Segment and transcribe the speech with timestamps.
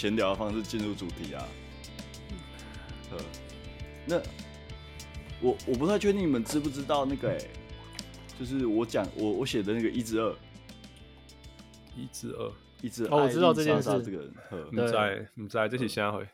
[0.00, 1.46] 闲聊的方式进入主题啊。
[3.10, 3.18] 呃，
[4.06, 4.16] 那
[5.42, 7.50] 我我不太确定你们知不知道那个哎、欸，
[8.38, 10.34] 就是我讲我我写的那个一至二，
[11.94, 13.14] 一至二，一至二。
[13.14, 13.90] 哦，我知道这件事。
[14.02, 14.32] 这个人，
[14.72, 16.26] 你在你在这些下回？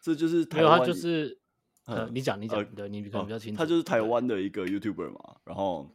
[0.00, 1.38] 这就是台湾，他就是
[1.84, 3.58] 呃，你讲你讲，呃、对你可能比较清楚。
[3.58, 5.88] 他就是台湾的一个 YouTuber 嘛，然后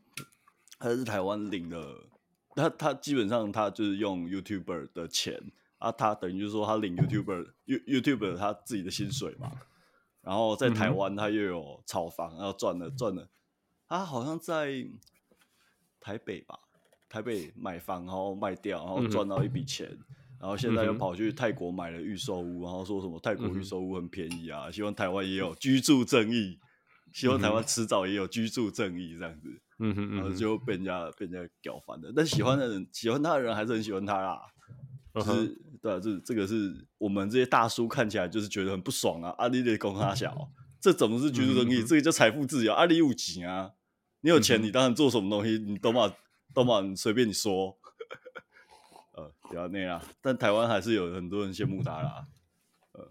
[0.80, 1.86] 他是台湾领的，
[2.56, 9.52] 他他基本上他就是用 YouTuber 的钱啊，他等于就是说他领 YouTuber YouTuber 他自己的薪水嘛。
[10.22, 13.30] 然后在台湾，他又有炒房，然后赚了赚了。
[13.88, 14.86] 他好像在
[16.02, 16.60] 台北吧，
[17.08, 19.98] 台北买房，然后卖掉，然后赚到一笔钱。
[20.38, 26.60] 然后现在又跑去泰国买了预售屋，然后说什么泰国预售屋很便宜啊，希望台湾也有居住正义，
[27.14, 29.62] 希望台湾迟早也有居住正义这样子。
[29.80, 32.12] 嗯哼，然后就被人家被人家搞翻了。
[32.14, 34.42] 但喜欢的人，喜欢他的人还是很喜欢他啦。
[35.14, 35.58] 就是。
[35.82, 39.34] 对啊，这这个是我们这些大叔看起来就是觉得很不爽啊！
[39.38, 41.82] 阿里的公他小，这怎么是居住正义？
[41.82, 42.74] 嗯、这个叫财富自由。
[42.74, 43.74] 阿里有钱啊，
[44.22, 46.14] 你有钱，你当然做什么东西，你都嘛
[46.54, 47.78] 都嘛随便你说。
[49.14, 50.02] 呃，不要那样。
[50.22, 52.28] 但台湾还是有很多人羡慕他啦。
[52.94, 53.10] 呃，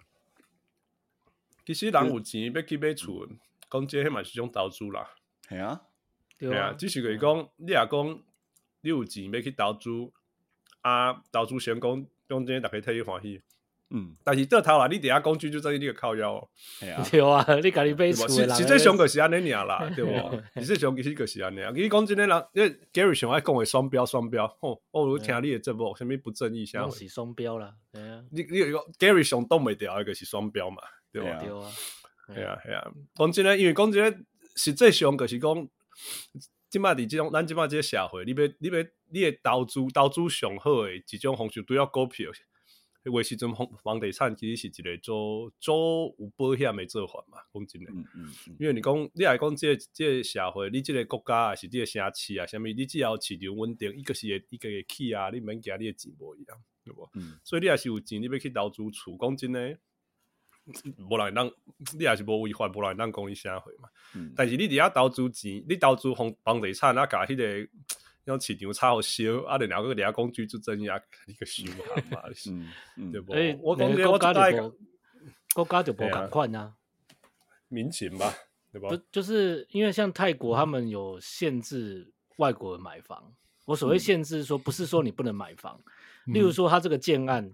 [1.65, 3.29] 其实人有钱要去买厝，
[3.71, 5.09] 讲这些嘛是种投资啦。
[5.49, 5.83] 系啊，
[6.39, 8.23] 对啊，只是佢讲你也讲
[8.81, 9.91] 你有钱要去投资
[10.81, 12.09] 啊，投资成功。
[12.29, 13.41] 中间大家特别欢喜，
[13.91, 20.61] 嗯，但是这头啊，你底下工具就在你个靠腰，系啊， 对啊，你家己买厝的人，实际上就是安尼尔啦， 对不？
[20.61, 21.71] 实际上其实就是安尼啊。
[21.75, 31.39] 你讲真诶啦，因为 Gary 想爱讲诶双标，双标，哦，我有听你诶节目，什么不正义，啥是双标啦，对啊，你你个 Gary 想动不掉一个是双标嘛，对吧？
[31.39, 31.71] 对啊，
[32.35, 32.59] 系啊。
[32.65, 34.19] 系啊，讲真诶，因为讲真诶，
[34.57, 35.69] 实际上就是讲，
[36.69, 38.87] 即摆伫即种咱即摆即个社会，你要你要。
[39.09, 42.29] 你的投资投资上好的一种方式，对要股票，
[43.05, 47.87] 因为时阵房房地产其实是一个做做有保险的做法嘛，讲真诶。
[47.95, 57.09] 嗯嗯，嗯因为你讲你来讲，即个、即个社会，你即个国家啊是即个城市啊，啥物，你只要市场稳定，伊个是一个会起啊，你免惊你的钱无一样，对无？
[57.15, 57.39] 嗯。
[57.45, 59.79] 所以你也是有钱，你要去投资厝，讲真的，
[61.09, 61.51] 无人当，
[61.99, 63.89] 你也是无违法，无人当讲你社会嘛。
[64.15, 64.33] 嗯。
[64.37, 67.69] 但是你伫遐投资钱，你投资房房地产啊，搞迄个。
[68.27, 72.25] 用市场差好烧，啊，你两个底下工具就真呀，一个虚嘛，
[72.97, 73.33] 嗯，对不？
[73.63, 74.51] 我讲的我大概
[75.55, 76.75] 国家就无共款啊，
[77.69, 78.35] 民情吧，
[78.73, 78.89] 对吧？
[78.91, 83.33] 就就是因为像泰国，他们有限制外国人买房。
[83.65, 85.81] 我所谓限制说，不是说你不能买房，
[86.25, 87.53] 例如说他这个建案，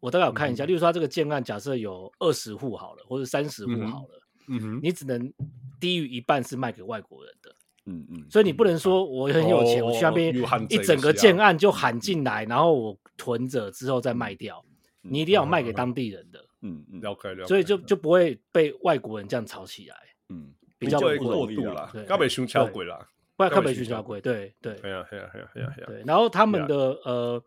[0.00, 5.32] 我大概有看一下，例如说他这个建案，假设有二十户好了，或者三十户好了，嗯哼，你只能
[5.80, 7.54] 低于一半是卖给外国人的。
[7.88, 10.34] 嗯嗯，所以你不能说我很有钱，我去那边
[10.68, 14.64] 一整个建案就喊进来，然后我囤着之后再卖掉，
[15.02, 16.44] 你一定要卖给当地人的。
[16.62, 17.46] 嗯嗯，了解了解。
[17.46, 19.96] 所以就就不会被外国人这样炒起来。
[20.30, 24.20] 嗯，比较过度了，对，较袂伤超贵啦，不然较袂伤超贵。
[24.20, 24.74] 对对。
[24.74, 26.02] 对啊对啊对啊对啊对。
[26.04, 26.74] 然后他们的
[27.04, 27.40] 呃，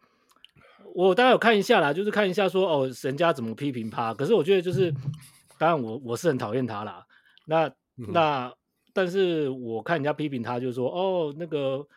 [0.94, 4.14] 我大概有看一下啦，就是看一下说哦，人家怎么批评他。
[4.14, 4.92] 可是我觉得就是，
[5.58, 7.06] 当然我我是很讨厌他啦。
[7.46, 8.54] 那那。
[8.92, 11.88] 但是我看人家批评他，就是说，哦，那个，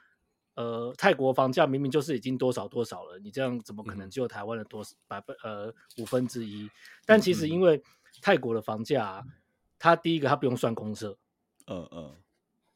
[0.55, 6.71] 呃，泰国房价明明就是已经多少多少了，你这样怎么可能只有台湾的多百分呃五分之一？
[7.07, 7.83] 但其实因为
[8.21, 9.25] 泰国的房价，
[9.79, 11.17] 它第一个它不用算公设，
[11.67, 12.15] 嗯嗯，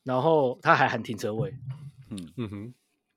[0.02, 1.54] 然后它还含停车位，
[2.08, 2.74] 嗯嗯哼，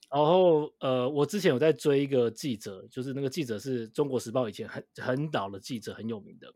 [0.09, 6.53] 然后呃，我之前有在追一个记者，就是那个记者是中国时报以前很很老的记者，很有名的，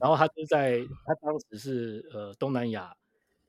[0.00, 2.94] 然后他就在他当时是呃东南亚。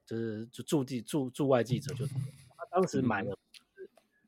[0.05, 3.37] 就是就驻地驻驻外记者，就他当时买了，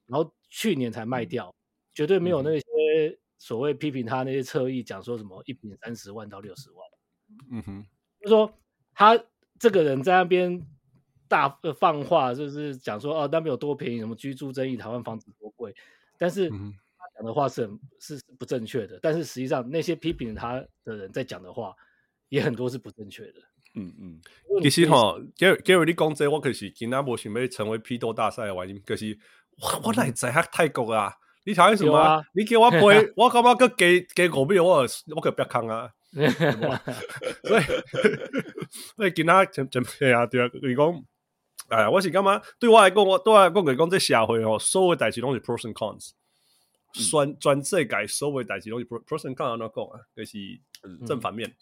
[0.05, 1.51] 然后去年才卖掉，
[1.91, 6.87] 绝对没有那些所谓批评他那些侧翼讲说什么一瓶三十万到六十万，
[7.49, 7.85] 嗯哼，
[8.21, 8.53] 就说
[8.93, 9.19] 他
[9.57, 10.63] 这个人在那边
[11.31, 11.47] 大
[11.79, 15.73] 放话，就是讲说哦那边有多便宜，什么居住争议，台湾房子多贵，
[16.17, 16.55] 但是他
[17.15, 21.73] 讲的话是很是不正确的，但是实际上那些批评他的人在讲的话
[22.27, 23.35] 也很多是不正确的。
[23.75, 24.19] 嗯嗯，
[24.61, 29.17] 其实吼，Gary Gary 你讲这个，我可是今仔无想要成为批斗大赛的原因，可是
[29.61, 31.13] 我我来在泰国啊，
[31.45, 31.95] 你讨厌什么？
[31.97, 32.79] 啊、你叫我陪，
[33.15, 34.85] 我感觉佮加加五秒，我
[35.15, 35.89] 我可别坑啊！
[37.47, 37.63] 所以
[38.97, 41.03] 所以今仔真真对啊对啊，你讲，
[41.71, 46.11] 哎呀，我是感觉对我来讲，我对我来讲来讲，这社会吼，所有代志拢是 pros and cons，
[46.93, 49.99] 全全世界所有代志拢是 pros and cons 安怎讲啊？
[50.15, 50.37] 就是
[51.07, 51.49] 正反面。
[51.49, 51.55] 嗯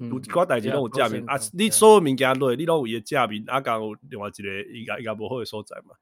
[0.00, 1.36] 有寡代志拢有正面啊！
[1.52, 5.96] 你所有物件落，你拢有伊个正面，啊，讲有另外一个伊个伊个无好诶所在嘛。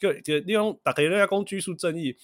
[0.00, 2.16] 个就你讲，逐个咧讲居住正义，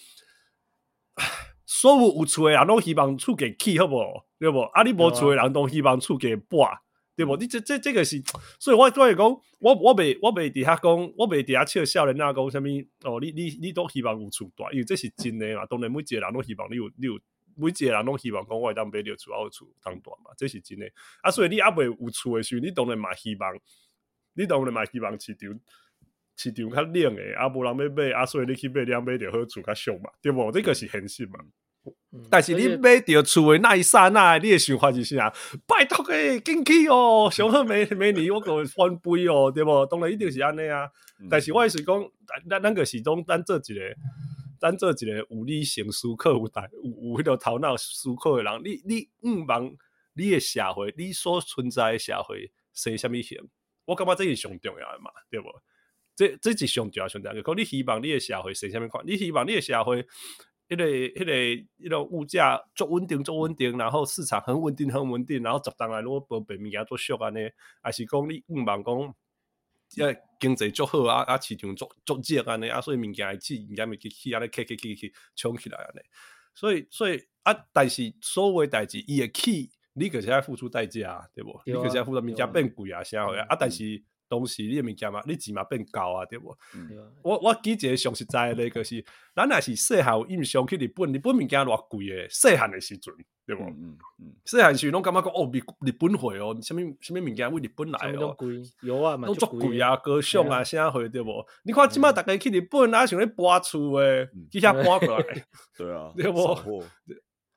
[1.67, 4.25] 所有有厝诶人拢希望厝给起好无？
[4.39, 4.63] 对无？
[4.73, 6.61] 啊，你无厝诶人都希望厝给搬，
[7.19, 7.37] 对不？
[7.37, 8.23] 你这这这个是，
[8.61, 9.27] 所以我所以讲，
[9.59, 12.69] 我我未我未底下讲，我未底下笑笑人那讲什么？
[13.03, 15.67] 哦，你你你都希望有厝住，因为这是真的嘛。
[15.67, 17.19] 当然每一个人拢希望你有你有，
[17.57, 20.89] 每一个人拢希望讲我会当买到厝，我有厝当住嘛，这是真的。
[21.21, 23.53] 啊，所以你还未有厝的时候，你当然嘛希望，
[24.35, 25.61] 你当然嘛希望市场
[26.37, 30.53] 市场较冷的，啊，无人要买，啊，所以你去买两买就好厝较俗嘛，对不？
[30.53, 31.41] 这个是现实嘛。
[32.31, 35.33] 但是你买到厝的那一刹那，你的想法就是啥，
[35.67, 39.85] 拜托诶，进去哦， 上好美美女，我个翻杯哦，对不？
[39.87, 40.89] 当然一定是安尼啊。
[41.29, 42.11] 但是我是讲，
[42.49, 43.81] 咱咱个是种咱做一个，
[44.61, 48.63] 咱做一个有理性思考、有大有有迄个头脑思考的人。
[48.65, 49.75] 你你毋茫
[50.15, 53.39] 你诶社会，你所存在诶社会生啥物型？
[53.85, 55.49] 我感觉这是上重要诶嘛，对不？
[56.17, 57.43] 这这是上重要上重要。
[57.43, 59.05] 讲你希望你诶社会生啥物款？
[59.07, 60.07] 你希望你诶社会？
[60.69, 67.51] 迄、那个、迄个、迄个物价足稳定、足稳定，然后市场很稳定、很稳定，然后十当来如果无白物件做俗安尼，
[67.81, 69.15] 还是讲你毋茫讲，
[70.07, 76.01] 呃经济足好啊啊市场足足热安尼啊，所以物件会起，物件会起起安尼起起起起冲起来安尼，
[76.55, 81.59] 所以所以啊，但是所有代志伊会起，你可是要付出代价，对不？
[81.65, 83.47] 对啊、你可是要付出物件变贵啊，啥货啊？
[83.49, 84.05] 啊，但是。
[84.29, 86.57] 东西你物件嘛，你钱嘛变高啊，对不？
[86.75, 86.91] 嗯、
[87.23, 89.05] 我我记一个上实在的，就是
[89.35, 93.15] 咱若是细汉有印象去日本，日本物件偌贵诶，细汉的时阵，
[93.47, 93.63] 对不？
[93.65, 95.59] 嗯嗯，细汉时拢感觉讲哦，日
[95.89, 98.35] 日本货哦，什物什物物件为日本来哦，
[98.83, 101.31] 有啊，都足贵啊，高尚啊，啥货对不？
[101.65, 105.45] 你看即马大家去日本哪，想咧搬厝诶，去遐搬过来，
[105.77, 106.39] 对啊， 对不？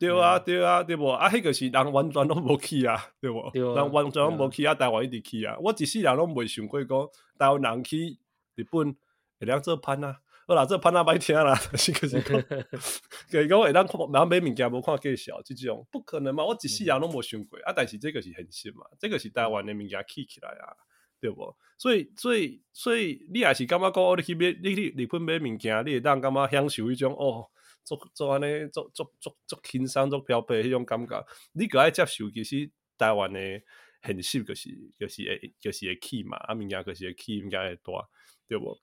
[0.02, 1.08] 对啊，对啊，对无？
[1.12, 3.52] 啊，迄个是人完全拢无去啊，对不？
[3.54, 5.56] 人完全拢无去啊，台湾一直去啊。
[5.62, 7.08] 我一世人拢未想过讲
[7.38, 8.18] 台湾人去
[8.56, 8.96] 日本
[9.40, 10.20] 会当做攀啊。
[10.48, 12.42] 好啦，做攀啊，歹听啦， 是可是讲，
[13.30, 16.44] 就是讲会当看，然后买物件无看介绍，即种不可能嘛。
[16.44, 20.74] 我一世人拢无想过啊，但是这个是现实嘛，这个是台湾的物件起起来啊，
[21.22, 21.56] 对无？
[21.78, 27.46] 所以，所以，所以你也是感觉讲，你去买，你去日本买物件，你会当感觉享受迄种哦。
[27.84, 33.64] 做做安尼，做做做做轻松，做漂白迄种感觉，你个爱接受，其实台湾诶
[34.04, 37.92] 现实就是就是会就是会起嘛，啊物件就是会起，物件会大，
[38.48, 38.78] 对不？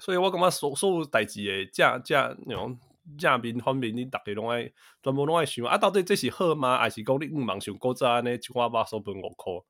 [0.00, 2.78] 所以我感觉所所有代志诶正正那种
[3.18, 4.70] 正面方面，你逐个拢爱
[5.02, 6.78] 全部拢爱想啊，到底这是好吗？
[6.78, 9.64] 还是讲你毋茫想古早安尼一碗肉酥分五箍？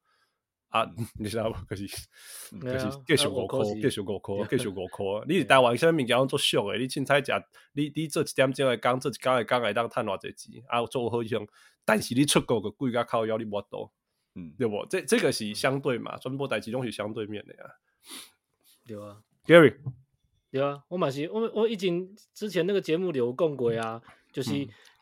[0.76, 0.84] 啊，
[1.18, 1.52] 你知道无？
[1.66, 1.86] 可是，
[2.60, 5.24] 可是继续五箍，继续五箍，继续五箍。
[5.26, 6.78] 你是台湾啥物物件做俗诶？
[6.78, 7.32] 你凊彩食，
[7.72, 10.62] 你你做一点钟诶工，做一工诶工会当趁偌济钱？
[10.66, 11.46] 啊，做好像，
[11.84, 13.92] 但是你出国个贵甲靠腰，你无多，
[14.34, 14.84] 嗯，对不？
[14.90, 17.70] 这这个是相对嘛，全部代志拢是相对面诶啊。
[18.86, 19.76] 对啊，Gary，
[20.50, 24.02] 对啊，我嘛是，我我已经之前那个节目里有讲过啊，
[24.32, 24.52] 就是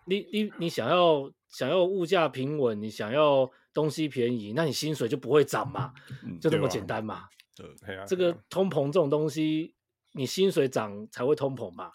[0.07, 3.51] 你你你想要想要物价平稳，你想要。
[3.75, 5.93] 东西便宜，那你薪水就不会涨嘛，
[6.25, 7.25] 嗯、就这么简单嘛。
[7.57, 9.75] 对啊，这个通膨这种东西，
[10.13, 11.93] 你薪水涨才会通膨嘛。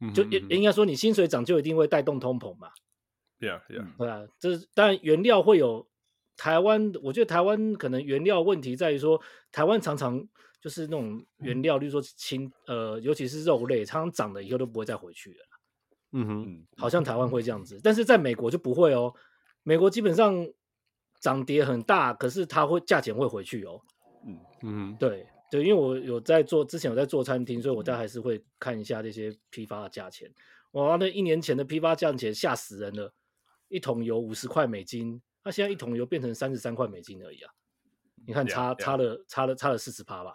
[0.00, 2.70] 嗯、就应应该说，你薪水涨就一定会带动通膨嘛。
[3.38, 3.94] 对啊，对啊。
[3.98, 5.86] 对啊，这当然原料会有
[6.36, 9.20] 台湾，我觉得台湾可能原料问题在于说，
[9.52, 10.26] 台湾常常
[10.60, 15.46] 就是那种原料，例如说青呃，尤其是肉类，常常涨了以后都不会再回去了。
[16.12, 19.14] 嗯哼，好像台湾会这样子，但是在美国就不会哦。
[19.62, 20.46] 美国基本上。
[21.20, 23.80] 涨跌很大，可是它会价钱会回去哦。
[24.26, 30.30] 嗯嗯，对对，因为我有在做，之前有在做餐厅，所以我大概还是会看一下这些批发的价钱。
[30.72, 33.12] 哇，那一年前的批发价钱吓死人了，
[33.68, 37.52] 一桶油五十块美金，那现在一桶油变成三十三块美金而已啊！
[38.26, 40.34] 你看差差了差了差了四十趴吧？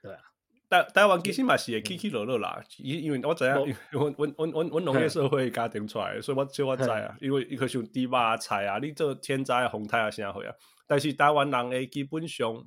[0.00, 0.20] 对啊。
[0.68, 3.52] 台台湾其实嘛是会起起落落啦，因因为我知影，
[3.90, 10.52] 阮阮阮阮阮农业社会家庭出来，所以我就我知啊，因为伊可像猪肉啊菜啊，你做天灾风台啊啥货啊，
[10.86, 12.64] 但是台湾人诶基本上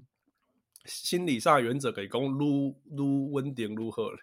[0.85, 4.19] 心理上原则可以讲愈愈稳定愈好咧。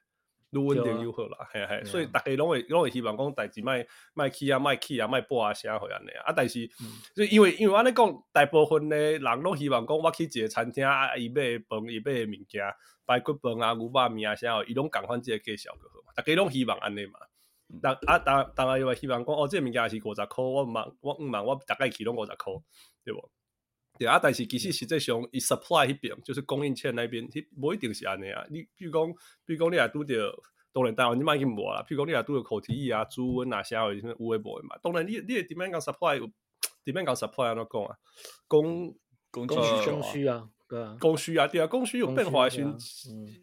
[0.51, 3.73] 愈稳定愈好啦，系系，所以逐个拢会拢会希望讲代志莫
[4.15, 6.23] 莫起啊，莫起啊，莫播啊，啥货安尼啊？
[6.27, 6.65] 啊，但是，
[7.13, 12.63] 就因为因为安尼讲，大部分诶人拢希望讲，我去一个餐厅啊，伊买饭，伊买物件，
[13.07, 16.13] 排骨饭啊，牛肉面啊，啥，伊拢共款即个价钱就好嘛。
[16.17, 17.19] 逐家拢希望安尼嘛。
[17.83, 22.63] 但啊，当当然又会希望讲，哦，即个物件是五十箍，我毋茫，我毋茫，我大概去拢五十箍，
[23.05, 23.31] 对无？
[23.99, 28.45] 对啊，但是其实实际上，伊 supply 迄边就是供应链那边，佢无一定是安尼啊。
[28.51, 29.13] 你比如讲，
[29.47, 30.43] 比如讲你也拄着，
[30.73, 31.83] 当然台湾你卖去无啦。
[31.87, 34.77] 比如讲你也拄着口蹄疫啊、猪瘟啊、啥货，有诶无诶嘛。
[34.83, 36.27] 当然你你诶 demand 跟 supply 有
[36.85, 37.97] demand 跟 supply 安怎讲啊？
[38.49, 38.95] 供
[39.31, 39.49] 供
[40.13, 40.49] 需啊，
[40.99, 42.65] 供需啊，对啊，供需有变化时，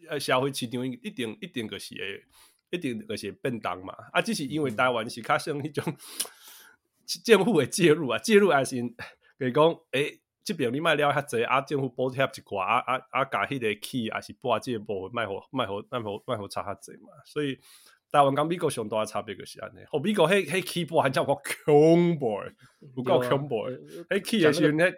[0.08, 2.24] 呃，社会市场一定一定个是会，
[2.70, 3.94] 一定个是变动嘛。
[4.12, 5.84] 啊，只是因为台湾是较像迄种。
[7.24, 8.76] 政府的介入啊，介入也是
[9.38, 17.08] 给 讲，诶，即边你卖了较济，啊，政府补贴一寡，啊啊啊，加迄个起，还是拨这部分卖互卖互卖互卖互差较济嘛。
[17.26, 17.58] 所以
[18.10, 19.80] 台湾跟美国上大的差别就是安尼。
[19.90, 21.34] 哦，美国迄迄起播还叫我
[21.66, 22.40] 恐怖，
[22.96, 23.68] 有够恐怖，
[24.08, 24.94] 迄起的时阵，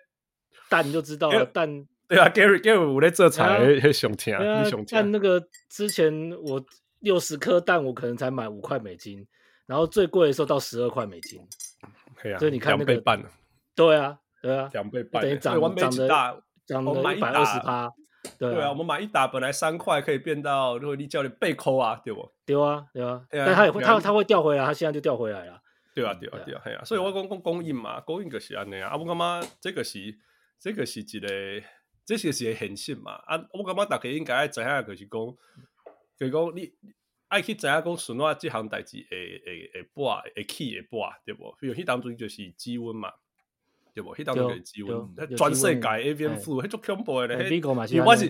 [0.69, 1.89] 蛋就知道了，蛋。
[2.07, 4.87] 对啊，Gary Gary 我在做菜，很上听，很上听。
[4.91, 6.63] 但那个之前我
[7.01, 9.27] 六十颗蛋，我可能才买五块美金，
[9.67, 11.41] 然后最贵的时候到十二块美金。
[12.23, 13.29] 对啊所以你看那个两倍半了。
[13.75, 16.09] 对啊，对啊，两倍半，等于涨涨的
[16.67, 17.91] 涨了一百二十趴。
[18.39, 22.31] 对啊，我们买一打本来三块可以变到，如果你叫你被扣啊，对不？
[22.47, 23.27] 对啊，对啊。
[23.31, 25.61] 但他也会，他他会调回来，他现在就调回来了。
[25.95, 26.85] 对啊，对啊，对啊，系啊。
[26.85, 28.91] 所以我讲讲供应嘛，供应就是安尼啊。
[28.91, 30.19] 啊，我感觉这个是
[30.61, 31.29] 这个是一个。
[32.05, 33.13] 这些是现实嘛？
[33.27, 35.37] 啊，我感觉大家应该爱知影，就是讲，
[36.19, 36.73] 就是讲你
[37.29, 41.57] 爱去知影讲，顺话这项代志会会会播会起会播，对无？
[41.61, 43.13] 比如迄当中就是积温嘛，
[43.95, 44.13] 对不？
[44.17, 47.49] 迄当中就是鸡瘟，全世界 avian flu，迄种恐怖的咧。
[47.49, 48.27] 因为我是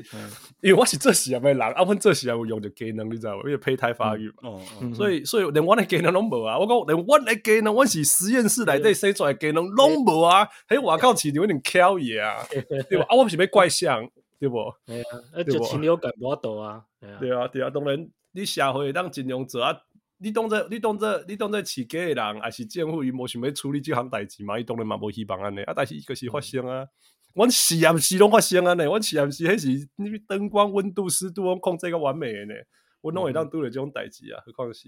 [0.60, 3.44] 因为我是做实验的人，啊，阮做实验有用着机能，你知道无？
[3.44, 4.60] 因为胚胎发育嘛，
[4.94, 6.58] 所以所以连阮的机能拢无啊！
[6.58, 10.46] 我讲连阮的机能，阮是实验室内底生出来机能拢无啊！
[10.68, 12.44] 喺外口市场有点巧嘢啊，
[12.90, 13.06] 对吧？
[13.08, 14.06] 啊，我毋是要怪相，
[14.38, 14.70] 对不？
[14.84, 16.82] 对啊，就禽流感无度啊，
[17.18, 19.74] 对啊，对啊，当然你社会当尽量做啊。
[20.18, 24.58] 你当做你当做你当做饲鸡诶人，还是政府伊无想要处理即项代志嘛？
[24.58, 26.86] 伊当然嘛无希望安尼啊，但是伊个是发生啊。
[27.34, 32.54] 阮实验室拢发生安尼，阮实验室迄是灯光、温度、湿度拢控制个完美诶呢。
[33.02, 34.84] 阮拢会当拄着这种代志啊，何况是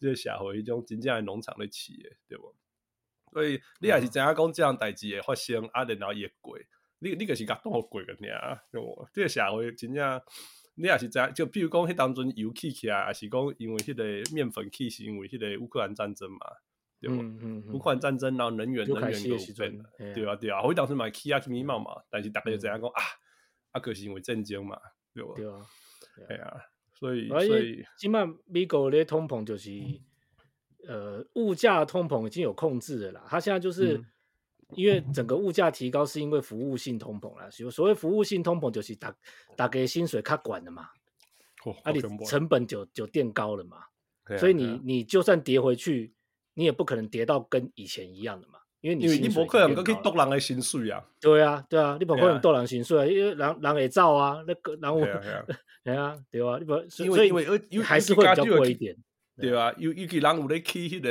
[0.00, 2.54] 即个社会迄种真正诶农场咧饲诶，对无？
[3.32, 6.58] 所以你也是知影讲即项代志会发生，啊，然后伊会过，
[6.98, 9.06] 你你个是甲当过个尔，对不？
[9.12, 10.20] 这个社会真正。
[10.74, 16.38] 你也是知，就比如讲，迄当阵油起起来，也是讲因为迄个面粉起，是因为迄个乌克兰战争嘛，
[16.98, 17.16] 对不？
[17.16, 19.82] 乌、嗯嗯、克兰战争，然后能源能源有变，
[20.14, 20.62] 对啊对啊。
[20.62, 23.02] 我当时买起啊，起毛嘛，但是大家就知影讲啊，
[23.72, 24.80] 啊，可是因为战争嘛，
[25.12, 25.34] 对不？
[25.34, 25.60] 对啊，
[26.26, 26.56] 对啊。
[26.94, 29.70] 所以所以，起码美国咧通膨就是，
[30.88, 33.24] 呃，物价通膨已经有控制了啦。
[33.28, 34.02] 他现在就是。
[34.72, 39.14] 嗯因为整个物价提高是因为服务性通膨啦，所所谓服务性通膨就是大
[39.54, 40.88] 大家薪水卡管了嘛，
[41.64, 43.76] 哦、啊，你成本就就垫高了嘛，
[44.24, 46.14] 啊、所以你、啊、你就算跌回去，
[46.54, 57.28] 你也不可能跌到跟以前一样的嘛，因为你因为你不可能可以多人的薪水啊，对啊对啊，你不可能剁人薪水啊，因为人人会造啊，那个人我对啊 对啊，你不所以
[57.68, 58.96] 因为还是会比较贵一点，
[59.36, 61.10] 对啊，有有个人有咧起那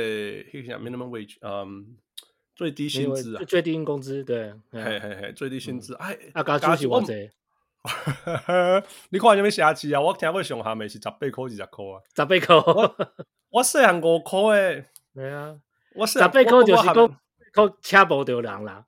[0.52, 1.96] 那个 minimum wage，嗯。
[2.54, 7.30] 最低薪资啊，最低工资对，嘿嘿嘿，最低薪资，哎，啊，加出是偌济？
[9.08, 10.00] 你看有咩邪气啊？
[10.00, 13.06] 我听过上下面是十八块二十块啊，十八块，
[13.50, 15.56] 我细汉五块诶，对啊，
[15.94, 16.94] 我十八块就是讲
[17.52, 18.84] 靠请不着人啦，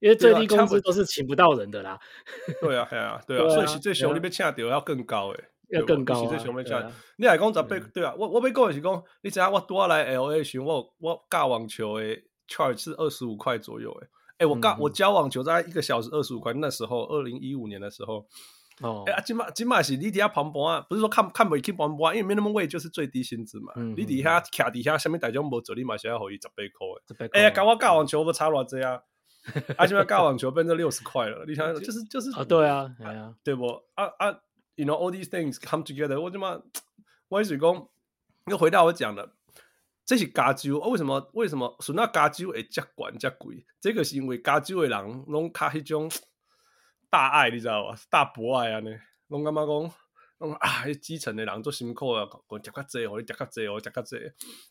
[0.00, 1.98] 因为最低工资都是请不到人的啦。
[2.60, 6.14] 对啊，系啊， 对啊，所以实际上你要请到要更高诶，要更高。
[6.22, 12.24] 实际上要请，你来讲十八，对啊，我我要讲的是讲，你知影我拄仔来 L A 时，我我教网球诶。
[12.48, 14.08] Charge 是二十五块左右，哎，
[14.38, 18.26] 哎，我刚我教网球在一个小时二十五块，那时候二零一五年的时候，
[18.80, 26.54] 哦，哎啊，今嘛今嘛是你底下旁边啊，不是说看看不起旁边，因为 minimum wage 就是最低薪资嘛，你底下卡底下下面大家没做，你嘛想要可以十八
[27.16, 29.00] 块，哎呀，搞我教网球不差偌济啊，
[29.76, 32.90] 啊，现在教网球变成六十块了，你想 就是就是啊，对啊，
[33.42, 33.66] 对不？
[33.94, 34.40] 啊啊
[34.74, 36.60] ，you know all these things come together，我他妈，
[37.28, 37.88] 我意思讲，
[38.50, 39.32] 又回到我讲的。
[40.06, 41.30] 这是加州啊，为什么？
[41.32, 41.74] 为什么？
[41.80, 43.64] 说那加州会这么贵这贵？
[43.80, 46.10] 这个是因为加州的人拢较迄种
[47.10, 47.96] 大爱，你知道吧？
[48.10, 48.90] 大博爱啊呢，
[49.28, 49.92] 拢感觉讲，
[50.38, 54.16] 拢啊，基层的人做辛苦啊，讲食较济，我吃较济，我吃较济，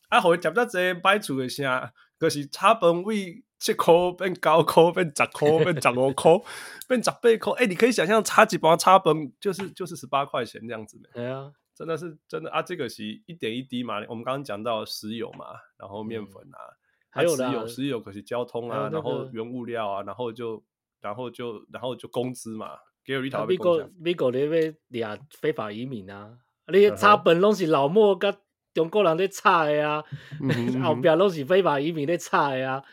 [0.09, 6.31] 啊，互伊食较济，摆厝的声，就是差本位七块变九块，变十块，变十五块，
[6.87, 7.53] 变十八块。
[7.57, 11.09] 哎，你可以想象，差几包差本就是就是十八块钱这样子的。
[11.13, 11.51] 对啊。
[11.75, 12.61] 真的是真的啊！
[12.61, 13.95] 这个是一点一滴嘛。
[14.07, 16.77] 我们刚刚讲到石油嘛，然后面粉啊，嗯、
[17.09, 20.63] 还有石油，石油可是交通啊，然后原物料啊，然后就
[21.01, 22.77] 然后就然后就工资嘛。
[23.03, 23.45] 给我一条。
[23.45, 26.37] 美国美国那边俩非法移民啊，
[26.71, 28.33] 你差本拢是老莫跟
[28.73, 30.03] 中国人在差的啊，
[30.83, 32.83] 后边拢是非法移民在差的啊。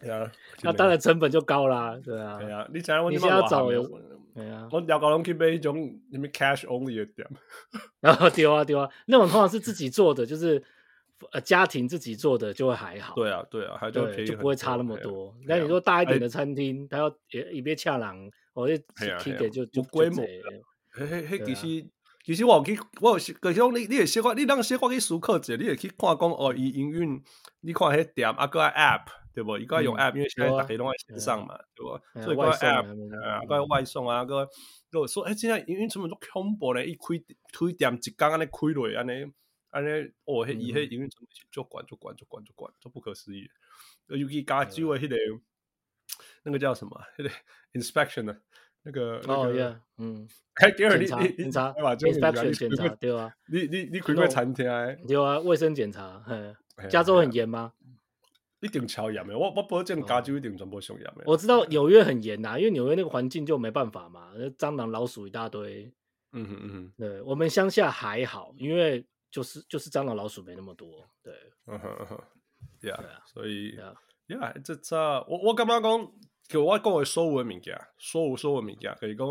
[0.00, 0.30] 对啊，
[0.62, 2.38] 那当然成本就高啦，对啊。
[2.38, 3.68] 对啊，你想你现在找。
[4.34, 7.26] 对啊，我要搞拢去买一种什么 cash only 的店，
[8.00, 10.62] 然后丢啊丢啊，那种通常是自己做的，就是
[11.32, 13.14] 呃家庭自己做的就会还好。
[13.14, 15.34] 对啊对啊，还就便宜，就不会差那么多。
[15.46, 18.76] 那你说大一点的餐厅，他要也也别恰人，我就
[19.18, 20.24] 提给就就规模。
[20.92, 21.86] 嘿嘿嘿，其实
[22.24, 23.38] 其实我有去我有其实
[23.72, 27.22] 你你也小可你当小可去思考者，你也去看讲哦，伊营运，
[27.60, 29.19] 你看迄店啊个 app。
[29.32, 29.56] 对不？
[29.56, 32.22] 一个用 app，因为现在大家都在线上嘛，对不？
[32.22, 34.48] 所以个 app 啊，个外送啊，个
[34.90, 37.22] 个说，哎，现在营运成本都恐怖咧，一开
[37.52, 39.24] 推店一刚安尼开落，安尼
[39.70, 39.88] 安尼，
[40.24, 43.48] 哦，迄伊迄营运成本就管就管就管就管，就不可思议。
[44.08, 45.16] 尤其加州的迄个，
[46.42, 47.00] 那个叫什么？
[47.16, 47.30] 那个
[47.74, 48.40] inspection 的，
[48.82, 50.26] 那个哦呀，嗯，
[50.76, 54.98] 检查检查，inspection 检查，对啊，你你你开过餐厅诶？
[55.06, 56.20] 对啊，卫生检查，
[56.88, 57.72] 加州很严吗？
[58.60, 61.24] 一定超严的，我我保证加州一定全部上严的。
[61.26, 65.92] 我知道纽约很严呐，因为纽约那个环境就没办法嘛，蟑螂老鼠一大堆。
[66.32, 71.04] 嗯哼嗯哼，对，我们乡下还好，因为就是就是蟑螂老鼠没那么多。
[71.22, 71.34] 对，
[71.66, 72.22] 嗯哼嗯哼，
[72.80, 76.12] 对啊，所以呀，这这我我感觉讲，
[76.46, 79.26] 就我讲的所有的物件，所有所有物件，可以讲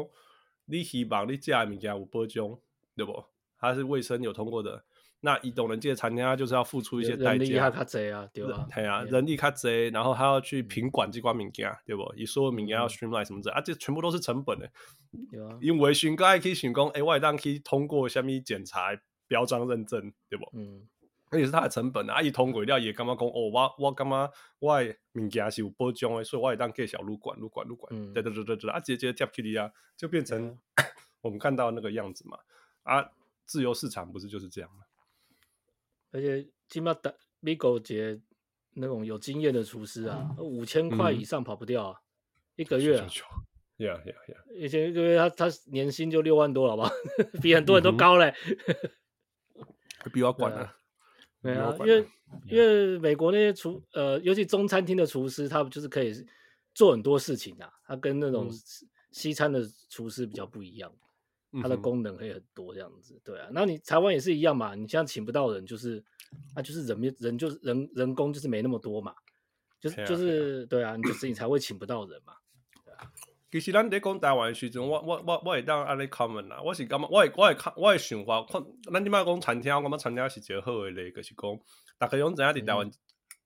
[0.66, 2.60] 你希望你食的物件有保障，
[2.96, 3.24] 对不？
[3.58, 4.84] 它是卫生有通过的。
[5.22, 8.68] 那移动人机的餐厅，它就是要付出一些代价，人力较济啊，对吧？
[8.74, 12.14] 对啊，人力较济，然后还要去品管这关物件，对不？
[12.16, 14.72] 以所有物件要 streamline 什么的啊，这全部都是成本的。
[15.60, 18.98] 因为寻个爱可以寻工，哎，我也当可以通过什么检查、
[19.28, 20.46] 标章认证，对不？
[20.54, 20.88] 嗯，
[21.32, 22.22] 那也是他的成本啊。
[22.22, 24.80] 一通过了也干嘛讲哦，我我干嘛我
[25.16, 30.58] 物件是有保障的，所以我也当给小路管路管路管，对对对对对啊，直接贴起来啊，就变成
[31.22, 32.38] 我们看到那个样子嘛。
[32.84, 33.12] 啊，
[33.46, 34.86] 自由市场不是就是这样吗？
[36.12, 38.20] 而且起码打米狗节
[38.74, 42.01] 那种有经验的厨师啊，五千块以上跑不掉啊，
[42.56, 43.08] 一个月啊，
[43.78, 44.36] 呀呀呀！
[44.56, 46.92] 以前一个月他他年薪就六万多好吧，
[47.42, 48.34] 比很多人都高嘞，
[50.13, 50.75] 比我管啊。
[51.42, 52.06] 对啊，因为
[52.48, 56.13] 因为美国那些厨呃，尤其中餐厅的厨师，他就是可以
[56.74, 58.50] 做很多事情啊，他跟那种
[59.12, 60.94] 西餐的厨师比较不一样。
[61.62, 64.76] 它的功能可以很多这样子，对啊，那你台湾也是一样嘛？
[64.76, 66.04] 你现在请不到人，就是
[66.54, 69.15] 啊，就是人人就是人人工就是没那么多嘛，
[69.80, 72.34] 就是就是对啊，你就是你才会请不到人嘛。
[72.86, 73.12] 对啊，
[73.52, 81.60] 其实咱在讲台湾的时阵，我我我我会当安尼 comment 啊，我是感觉我我会看我会想法看，咱即摆讲餐厅，我感觉餐厅是一个好的嘞，就是讲
[81.97, 82.91] 大家拢知影伫台湾、嗯、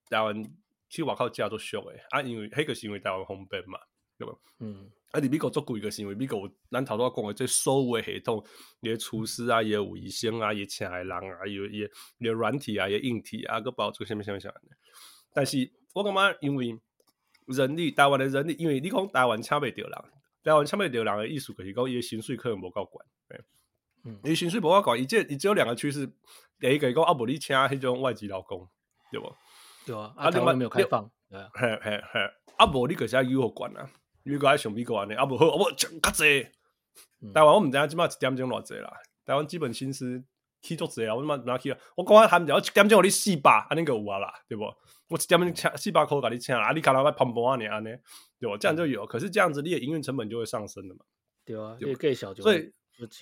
[0.10, 0.44] 台湾
[0.90, 3.80] 去外口食都俗诶，啊，因为迄个是因为台湾方便嘛，
[4.18, 4.34] 对吧？
[4.60, 4.92] 嗯。
[5.12, 5.20] 啊！
[5.20, 8.44] 你美国做贵个是因为美国咱头拄仔讲的这所有的系统，
[8.82, 14.54] 伊个厨师啊，伊个卫生啊，伊请的人啊，伊个伊个伊个软体啊，伊个硬体啊，搁包做啥物啥物啥物。
[15.32, 16.76] 但是我感觉因为
[17.46, 19.92] 人力，台湾的人力，因为你讲台湾请袂着人，
[20.44, 22.82] 台湾请袂着人的意思就是讲伊个薪水可能无够
[23.30, 23.46] 悬，
[24.06, 26.12] 嗯，伊薪水无够悬，伊这伊只有两个趋势，
[26.60, 28.68] 第一个讲啊，无你请迄种外籍劳工，
[29.12, 29.32] 对不？
[29.86, 32.20] 对啊，啊，台湾没有开放，对啊，嘿嘿嘿，
[32.58, 33.88] 啊，无你个是要优互悬啊。
[34.24, 36.48] 美国爱上美国安尼，啊不好，我讲较济。
[37.34, 38.92] 台湾我毋知影即摆一点钟偌济啦。
[39.26, 40.24] 台湾基本薪资
[40.62, 41.78] 起足济啊，我他妈哪起啊？
[41.96, 44.64] 我讲他们讲，我一点钟互你四百，安尼个有啊啦，对不？
[45.10, 47.90] 我一点钟请四百块甲你请啊，你看到我盘盘安尼安尼，
[48.40, 48.58] 对不？
[48.58, 49.06] 这样就有。
[49.06, 51.02] 可是这样子，你的营运成本就会上升的嘛。
[51.46, 52.72] 对啊，越盖小就所以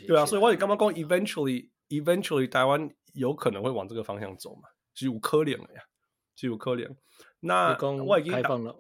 [0.07, 5.81] 对啊，所以我也刚刚讲，eventually，eventually，台湾有可能会往这个方向走嘛，是有可能的呀，
[6.35, 6.95] 是有可能。
[7.39, 8.75] 那我已经开放了。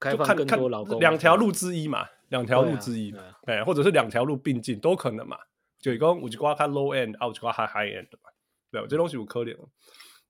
[0.00, 3.14] 就看更多劳工，两条路之一嘛，两条路之一，
[3.46, 5.36] 哎，或者是两条路并进都可能嘛。
[5.78, 8.30] 就讲有一寡较 low end，啊，有一寡较 high end 嘛，
[8.72, 9.54] 对，这东西有可能。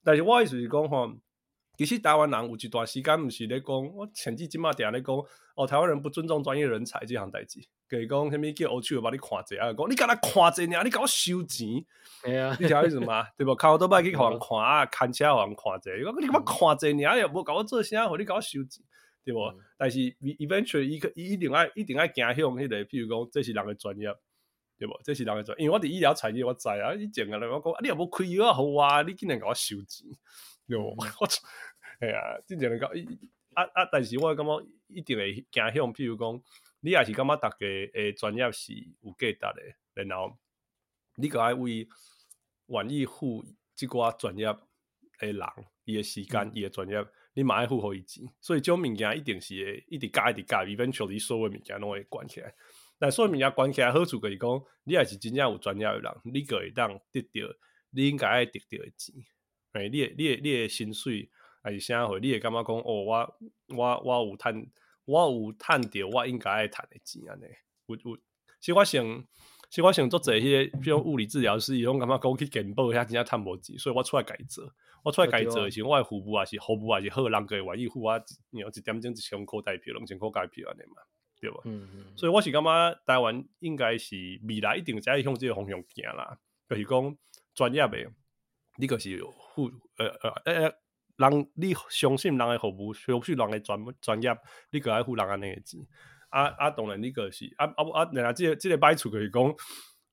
[0.04, 1.10] 但是我意思是讲吼，
[1.78, 5.16] 其实台湾人有一段时间不是咧讲，我前几集嘛定咧讲，
[5.54, 11.68] 哦，台湾人不尊重专业人才这项代志，就是讲什么叫欧洲把你看者啊，讲你干那看者尔，你搞我收钱，
[12.24, 13.26] 哎啊，你晓意思吗？
[13.38, 13.54] 对不？
[13.54, 18.84] 看我都摆去互人看啊，看车互人看者，我你干嘛看者尔，又无搞我做啥，互你搞我收钱。
[19.26, 19.40] 对不？
[19.40, 24.06] 嗯、但是 eventually 一个一定爱一定爱行向迄个，譬如讲这是人的专业，
[24.78, 24.96] 对不？
[25.02, 30.06] 这是人的专，因为我伫医疗产业我知啊，你讲个来我讲啊，你又无开药好啊，你竟然甲我收钱，
[30.68, 30.84] 对不？
[30.90, 31.28] 嗯、 我
[31.98, 32.88] 哎呀，真正讲
[33.54, 33.84] 啊啊！
[33.90, 36.40] 但是我感觉一定会行向，譬如讲，
[36.78, 37.56] 你也是感觉大家
[37.94, 40.38] 诶专业是有价值的，然后
[41.16, 41.88] 你个爱为
[42.68, 44.46] 愿意付即寡专业
[45.18, 45.42] 诶人
[45.84, 47.04] 伊诶时间伊诶专业。
[47.36, 52.50] 你马爱付好一级，所以种物件一定是会一直加一直加，eventually 所有物件拢会关起来。
[52.98, 57.54] 但所有物件关起来好处就是讲，你也是真正有专业的人，你个会当得到
[57.90, 59.14] 你应该爱得到的钱。
[59.74, 61.30] 诶，你诶你诶你诶薪水
[61.62, 63.38] 还是啥货，你会感觉讲哦，我
[63.76, 64.70] 我我有趁
[65.04, 67.44] 我有趁到我应该爱趁的钱安尼。
[67.88, 68.16] 有有，
[68.60, 69.04] 其实我想，
[69.68, 74.72] 其实我想做这些，比如物理治疗师，伊拢感觉讲去健保遐真正趁无钱，所以我出来家做。
[75.06, 81.00] 我出来改做诶时候，我诶服务也是服务也是好，人个愿意付我，你要一点钟一千块代票，两千块代票安尼嘛，
[81.40, 81.60] 对吧？
[81.62, 82.16] 嗯嗯。
[82.16, 84.16] 所以我是感觉台湾应该是
[84.48, 86.36] 未来一定在向这个方向行啦，
[86.68, 87.16] 就是讲
[87.54, 88.10] 专业的，
[88.78, 90.74] 你个是有付呃呃呃
[91.16, 94.36] 人你相信人的服务，相信人的专专业，
[94.72, 95.86] 你个爱付人安尼个钱。
[96.30, 99.54] 啊啊，当然你个是啊啊啊，然后即个即个摆出去讲，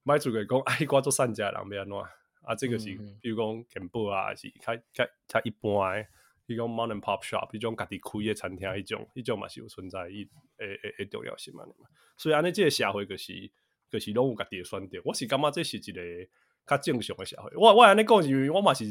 [0.05, 1.97] 摆出去讲，哎，我做善家人要安怎？
[2.43, 2.85] 啊，这个是
[3.21, 6.07] 比如讲健保啊，是较较较一般诶，
[6.45, 10.23] 比如讲 mom and pop shop，比如讲家己开诶餐厅，迄种迄种嘛是有存在伊
[10.57, 11.63] 诶诶诶重要性嘛。
[12.17, 13.51] 所以安尼即个社会就是
[13.89, 14.99] 就是拢有家己诶选择。
[15.03, 16.01] 我是感觉这是一个
[16.67, 17.51] 较正常诶社会。
[17.55, 18.85] 我我安尼讲是因为我嘛是。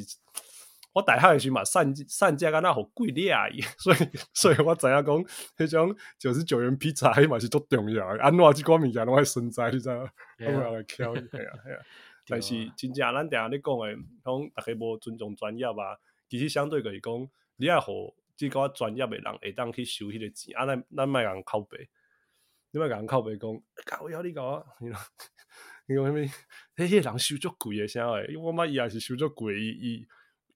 [0.95, 3.35] 我大汉诶时嘛，善善价敢若好贵咧，
[3.81, 3.97] 所以
[4.35, 5.25] 所以我知影讲，
[5.57, 8.07] 迄种九十九元披萨，迄嘛是足重要。
[8.19, 10.55] 安怎即款物件拢爱存在，你知影？
[10.55, 11.33] 我来挑，系啊
[11.65, 11.81] 系啊。
[12.27, 15.99] 但是真正咱定下咧讲诶，讲大家无尊重专业啊。
[16.29, 21.89] 其实相对个是讲，你爱互即个专业诶人会当去收迄个钱，啊，咱咱莫人靠背，
[22.71, 25.01] 你莫人靠背讲，搞要你搞，你讲，
[25.87, 26.17] 你讲啥物？
[26.17, 28.27] 迄迄人收足贵诶，啥诶？
[28.29, 30.07] 因为我妈伊也是收足贵，伊伊。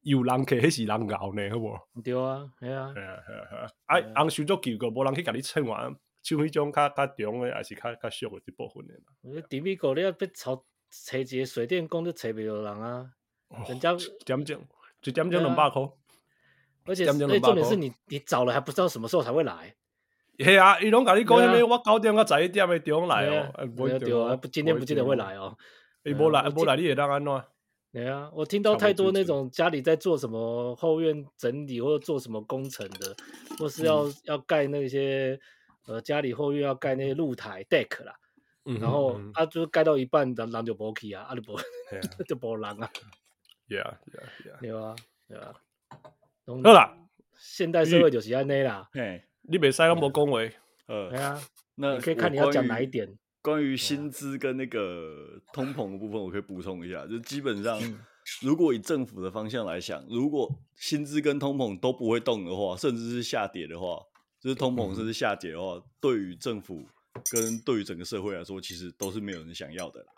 [0.02, 1.76] 有人客，迄是人熬呢，好无？
[2.00, 3.68] 对啊，系啊，系啊，系啊，系啊。
[3.86, 5.82] 哎，人收足贵个，无人去甲你称完，
[6.22, 8.94] 像迄种较较重诶，还是较较俗诶一部分诶。
[9.22, 10.64] 我觉得迪米哥，你要要找
[11.04, 13.10] 找一个水电工，都找不着人啊。
[13.68, 14.64] 人家点钟，
[15.00, 15.82] 就点钟两百块。
[16.84, 19.74] 而且，重点是你你找了还不知道什么时候才会来。
[20.38, 21.68] 嘿啊，伊拢甲你讲啥物？
[21.68, 23.52] 我九点到十一点诶钟来哦。
[23.76, 25.56] 没有对啊，今天不见得会来哦。
[26.04, 27.42] 伊无来，无来，你会当安怎？
[27.92, 33.16] 对啊，我听到太多那种家里在做什么后院整理或者做什么工程的，
[33.58, 35.40] 或是要、嗯、要盖那些
[35.86, 38.14] 呃家里后院要盖那些露台 deck 啦，
[38.66, 41.56] 嗯、然后他、啊、就是盖到一半的人就不去啊，阿里不
[42.24, 42.90] 就不 人啊
[43.68, 44.96] ，yeah yeah yeah，对啊
[45.28, 45.54] 对啊，
[46.46, 46.96] 好啦，
[47.38, 50.40] 现代社会就是安尼啦，嘿，你别使咁无讲话，
[50.86, 51.40] 呃，对啊，
[51.76, 53.16] 那你可以看你要讲哪一点。
[53.42, 57.80] 关于薪资跟那个通膨的部分，我可以补充一下，就基本上，
[58.42, 64.00] 如果以政府的方向来想，如果薪资跟通膨都不会动的话，甚至是下跌的话，
[64.40, 66.88] 就是通膨甚至下跌的话，对于政府
[67.30, 70.12] 跟对于整个社会来说，其实都是没有人想要的啦。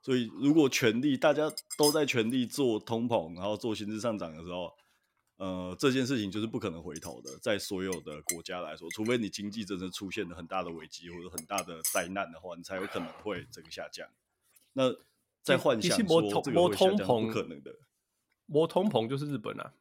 [0.00, 4.72] 所以，如果全力大家都在全力做通膨，然后做薪资上涨的时候，
[5.36, 14.08] 呃，这件事情就是不可能回头的，在所有的国家来说，除非你经济真的出现了很大的危机或者很大的灾难的话，你才有可能会整个下降。
[14.72, 14.92] 那
[15.42, 17.74] 在幻想说这个会下降，不可能的。
[18.46, 19.74] 摸通膨就是日本啊，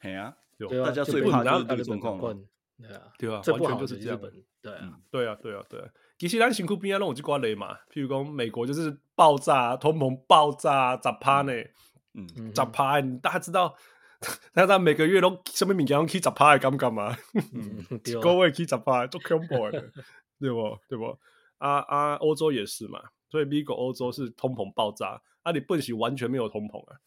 [0.00, 2.38] 嘿啊，有大家最怕就是这个状况，
[2.80, 5.88] 对啊，对啊，完全就是日本，对啊，对啊，对啊，对啊。
[6.18, 11.52] 其实咱辛苦边啊，拢有这挂雷嘛，譬如讲美国就是爆炸，通膨爆炸，十趴呢，
[12.14, 13.74] 嗯，十趴，你大家知道。
[14.52, 17.16] 但他每个月都什么物件起十趴的感觉嘛？
[18.04, 19.80] 一个月起十趴，足恐怖的，
[20.38, 20.78] 对不？
[20.86, 21.18] 对不？
[21.56, 26.98] 啊啊，欧洲也是嘛，所以美国、欧洲是通膨爆炸，啊，你本是完全没有通膨啊，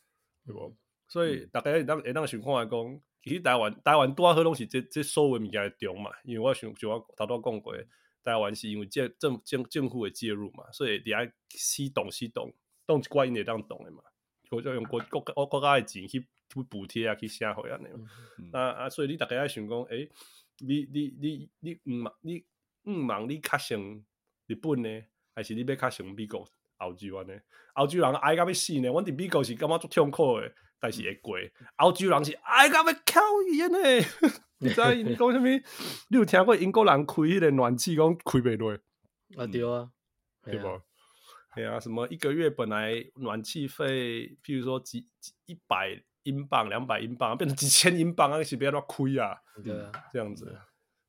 [0.44, 0.76] 对不？
[1.14, 7.76] 所以大概当当想看来讲，其实台湾台湾多好东西，这这所有物件的重嘛，因为我想就我头头讲过，
[8.24, 12.52] 台湾是因为政政政政府诶介入嘛，所以你爱西动西动，
[12.88, 14.02] 动一寡因会当动诶嘛，
[14.50, 16.26] 国家用国国国国家诶钱去。
[16.54, 18.06] 去补贴啊，去社会啊，那种，
[18.52, 20.12] 啊啊，所以你大概爱想讲，诶、欸，
[20.60, 22.46] 你你你你唔忙，你
[22.84, 23.82] 唔忙，你较像
[24.46, 26.48] 日本呢，还是你要较像美国、
[26.78, 27.32] 澳洲安尼，
[27.74, 31.38] 澳洲人爱甲要死呢，阮伫美国是感觉足痛苦的，但是会过。
[31.78, 33.78] 澳洲人是爱到要哭伊呢。
[34.60, 35.46] 你知你讲啥物？
[36.10, 38.74] 你有听过英国人开迄个暖气讲开袂落？
[39.38, 39.90] 啊对啊，
[40.44, 40.82] 对不？
[41.56, 46.04] 对啊，什么一个月本来暖气费，譬如说几几一百。
[46.24, 48.42] 英镑两百英镑变成几千英镑啊！
[48.42, 49.38] 是不要乱亏啊！
[49.62, 50.58] 对啊，这样子，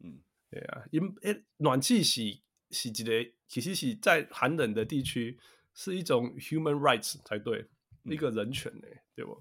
[0.02, 2.20] 嗯，对啊，因诶，暖气是
[2.72, 5.38] 是一个，其实是在寒冷的地区
[5.72, 7.64] 是一种 human rights 才对，
[8.02, 9.40] 嗯、一个人权呢，对不？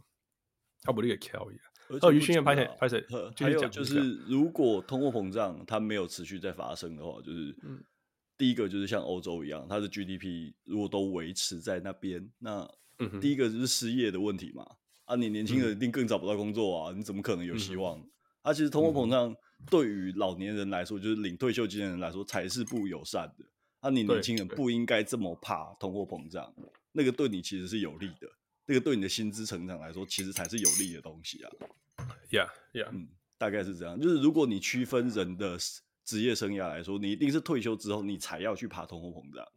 [0.84, 1.64] 他不立个条一样。
[2.02, 3.06] 哦，于训练拍谁拍谁，
[3.38, 7.84] 还有就是，如果通货膨胀它没有持续在发生的话，就是，嗯、
[8.38, 12.68] 第一个就是像欧洲一样，它的 GDP 如果都维持在那边，那
[13.20, 14.66] 第一个就是失业的问题嘛。
[15.06, 16.92] 啊，你年轻人一定更找不到工作啊！
[16.92, 18.00] 嗯、你怎么可能有希望？
[18.00, 18.10] 嗯、
[18.44, 19.36] 啊，其实通货膨胀
[19.70, 23.46] 对于老年人来说，嗯、就是领退休金的人来说，才是不友善的。
[23.82, 26.52] 啊，你年轻人不应该这么怕通货膨胀，
[26.94, 28.30] 那个对你其实是有利的，
[28.66, 31.52] 那个对你的薪资成长来说，其实才是有利的东西啊。
[32.30, 34.00] Yeah, yeah，嗯，大概是这样。
[34.00, 35.58] 就是如果你区分人的
[36.04, 39.48] 职业生涯来说，你一定是退休之后你才要去爬通货膨胀，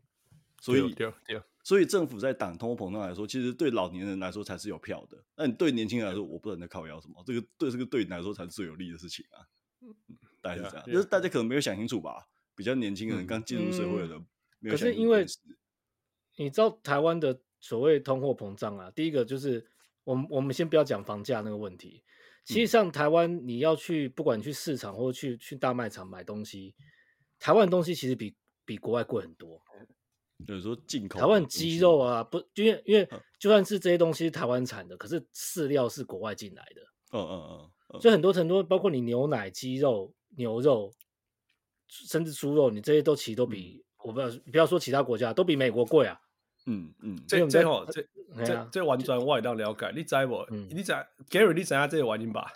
[0.61, 0.81] 所以。
[0.93, 5.21] 对对对所以政府在挡通货膨胀来说，其实对老年人来说才是有票的。
[5.35, 7.21] 那你对年轻人来说，我不能在靠腰什么？
[7.27, 9.43] 这个对这个对你来说才是最有利的事情啊。
[9.81, 9.93] 嗯，
[10.41, 12.25] 大概是这样，就是大家可能没有想清楚吧。
[12.55, 14.17] 比较年轻人刚进入社会的，
[14.61, 14.79] 没有想清楚。
[14.79, 15.27] 可是因为
[16.37, 19.67] 你知道台湾的所谓通货膨胀啊，第一个就是
[20.05, 22.05] 我们我们先不要讲房价那个问题，
[22.45, 26.77] 其实像台湾，你要去不管去市场或者去去大卖场买东西，
[27.41, 29.61] 台湾的东西其实比比国外贵很多。
[30.47, 33.09] 有时候进口台湾鸡肉啊，不，因为因为
[33.41, 36.83] 就算是这些东西是台湾产的，可是饲料是国外进来的。
[37.19, 40.95] 嗯嗯嗯，所以很多很多，包括你牛奶、鸡肉、牛肉，
[41.89, 46.21] 甚至猪肉，你这些都其实都比、嗯、我不要不要说其他国家，都比美国贵啊。
[46.67, 48.05] 嗯嗯，这这吼这
[48.45, 50.45] 这这完全我也当了解，你知不？
[50.51, 50.93] 嗯、你知
[51.31, 52.53] Gary，你知下这个原因吧？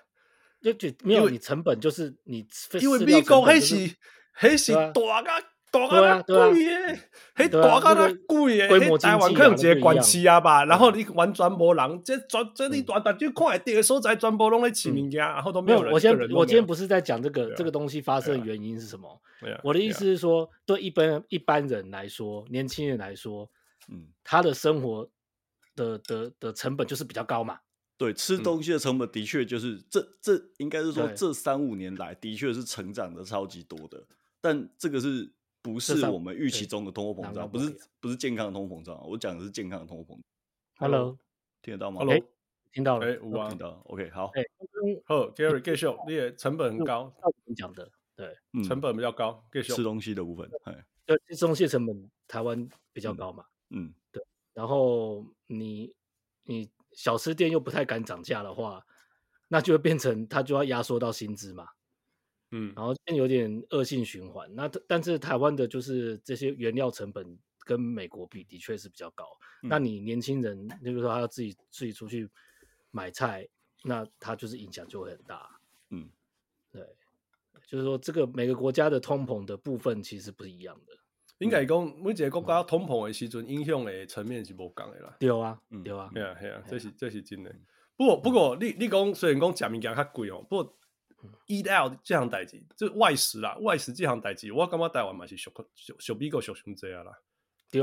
[0.61, 2.46] 就就没有你成本就是你，
[2.81, 3.96] 因为美国还是
[4.33, 5.31] 还是大个。
[5.73, 7.01] 大啊，贵耶！
[7.33, 8.68] 嘿，大啊，那贵耶！
[8.68, 15.92] 嘿，台湾可能一个关系啊吧，然后你完全无人，这全这你断断就看的个所在，全部拢在起名家，然后都没有人。
[15.92, 19.09] 我先，我今天不是在讲这个这个东西发生的原因是什么？
[19.62, 23.49] 我的意思是说，对一般一般人来说，年轻人来说，
[23.88, 25.11] 嗯，他的生活
[25.75, 27.61] 的的的成本就是比较高嘛。
[27.97, 34.07] 对，吃东西的成本的确就是这这应该是说这三五年来的确是成长的超级多的，
[34.40, 35.33] 但这个是。
[35.62, 40.23] 不是我们预期中的通货膨胀，不是不是健康的通货膨胀，我讲的是健康的通货膨胀。
[40.79, 41.19] Hello，
[41.61, 42.19] 听得到吗？Hello，
[42.73, 43.07] 听到了。
[43.07, 43.83] 哎，我听到。
[43.85, 44.33] OK，好。
[45.05, 45.87] 好，Gary，继续。
[46.07, 47.12] 你也成本很高，
[47.45, 48.35] 你讲的对，
[48.66, 49.47] 成本比较高。
[49.53, 49.75] 继续。
[49.75, 50.51] 吃东西的部分，
[51.05, 53.45] 对，吃东西成本台湾比较高嘛。
[53.71, 54.23] 嗯，对。
[54.53, 55.95] 然后你
[56.45, 58.85] 你小吃店又不太敢涨价的话，
[59.49, 61.67] 那就会变成它就要压缩到薪资嘛。
[62.53, 64.53] 嗯，然后有点恶性循环。
[64.55, 69.25] 那但是台湾的就是这些原料成本跟美国比的确是比较高。
[69.63, 72.29] 嗯、那你年轻人，比如说他要自己自己出去
[72.91, 73.49] 买菜，
[73.85, 75.49] 那他就是影响就会很大。
[75.91, 76.11] 嗯，
[76.73, 76.85] 对，
[77.69, 80.93] 就是说这个每个国家的通膨的部分其实不是一样的。
[81.40, 85.16] 应该讲每一个国家通膨的时阵影响的层面是无共的啦。
[85.18, 87.55] 对啊，对啊，系啊，系啊，这是这是真的。
[87.96, 90.76] 不过不过你你讲虽然讲食物件较贵哦，不过。
[91.48, 97.12] eat out 这项代志，就外食啦，外食这项代志，我感觉台湾嘛是俗俗俗比较俗上济啊啦。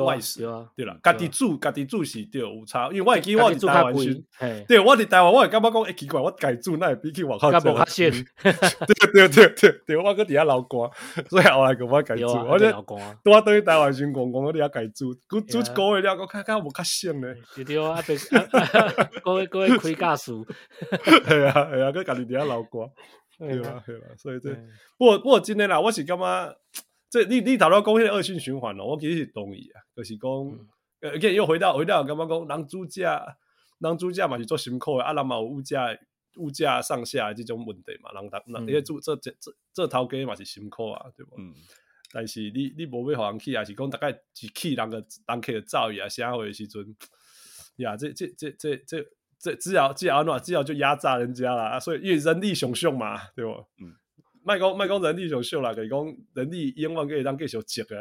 [0.03, 4.23] 外食对啊，对啦，家己煮家己煮是对有差，因为我会记我伫台湾时，
[4.67, 8.11] 对，我伫台湾我会感觉讲会奇怪，我家己煮那会比去外口 较无较鲜。
[8.43, 8.53] 对
[9.13, 10.91] 对对对对，我搁伫遐流汗，
[11.29, 12.71] 所以后来个我家己煮，我咧
[13.23, 17.35] 拄 倒去台湾时，公公我伫遐家己煮，佮煮一个月了，佮较较无较鲜咧。
[17.55, 18.17] 对对啊，别，
[19.23, 22.89] 各位各位开家数，系啊系啊，佮家己伫遐流汗。
[23.39, 23.83] 对啊？
[23.85, 24.01] 对啊？
[24.17, 24.49] 所以这，
[24.97, 26.55] 不过不过今天啦，我是感觉，
[27.09, 30.29] 这你你头先讲迄个恶性循环咯，我其实是同意啊，就是讲，
[31.01, 33.37] 呃，而且又回到回到感觉讲，人主价，
[33.79, 35.97] 人主价嘛是做辛苦的，啊，人嘛有物价
[36.37, 41.35] 物价上下这种问题嘛，人人人做做这这这头家嘛是辛苦啊，对不？
[41.37, 41.53] 嗯。
[42.11, 46.95] 但是你你无要互人去，还是讲大概一去人个人客造诣啊，社会的时阵，
[47.77, 49.05] 呀，这这这这这。
[49.39, 53.51] 这只要只要哪只要就压榨人家啦，所以因为人力雄秀嘛，对不？
[53.79, 53.93] 嗯，
[54.47, 57.99] 卖讲卖讲人力雄秀啦，可以讲人力永远可以当更少值啊，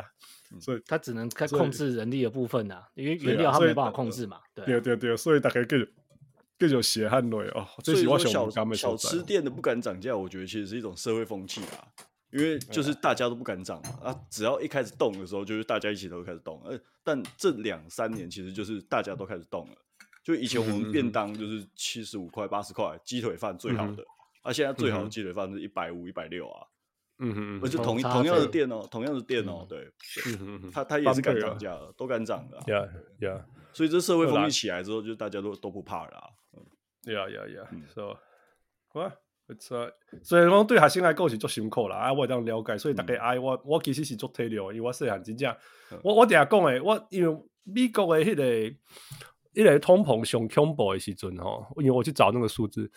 [0.61, 5.85] 所以他只能看控制人力的部分呐，因为原料他没办法控制嘛，对对对对，所以大家更
[6.56, 7.66] 更有血汗泪哦。
[7.82, 11.82] 所以说小小吃店的不敢涨价，我觉得其实是一种社会风气啊，
[12.30, 19.74] 因为就是大家都不敢涨嘛，啊，只要一开始动的时候，就是大家一起都开始动，呃，但这两三年其实就是大家都开始动了。
[20.22, 24.04] 就以前我们便当就是七十五块、八十块鸡腿饭最好的，
[24.46, 26.64] 啊，现在最好的鸡腿饭是一百五、一百六啊，
[27.18, 29.90] 嗯哼，而且同同样的店哦，同样的店哦，对，
[30.72, 32.88] 他他也是敢涨价的，都敢涨的，呀
[33.22, 36.12] 呀，所以这社会风气起来之后，就大家都都不怕了，
[37.12, 38.20] 呀呀呀，是吧？
[38.94, 39.12] 哇，
[40.22, 45.52] 所以讲对学生来讲是足辛苦啦，啊，我这样了解，所以大家爱我，我其实是做体谅，因为我细汉真正，
[46.04, 48.76] 我我定下讲诶，我因为美国的迄个。
[49.56, 52.92] 一来通膨上恐怖的时阵吼，因为我去找那个数字，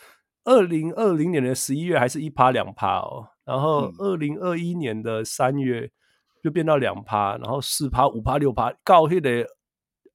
[0.50, 5.92] 二零二零年的十一月还是一趴两趴哦，然后二零二一年的三月
[6.42, 9.48] 就变到两趴，然后四趴、五趴、六趴，到迄个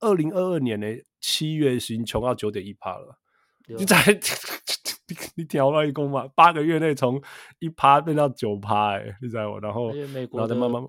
[0.01, 0.89] 二零二二年的
[1.21, 3.17] 七月已经穷到九点一趴了。
[3.69, 3.97] 你在
[5.07, 6.29] 你你调了一公嘛？
[6.35, 7.23] 八个月内从
[7.61, 9.59] 一趴变到九趴，哎，你知道吗？
[9.63, 10.83] 然后然后再慢慢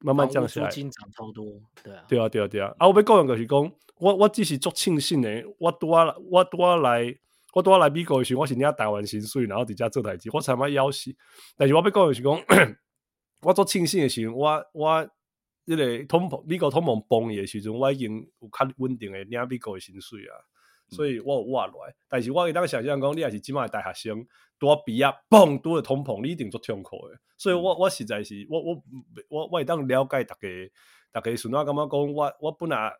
[0.00, 1.44] 慢慢降下来，金涨超多，
[1.82, 2.72] 对啊，对啊，对啊，对啊。
[2.78, 3.72] 啊，我被讲的就是讲。
[4.00, 5.96] 我我只是足庆幸的，我多
[6.30, 7.12] 我拄仔来，
[7.54, 11.14] 我拄仔来美国的时候，我是领台湾薪水，然后伫遮做代志，我才嘛枵死。
[11.56, 12.32] 但是我要讲的是讲，
[13.42, 15.10] 我做庆幸的时候，我我
[15.66, 20.36] 迄个通膨，美国通膨崩的时阵，我已经有较稳定的领美国的薪水啊，
[20.90, 21.94] 所以我有活来。
[22.08, 24.26] 但是我会当想象讲，你也是即摆的大学生，
[24.58, 27.18] 拄仔毕业崩拄着通膨，你一定足痛苦的。
[27.36, 28.82] 所以我我实在是，我我
[29.28, 30.48] 我我会当了解大家，
[31.10, 32.92] 大家顺我感觉讲，我我本来。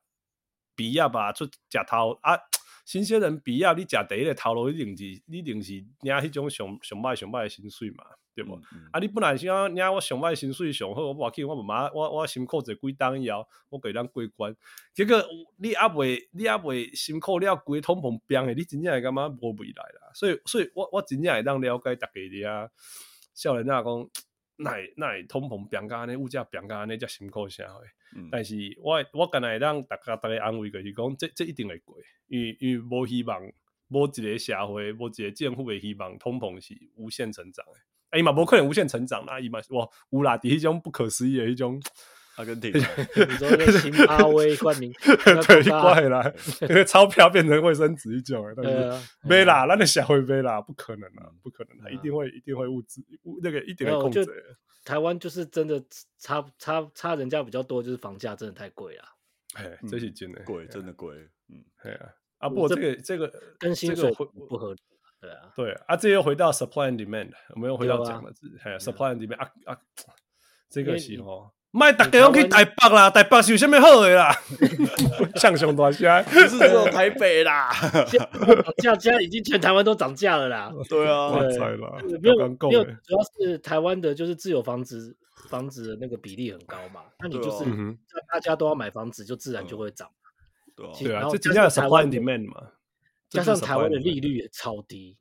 [0.78, 2.38] 毕业吧，出食头啊，
[2.88, 8.02] 新鲜人毕业，你食第一个头路一定是，你一定是领迄种上上歹上歹的薪水嘛，
[8.34, 8.56] 对无？
[8.56, 14.56] 嗯嗯、啊，你本来想领我上歹薪水上好，我无要紧，我妈我我辛苦者几档以后，我给咱过关。
[14.94, 15.22] 结果
[15.58, 20.10] 你还未你还未辛苦了，规通膨变诶，你真正会感觉无未来啦。
[20.14, 22.70] 所以，所以我我真正会当了解逐家的啊，
[23.34, 24.10] 少年仔讲，
[24.58, 27.84] 那那通膨变甲安尼，物价变甲安尼，才辛苦啥会？
[28.16, 33.40] 嗯、但是我我刚才让大家大家安慰，就是讲这这一定会过，因为因为无希望，
[33.88, 37.72] 无一个社会，无一个政府的希望，通膨是无限成长的。
[38.10, 41.80] 哎嘛，无可能无限成长啦，伊嘛是哇，有啦，伫迄种不可思议的迄种
[42.38, 46.32] 阿根廷，你说那新阿威冠名， 对，怪啦，
[46.68, 53.02] 因为钞票变成卫生纸一种，但是没啦，咱的社会没啦，不可能啊，不可能，他一定会一定会物质
[53.42, 54.24] 那个一定会控制。
[54.84, 55.82] 台湾就是真的
[56.18, 59.02] 差差差人家比较多，就是房价真的太贵了。
[59.54, 61.16] 哎，这是真的贵，真的贵。
[61.48, 62.08] 嗯，对啊。
[62.38, 64.80] 啊，不过这个这个跟薪水不合理。
[65.20, 65.82] 对啊，对啊。
[65.88, 69.78] 啊，这又回到 supply and demand，我们又回到讲了，哎，supply and demand 啊啊，
[70.70, 71.50] 这个是哦。
[71.70, 74.34] 卖大家拢去台北啦，台北是有啥物好的啦？
[75.36, 77.70] 像熊大虾，不是只有台北啦。
[78.82, 80.72] 像现在已经全台湾都涨价了啦。
[80.88, 85.14] 对啊，对，没有没有，主要是台湾的就是自有房子
[85.48, 87.64] 房子的那个比例很高嘛，那你就是
[88.32, 90.08] 大家都要买房子，就自然就会涨。
[90.74, 92.62] 对啊，这加上台湾 demand 嘛，
[93.28, 95.18] 加上台湾的利率也超低。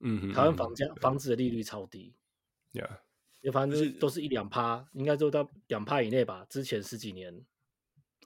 [0.00, 2.14] 嗯哼，台湾房价房子的利率超低。
[2.72, 2.88] Yeah。
[3.44, 6.46] 就反正都是一两趴，应该都到两趴以内吧。
[6.48, 7.30] 之前十几年，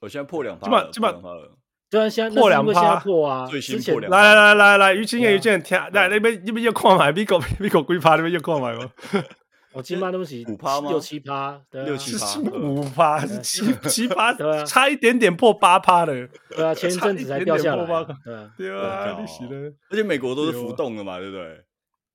[0.00, 1.20] 我现在破两趴，基本基本
[1.90, 3.46] 对啊，现在破两趴破啊。
[3.46, 4.12] 最新破两。
[4.12, 8.90] 来来来来来，于青叶于健听，来那边那边又看买，美国 美国几趴那边又看买吗？
[9.72, 10.88] 我起码东西五趴吗？
[10.90, 14.32] 六七趴，六七趴，五趴七七趴，
[14.64, 16.28] 差一点点破八趴的。
[16.50, 17.84] 对啊，前一阵子才掉下来。
[18.56, 19.16] 对啊，
[19.90, 21.64] 而且美国都是浮动的嘛，对不对？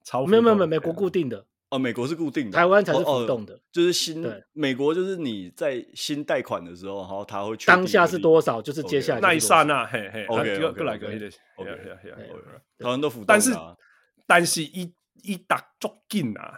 [0.05, 1.45] 超没有没有没有，美国固定的。
[1.73, 11.71] 哦，美国是固定的，台湾才是浮动的，就是新美国就是你在新贷款的时候，然后他会当下是多少，就是接下来那一刹那，嘿嘿，OK，过来个一点，OK，
[12.77, 13.51] 台湾都浮动，但是
[14.27, 16.53] 但是一一打足紧啊，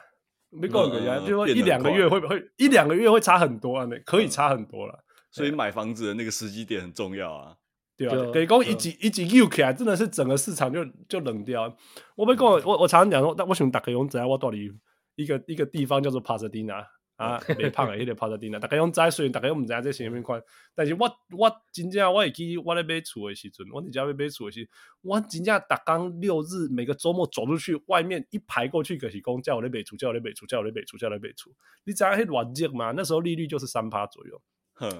[0.49, 3.86] 没讲个呀，就说一两个月会不会一两个月会差很多啊？
[3.86, 4.99] 那可以差很多了，
[5.32, 7.56] 所以买房子的那个时机点很重要啊。
[7.95, 11.73] 对啊，等于讲一级一级又起来，真的是整个市场就就冷掉。
[12.17, 14.69] 我没讲，我我常常讲说，但我想大家用知我到底。
[15.15, 20.41] 一个一个地方叫做帕萨迪纳啊，没胖的，迄个帕萨迪纳，大家用在虽然大家用毋知在什么款，
[20.73, 24.69] 但是我我真正我会记我咧买厝的时阵，我伫家要买厝的时，
[25.01, 31.49] 我真正逐工六日每个周末走出去，外面一排过去，可是讲叫我咧买厝，叫我咧买厝，叫我咧买厝，叫我咧买厝。
[31.86, 32.91] 你知影迄乱热嘛？
[32.91, 34.41] 那时候利率就是三趴左右，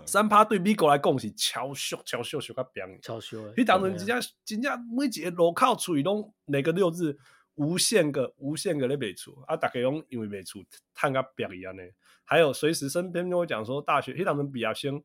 [0.06, 3.52] 三趴对美国来讲是超俗超俗俗个边，超俗。
[3.58, 7.18] 你当时真正真正每一个路口厝拢每个六日。
[7.56, 9.56] 无限个无限个咧卖厝啊！
[9.56, 10.64] 大家拢因为卖厝
[10.94, 11.84] 趁甲瘪一样呢。
[12.24, 15.02] 还有随时身边跟我讲说，大学迄当阵毕业生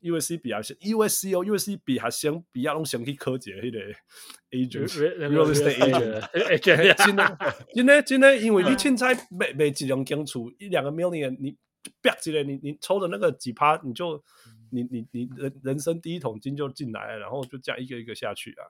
[0.00, 3.78] ，USC 毕业生，USC 哦，USC 毕业生毕业拢先去考一个迄个
[4.50, 5.78] agent，real estate
[6.58, 6.94] agent。
[7.04, 7.38] 真的
[7.74, 11.56] 真的真的，因为你凊彩卖卖一两间厝，一两个 million，你
[12.00, 14.22] 瘪一个，你你抽的那个几趴，你就
[14.70, 18.62] 你你你人人生第一桶金就进来，然后就这样一个一个下去啊，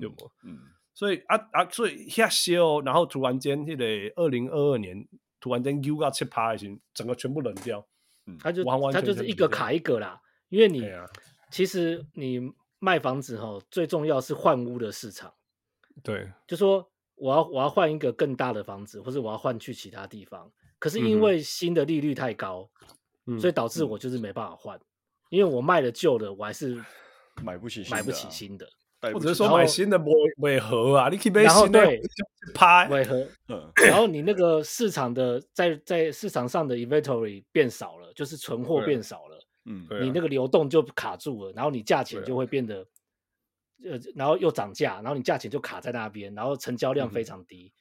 [0.00, 0.30] 对不？
[0.42, 0.58] 嗯。
[0.98, 3.84] 所以啊啊，所以遐烧，然后突然间，迄个
[4.20, 5.06] 二零二二年
[5.38, 7.86] 突然间 U 到七趴，已经整个全部冷掉。
[8.26, 10.20] 嗯，它就它就是一个卡一个啦。
[10.48, 11.06] 因为你、啊、
[11.52, 12.40] 其实你
[12.80, 15.32] 卖房子哈，最重要是换屋的市场。
[16.02, 20.50] 对，就说我要我要换一个更大的房子，或者我要换去其他地方。
[20.80, 22.68] 可是因为新的利率太高，
[23.26, 24.82] 嗯、所以导致我就是没办法换，嗯、
[25.30, 26.84] 因为我卖了旧的，我还是
[27.44, 28.68] 买不起买不起新的。
[29.00, 31.86] 或者说买新的尾尾盒啊，你可以买新的
[32.52, 32.88] 拍。
[32.88, 33.28] 尾和，
[33.86, 42.86] 然后你那个市场的在在市场上的 inventory 变少了，就是存货变少了，嗯，你那个流动就卡住了，然后你价钱就会变得，
[43.84, 47.72] 呃，然后又涨价，然后你价钱就卡在那边，然后成交量非常低。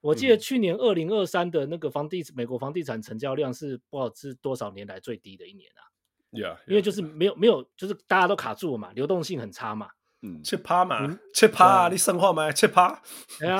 [0.00, 5.82] 我记得去年二零二三的那个房地美国房地产成交量是不知道是多少年来最低的一年啊
[6.30, 9.88] ，Yeah，因为就是没有没有，就是大家都卡住了嘛，流动性很差嘛。
[10.22, 12.50] 嗯，七趴嘛，七趴，你生化吗？
[12.50, 13.00] 七趴，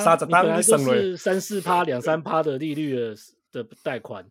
[0.01, 3.15] 三十单你生是三四趴、两三趴的利率的
[3.63, 4.29] 的贷款，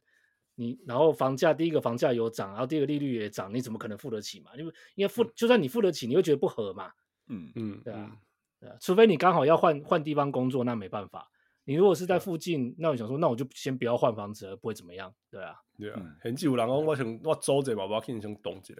[0.56, 4.52] 你然后房价第一个房价有涨，然后第二个利率也涨，你怎么可能付得起嘛？
[4.58, 6.92] 因为因为付就算你付得起，你会觉得不合嘛。
[7.30, 7.50] 嗯。
[7.56, 8.12] 嗯，对啊，
[8.60, 11.30] 对啊，除非你刚好要换换地方工作，那没办法。
[11.64, 15.14] 你如果是在附近，那我想说，那我就先不要换房子了，不会怎么样。
[15.32, 18.74] 对啊，对啊，很久有人讲我想我租者嘛，我肯定想动一下，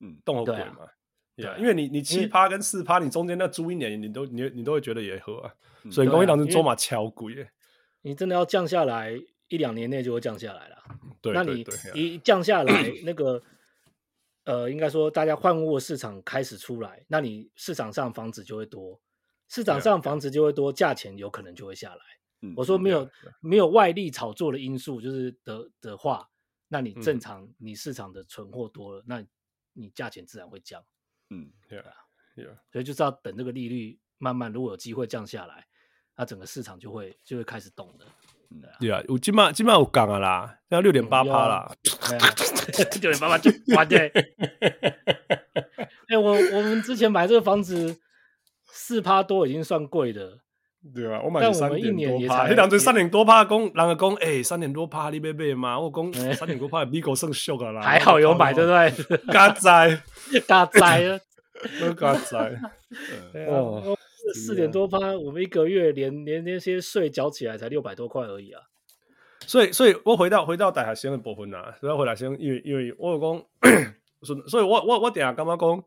[0.00, 0.86] 嗯，动好贵嘛。
[1.36, 5.54] 对啊，因为你你七趴跟四趴，你中间那租一年，你都你你都会觉得也合啊。
[5.82, 7.50] 嗯、所以公寓当中租嘛超贵耶，
[8.02, 9.12] 你真的要降下来，
[9.48, 10.76] 一两年内就会降下来了。
[11.20, 13.42] 对，那你一降下来，那个
[14.44, 19.00] 呃，应该说大家换屋的市场开始出来，那你市场上房子就会多，
[19.48, 22.00] 市场上房子就会多，价钱有可能就会下来。
[22.56, 23.10] 我说没有
[23.40, 26.28] 没有外力炒作的因素，就是的的话，
[26.68, 29.24] 那你正常你市场的存货多了，那
[29.72, 30.84] 你价钱自然会降。
[31.30, 31.86] 嗯，对啊，
[32.34, 35.66] 对啊，所以就是要等这个利率慢慢如果有机会降下来，
[36.16, 38.06] 那整个市场就会就会开始动的。
[38.78, 41.76] 对啊，我今晚今晚有讲啊啦，要六点八趴啦，
[43.00, 43.98] 六点八趴就完的。
[46.08, 47.98] 哎，我我们之前买这个房子
[48.66, 50.40] 四趴多已经算贵的。
[50.92, 55.80] 对啊，我买三点多趴，那两只三点多趴，公人家讲，哎，三点多趴你买买嘛？
[55.80, 57.80] 我讲三点多趴，美国算俗啊啦。
[57.80, 59.16] 还好有买，对不对？
[59.32, 60.02] 嘎仔，
[60.46, 61.18] 嘎仔啊，
[61.80, 62.60] 都嘎仔。
[63.48, 63.96] 哦，
[64.34, 68.60] 四点多趴，我们一个月连连那些税缴起来才六百多块而已啊。
[69.46, 73.42] 所以，所以我回到回到大学生的部分啊，所以回来先，因为因为我有讲，
[74.48, 75.82] 所以我我我等下干嘛讲？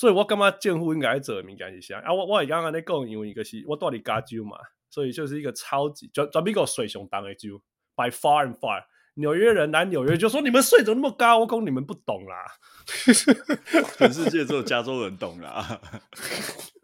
[0.00, 2.10] 所以我感觉政府应该做的物件是啥啊？
[2.10, 4.56] 我我刚刚在讲，因为一个是我住在加州嘛，
[4.88, 7.60] 所以就是一个超级全全美国税上重的州
[7.94, 8.82] ，by far and far。
[9.16, 11.40] 纽约人来纽约就说你们税怎么那么高？
[11.40, 12.46] 我讲你们不懂啦，
[13.98, 15.78] 全世界只有加州人懂啦。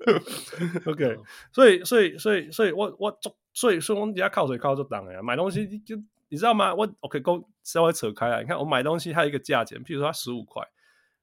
[0.84, 1.16] OK，
[1.54, 3.18] 所以所以所以所以我我
[3.54, 5.96] 所以说我们家靠水靠就当呀，买东西就
[6.28, 6.74] 你知道吗？
[6.74, 10.62] 我 OK 够稍微扯开了，你看我买东西它有一个价钱，譬如说它十五块。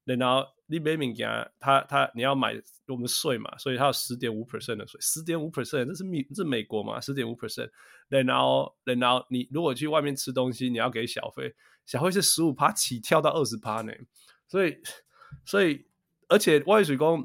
[0.05, 7.69] 然后你买物件，他他你要买我们税嘛，所以他有十点五 percent 的税，十点五 percent，这是美这是美国嘛，十点五 percent。
[8.09, 11.53] 然后然后你如果去外面吃东西，你要给小费，
[11.85, 13.93] 小费是十五趴起跳到二十趴呢。
[14.47, 14.79] 所以
[15.45, 15.85] 所以
[16.27, 17.17] 而且我也是讲，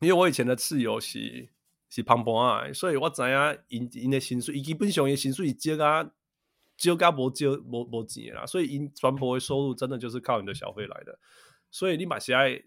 [0.00, 1.46] 因为我以前的室友是
[1.90, 6.10] 是庞博啊，所以我知影因因的薪水，伊基本上伊薪水少啊
[6.78, 11.18] 少甲无少无无钱啦，所以因全部的收入真的就是靠你的小费来的。
[11.70, 12.62] 所以你嘛是爱，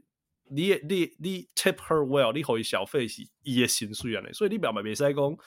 [0.53, 5.37] 你你你 tip her well，你互伊小费是伊的薪水安尼，所以你表嘛袂使讲，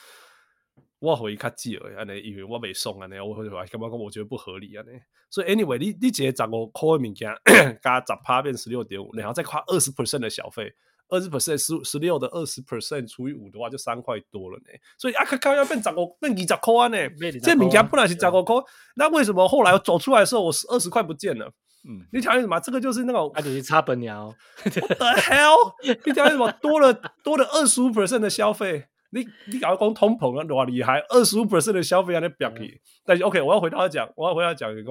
[0.98, 4.90] 我互伊较少安尼，因为我袂爽安尼，我感觉讲我觉得不合理安尼。
[5.28, 7.30] 所以 anyway，你你一个十五块的物件
[7.82, 10.72] 加十趴变十六点五，然后再花二十 percent 的小费，
[11.08, 14.66] 二十 percent 十十六的二十 percent 除以五的话就三块多了呢。
[14.96, 16.96] 所以啊，靠靠要变十五变二十块安尼，
[17.40, 18.54] 这物件本来是十五块，
[18.96, 21.52] 那为什么后来我走出来的时候我是二十块不见了？
[21.86, 22.58] 嗯，你讲什么？
[22.60, 24.34] 这个就是那种，啊，就是差本鸟。
[24.64, 25.74] What the hell？
[26.04, 26.50] 你讲什么？
[26.52, 31.00] 多了多了二十五 percent 的消费，你你搞讲通膨啊，多厉害！
[31.10, 32.80] 二十五 percent 的消费啊，你不要去。
[33.04, 34.84] 但是 OK，我要回到讲，我要回到讲，讲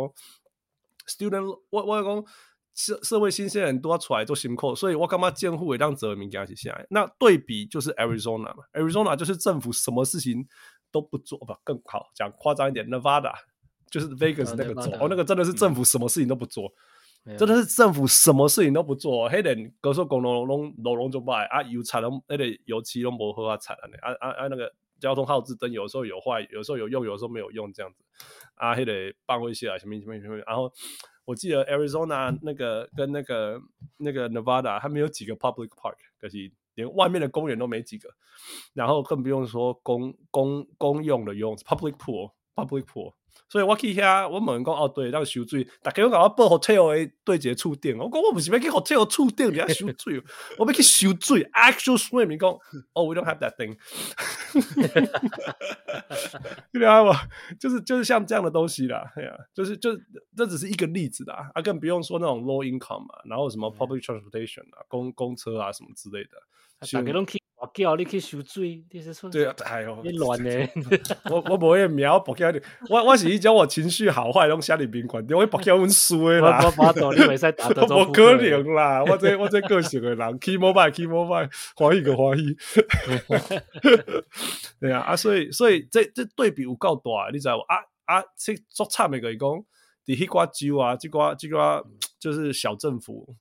[1.08, 2.24] student，我我要讲
[2.76, 6.86] 社社会新鲜人都要出来做辛苦，所以我干嘛监护也让责任感起下来？
[6.92, 10.48] 那对比就是 Arizona 嘛，Arizona 就是政府什么事情
[10.92, 13.34] 都不做，不更好讲夸张一点，Nevada。
[13.94, 16.74] 就是 Vegas 那个州，哦，那个真的是政府什么事情都不做，
[17.38, 19.30] 真的是政府什么事情都不做。
[19.30, 23.86] 黑人高速公路拢路拢就坏啊，油漆拢那个油漆拢无好啊，惨啊
[24.20, 24.48] 啊啊！
[24.48, 28.04] 那个交通号志灯有时候有坏，有时候有用，有时候没有用，这样子
[28.56, 30.38] 啊，黑的办会些啊，什么什么什么。
[30.38, 30.74] 然后
[31.26, 33.62] 我记得 Arizona 那个跟那个
[33.98, 38.10] 那个 Nevada，他们有几个 public park，可是连外面的公园都没几个，
[38.74, 43.14] 然后更不用说公公公用的用 public pool，public pool。
[43.50, 50.20] 所以我去遐，我问讲哦，对，那个收水，大家拢甲我报 hotel 的对接触电，我讲我不是要去 hotel 触电，你要收水，
[50.58, 52.50] 我要去收水，actual swim，你讲
[52.94, 53.78] 哦，we don't have that thing，
[56.74, 57.20] 你知道吗？
[57.60, 59.92] 就是就是像这样的东西啦，哎呀，就是就
[60.36, 66.32] 这只是一个例子啦，啊，更不用说那种 low income 嘛，然后什么 public transportation 啊，公公车啊什么之类的，
[66.92, 67.38] 大家拢去。
[67.64, 69.30] 我叫你去收水，你是说？
[69.30, 70.50] 对啊，哎呦，你乱呢？
[71.32, 72.60] 我我不会瞄，不叫你。
[72.90, 76.60] 我我是一讲我情绪好坏，拢下里宾馆，我会不叫阮输啦。
[76.62, 82.58] 我我懂，你袂使打 得我可能啦，我这我这个性的人，keep mobile，keep mobile，欢喜个欢喜。
[84.82, 87.64] 对啊，啊，所以所以这这对比有够大，你知道不？
[87.64, 89.64] 啊啊，这做差每个伊讲，伫
[90.08, 91.82] 迄寡州啊，即寡这寡
[92.20, 93.34] 就是小政府，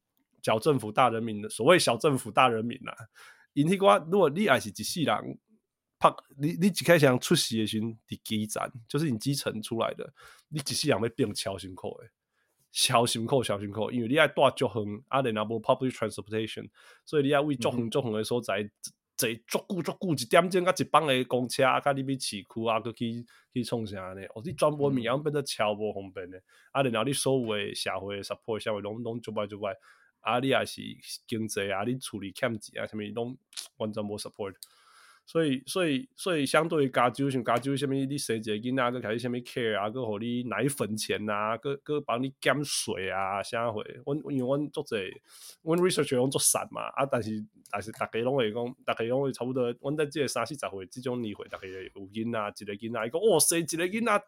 [0.43, 2.95] 小政府大人民的所谓小政府大人民啦。
[3.55, 5.39] 因迄个，如果你还是一世人，
[5.99, 10.11] 拍你你一开始出事的时阵，伫基层，就是你基层出来的，
[10.49, 12.09] 你一世人要变超辛苦的，
[12.73, 16.67] 超辛苦，超辛苦，因为你爱住足远，啊，然后无 public transportation，
[17.05, 18.69] 所以你爱为足远足远的所在，
[19.19, 24.23] 坐足久足久一点钟，甲一班的公车，甲你要市区啊，搁去去创啥呢？
[24.35, 29.77] 哦，你专门物样变得超无方便的，啊，然后你所有的社会的 support，社会拢拢足歹足歹。
[30.23, 30.81] 啊，你也是
[31.27, 33.37] 经济啊，你处理欠钱啊，什么拢
[33.77, 34.55] 完全无 support。
[35.25, 43.85] 所以，所以，所以，相对于加州，像加州什么，你生一个囡仔，搁开始什么 care 啊，搁互你奶粉钱啊，搁搁帮你减税啊，啥会？
[44.05, 44.97] 阮因为阮做者，
[45.63, 51.75] 阮 research 拢做散嘛，啊，但是但是大家拢会讲，大家拢会差不多，阮在这个三四十岁即种年岁，大家有
[52.09, 54.25] 囡仔，一个囡仔，伊讲哦，生一个囡仔，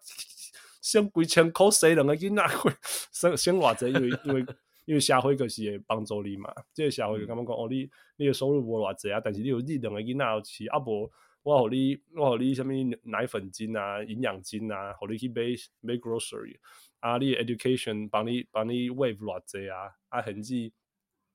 [0.80, 2.72] 省几千块，生两个囡仔，会
[3.10, 4.46] 省省偌济，因为因为。
[4.84, 11.10] 因为社会就是会帮助你嘛，这个社会就感觉讲哦，你你的收入无偌济啊，但是你有你两个囡仔要饲，啊无
[11.42, 12.70] 我互你我互你什物
[13.02, 15.42] 奶粉金啊、营养金啊，互你去买
[15.80, 16.56] 买 grocery
[17.00, 20.54] 啊，你的 education 帮你帮你 wave 偌济啊，啊甚至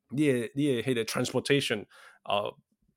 [0.10, 1.86] 你的你的迄个 transportation
[2.24, 2.52] 啊，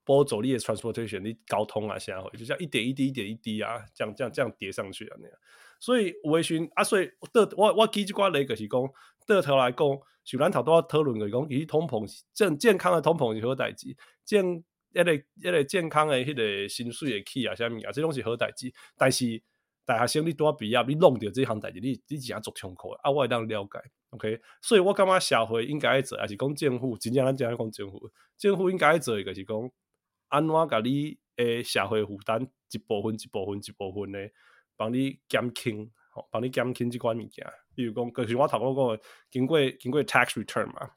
[0.05, 5.38] 补助你的 transportation，你交通啊社会就像一点一滴一点一滴啊，这样这样这样叠上去啊那样，
[5.78, 8.80] 所以有诶时啊，所以我我我记一寡咧就是讲，
[9.27, 9.87] 倒头来讲。
[10.25, 18.73] 像咱头拄仔讨论的讲，伊通膨正健康的通膨是好代志，健一个一个健康的迄个薪水会起啊，啥物啊，这拢是好代志。
[18.97, 19.43] 但是
[19.85, 23.11] 大学生你拄仔毕业，你弄着这项代志，你你真正足痛苦啊！
[23.11, 24.41] 我会当了解，OK。
[24.61, 28.09] 所以我感觉社会应该做，还是讲政府，真正咱讲讲政府，
[28.39, 29.70] 政府应该做一个是讲，
[30.29, 34.31] 安怎甲你诶社会负担一部分一部分一部分的，
[34.77, 37.45] 帮你减轻，吼，帮你减轻这款物件。
[37.75, 38.99] 比如讲，就是我头先讲，
[39.31, 40.91] 经过经过 tax return 嘛，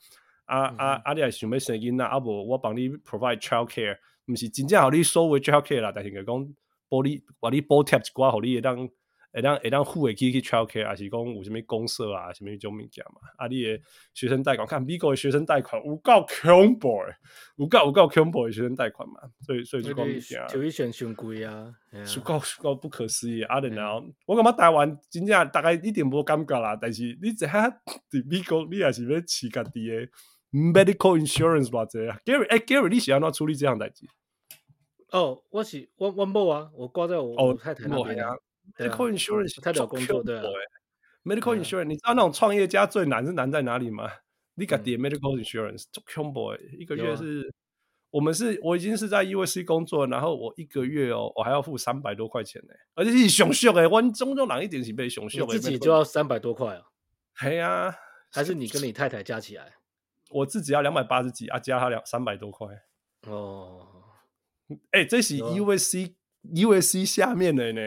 [0.45, 3.97] 啊、嗯、啊啊，你系想要生囡仔，啊无我帮你 provide child care，
[4.27, 6.53] 毋是真正互你所谓 child care 啦，但是佢讲
[6.89, 8.87] 帮你话你补贴一寡，互你会当
[9.35, 13.81] 会当会当付会起去 child care，还是讲有啥物公社啊，啥物种物件嘛，啊，你诶
[14.13, 17.13] 学生贷款，看美国诶学生贷款有够恐怖诶，
[17.57, 21.75] 有够有够恐怖诶学生贷款嘛，所以所以就讲物件，就一选上贵啊，
[22.05, 27.67] 是够是够不可思议，啊，然后我感觉台湾真正大概一点无感觉啦，但是你一下
[28.09, 30.09] 伫美国，你也是要饲家己诶
[30.53, 34.05] medical insurance 偌济啊，Gary，诶 Gary，你是安怎处理这样代志？
[35.11, 38.33] 哦，我是我我某啊，我挂在我哦太太那边啊。
[38.77, 40.43] Medical insurance 太多工作对啊。
[41.23, 44.09] Medical insurance，你知道那种创业家最难是难在哪里吗？
[44.55, 47.51] 你搞点 medical insurance，做 combo，一个月是，
[48.11, 55.47] 我们是，我已经是在 USC 工作，然后我一个月哦，我还要付三百多块钱呢，而且是熊熊诶，我中中哪一点是被熊熊？
[55.49, 56.83] 自己就要三百多块啊？
[57.33, 57.93] 嘿啊，
[58.31, 59.73] 还是你跟你太太加起来？
[60.29, 62.67] 我自己要两百八十几啊，加他两三百多块。
[63.27, 64.03] 哦，
[64.91, 66.13] 哎，这是 USC
[66.43, 67.81] USC 下面的呢。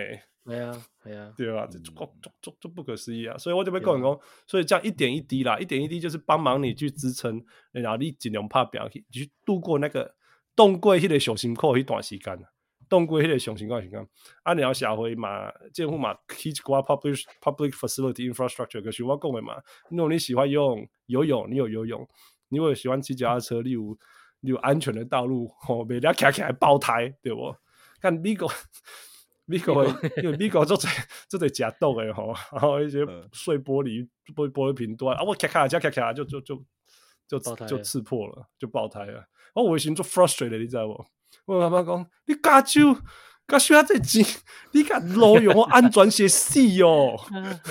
[0.48, 1.92] 对啊，对啊，对啊，这这
[2.40, 3.36] 这这不可思议啊！
[3.36, 10.14] 所以我就被讲讲，所以这样一点一滴啦，一点一滴就是帮忙你去支撑，然后你尽量拍表去，去度过那个
[10.56, 12.38] 冻过迄个上辛苦一段时间，
[12.88, 14.00] 冻过迄个上辛苦时间。
[14.42, 19.54] 啊，然后社会嘛，政府嘛，去一寡 public public facility infrastructure，就是我讲的嘛。
[19.90, 22.00] 如果你喜欢游泳，游泳你有游泳；
[22.48, 23.98] 你如果喜欢骑脚踏车，你有
[24.40, 27.54] 你有安全的道路，吼，别人开起来爆胎，对不？
[28.00, 28.50] 看美国。
[29.50, 29.82] 美国
[30.22, 30.90] 因为 美国做在
[31.26, 32.98] 做在假冻诶吼，然后一些
[33.32, 36.62] 碎玻璃玻玻璃瓶多啊，我咔咔加咔咔就就就
[37.26, 39.24] 就就刺破了，就爆胎了。
[39.54, 40.58] 我为什么做 frustrated？
[40.58, 41.02] 你知道不？
[41.46, 42.94] 我妈妈讲，你加州
[43.46, 44.22] 加州啊，这钱
[44.72, 47.16] 你看路用我安全些死哟，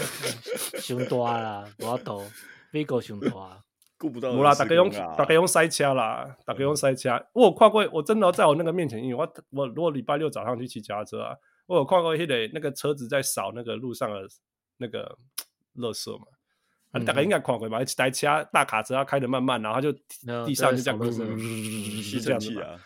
[0.82, 2.28] 上大啦，我懂，
[2.72, 3.64] 美国上大，
[4.00, 4.32] 顾不到。
[4.32, 7.24] 无啦，大家用大家用塞车啦，大家用塞车。
[7.34, 11.36] 我有看过，我真的在我那个面前，因为我我如果礼拜六早上去骑脚踏车啊。
[11.68, 14.26] 我有看过迄个那个车子在扫那个路上的
[14.78, 15.18] 那个
[15.76, 16.26] 垃圾嘛，
[16.92, 17.82] 啊，大概应该看过吧？
[17.82, 19.92] 一台车大卡车，它开的慢慢，然后就
[20.46, 21.00] 地上就这样，
[22.02, 22.80] 是这样子啊。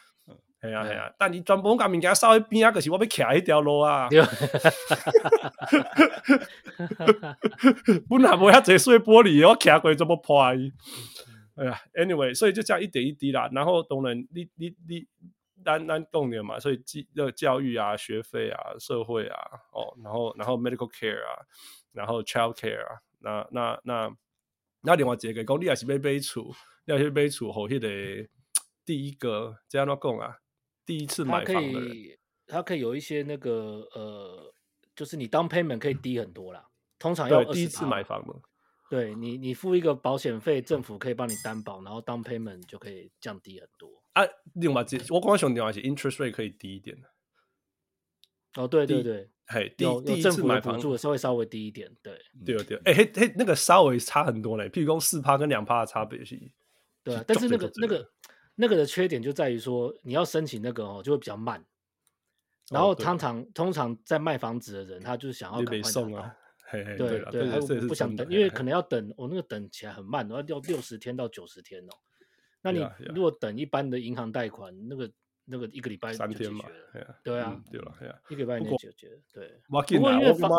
[0.61, 4.09] 系啊系啊，但你全部讲物件扫一边啊，可是我要徛一条路啊。
[8.09, 10.41] 本来无遐济碎玻璃，我徛过怎么破？
[10.43, 10.55] 哎
[11.65, 13.47] 呀，anyway，所以就这样一点一滴啦。
[13.51, 15.05] 然后当然，你你你。
[15.63, 16.77] 单单重点嘛，所以
[17.13, 19.37] 教教育啊、学费啊、社会啊，
[19.71, 21.45] 哦，然后然后 medical care 啊，
[21.91, 24.15] 然后 child care 啊，那那那
[24.81, 26.53] 那另外一个讲，你也是要买厝，
[26.85, 28.29] 你也是买厝，后迄个
[28.85, 30.37] 第一个这样怎讲啊？
[30.85, 34.53] 第一次买房的人，他可以有一些那个呃，
[34.95, 36.65] 就是你 down payment 可以低很多啦，
[36.97, 38.33] 通常要第一次买房的，
[38.91, 43.89] 对你你付一个保险费，政府可以帮你担保，然后 down payment 就可以降低很多。
[44.11, 44.21] 啊，
[44.55, 47.07] 另外这我刚刚想另外是 interest rate 可以低一点的。
[48.61, 56.37] 哦，对对对，嘿，第第一次买房住的时候会稍微低一点，对，对对，哎嘿嘿，那个稍微差很多嘞，譬如说四趴跟两趴的差别是。
[57.01, 58.11] 对，但是那个那个
[58.55, 61.65] 那个的缺点就在于说，你要申请那个哦，就会比较慢。
[62.69, 66.35] 然后通常通常在卖房子的人，他就是想要赶快送啊，
[66.71, 71.91] 对对，他不想等，因为可能要等，我那个等起来很慢，要要六十天到九十天哦。
[72.61, 75.11] 那你如果等一般的银行贷款，那个
[75.45, 76.65] 那个一个礼拜三天嘛，
[77.23, 79.19] 对啊，对了，对啊，一个礼拜就解决。
[79.33, 80.51] 对，不过因为房，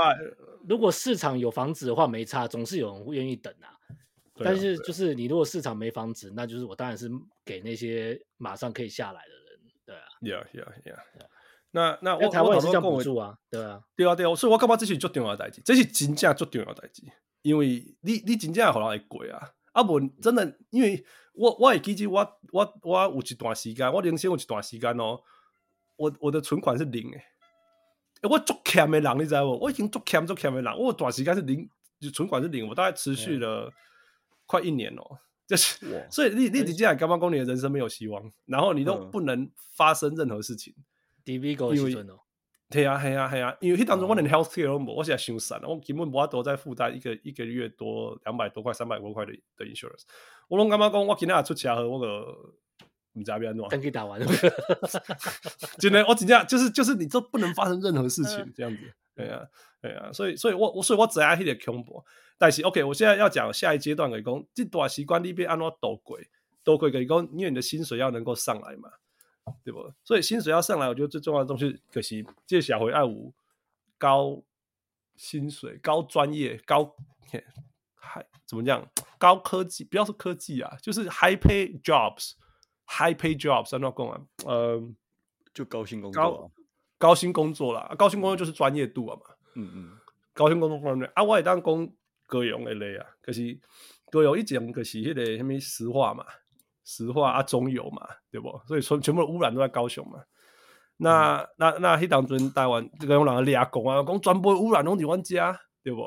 [0.68, 3.78] 如果市场有房子的话，没差，总是有人愿意等啊。
[4.44, 7.08] 但是就是你如果市场没房子，那就是我当然是
[7.44, 9.60] 给那些马上可以下来的人。
[9.84, 10.98] 对啊，Yeah, Yeah, Yeah。
[11.74, 17.02] 那那我台湾也是这样补助啊，对啊，对啊，对啊，所以我感觉这是最重要的代志，这是真正最重要的代志，
[17.40, 17.66] 因为
[18.02, 19.40] 你你真正可能会贵啊，
[19.72, 21.02] 啊不真的，因为
[21.34, 25.18] 我我会记得我我我有一段时间，我人生有一段时间哦，
[25.96, 27.24] 我我的存款是零诶，
[28.28, 29.58] 我足欠的人你知无？
[29.58, 31.66] 我已经足欠足欠的人，我有段时间是零，
[31.98, 33.72] 就存款是零，我大概持续了
[34.44, 40.74] 快一年哦，就是，哇所以你你真正感觉讲你的人生没有希望，然后你都不能发生任何事情。
[41.26, 42.18] V 高时阵哦，
[42.70, 50.02] 对啊，系啊，系啊，因为迄当中我连 healthcare 都冇，我现在伤残了，我根本无法度再负担一个一个月多两百多块、三百多块的的 insurance。
[50.48, 52.24] 我拢感觉讲，我今仔出车祸，我个
[53.12, 53.56] 唔知要安怎。
[53.68, 54.26] 等佢打完了，
[55.78, 58.78] 真的，我真正就是就是你这不能发生任何事情这样子。
[59.14, 59.42] 对啊，
[59.82, 62.02] 对啊，所以所以我我所以我只爱迄个恐怖。
[62.38, 66.18] 但是 OK，我现在要讲下一阶段嘅讲，这段时间你要安怎度过？
[66.64, 68.88] 度过嘅讲，因为你的薪水要能够上来嘛。
[69.64, 69.92] 对不？
[70.04, 73.32] 所以薪水要上来，我觉得最重要的东西，可惜这小回爱五
[73.98, 74.42] 高
[75.16, 76.94] 薪水、高专业、高
[77.94, 78.88] 还怎么讲？
[79.18, 84.20] 高科技，不要说科技啊，就是 high pay jobs，high pay jobs，怎么讲啊？
[84.44, 84.82] 呃，
[85.54, 86.50] 就高薪工作、啊高，
[86.98, 89.22] 高薪工作啦，高薪工作就是专业度啊嘛。
[89.54, 89.98] 嗯嗯，
[90.32, 91.92] 高薪工作方面啊，我也当讲
[92.26, 93.60] 高雄的类啊，可是
[94.10, 96.24] 高雄一讲，可是迄个什么石化嘛。
[96.84, 98.60] 石化啊，中油嘛，对不？
[98.66, 100.22] 所以说全部的污染都在高雄嘛。
[100.96, 106.02] 那、嗯、那那迄当阵台湾这个用人俩讲啊，讲全部污染拢伫阮家，对不？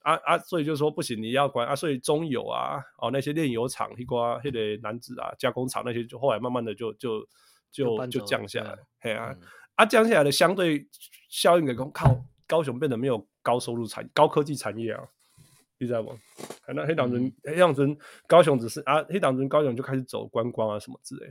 [0.00, 1.74] 啊啊，所以就说不行，你要管啊。
[1.74, 7.20] 所以中油啊，哦那些炼油厂、迄个迄个男子啊加工厂那些，就后来慢慢的就就
[7.72, 9.40] 就就，就降下来，嘿啊、嗯、
[9.74, 10.86] 啊降下来的相对
[11.28, 15.02] 效应，给讲靠高雄变得没有高收入产高科技产业啊。
[15.78, 16.16] 你知道不？
[16.74, 17.96] 那黑党人，黑党人
[18.26, 21.30] 高雄只是啊，黑党人高雄就开始走观光啊什么之类。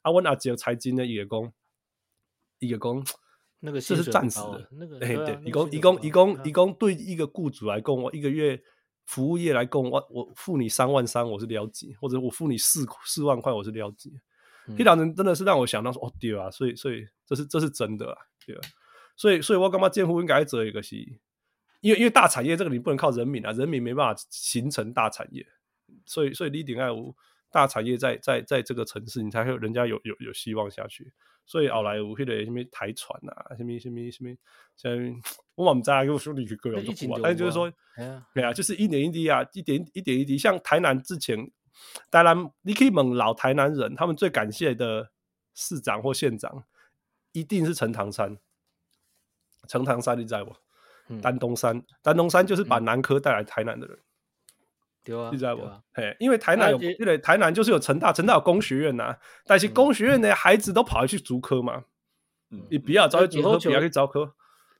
[0.00, 1.52] 啊，我阿姐财经的一个工，
[2.58, 3.04] 一个工，
[3.60, 4.68] 那个这是暂时的。
[4.72, 8.60] 那个对对，一共一共一共一共对一个雇主来供，我一个月
[9.04, 14.10] 服务业来供，我我付你三万三，我是了解，或者我付你四四万块，我是了解。
[14.76, 18.16] 黑党人真的是让我想到说，哦对啊，所以所以这是这是真的啊，
[18.46, 18.60] 对啊。
[19.16, 20.96] 所以所以我干嘛建户应该做一个是。
[21.82, 25.46] 因为因为大产业这个你不能靠人民啊，人民没办法形成大产业，
[26.06, 27.14] 所以所以你一定要有
[27.50, 31.12] 大产业在在在这个城市，你才会有人家有有有希望下去。
[31.44, 34.34] 所以后来有迄个什么台船啊，什么什么什么，
[34.76, 35.22] 像
[35.56, 37.70] 我们在跟我说你去各种做，但是就是说，
[38.32, 40.38] 对啊，就是一点一滴啊，一点一点一滴。
[40.38, 41.50] 像台南之前，
[42.08, 45.10] 当然你可以问老台南人，他们最感谢的
[45.52, 46.64] 市长或县长，
[47.32, 48.38] 一定是陈唐山。
[49.66, 50.54] 陈唐山你在不？
[51.20, 53.98] 丹东山，丹东山就是把南科带来台南的人，
[55.04, 55.62] 对啊，你知道不？
[55.92, 61.84] 嘿，因为台南有，因为台南就是有成大，成大有工学院呐，但是工学院的孩子都跑去竹科嘛，
[62.50, 64.32] 嗯，你不要招去竹科，不要去招科，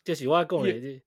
[0.04, 1.02] 就是我讲的，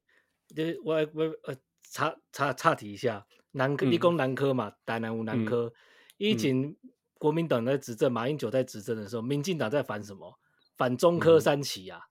[0.53, 1.55] 就是我我呃
[1.89, 5.73] 插插插题一下，南科，你讲南科嘛，台南有南科，
[6.17, 6.75] 以前
[7.17, 10.37] 国民党在执政，马英九在执政的时候，民进党在反什么？
[10.77, 12.01] 反中科三期啊？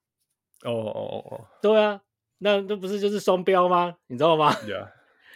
[0.63, 2.01] 哦哦哦哦，对啊。
[2.39, 3.95] 那那不是就是双标吗？
[4.07, 4.89] 你知道吗？Yeah,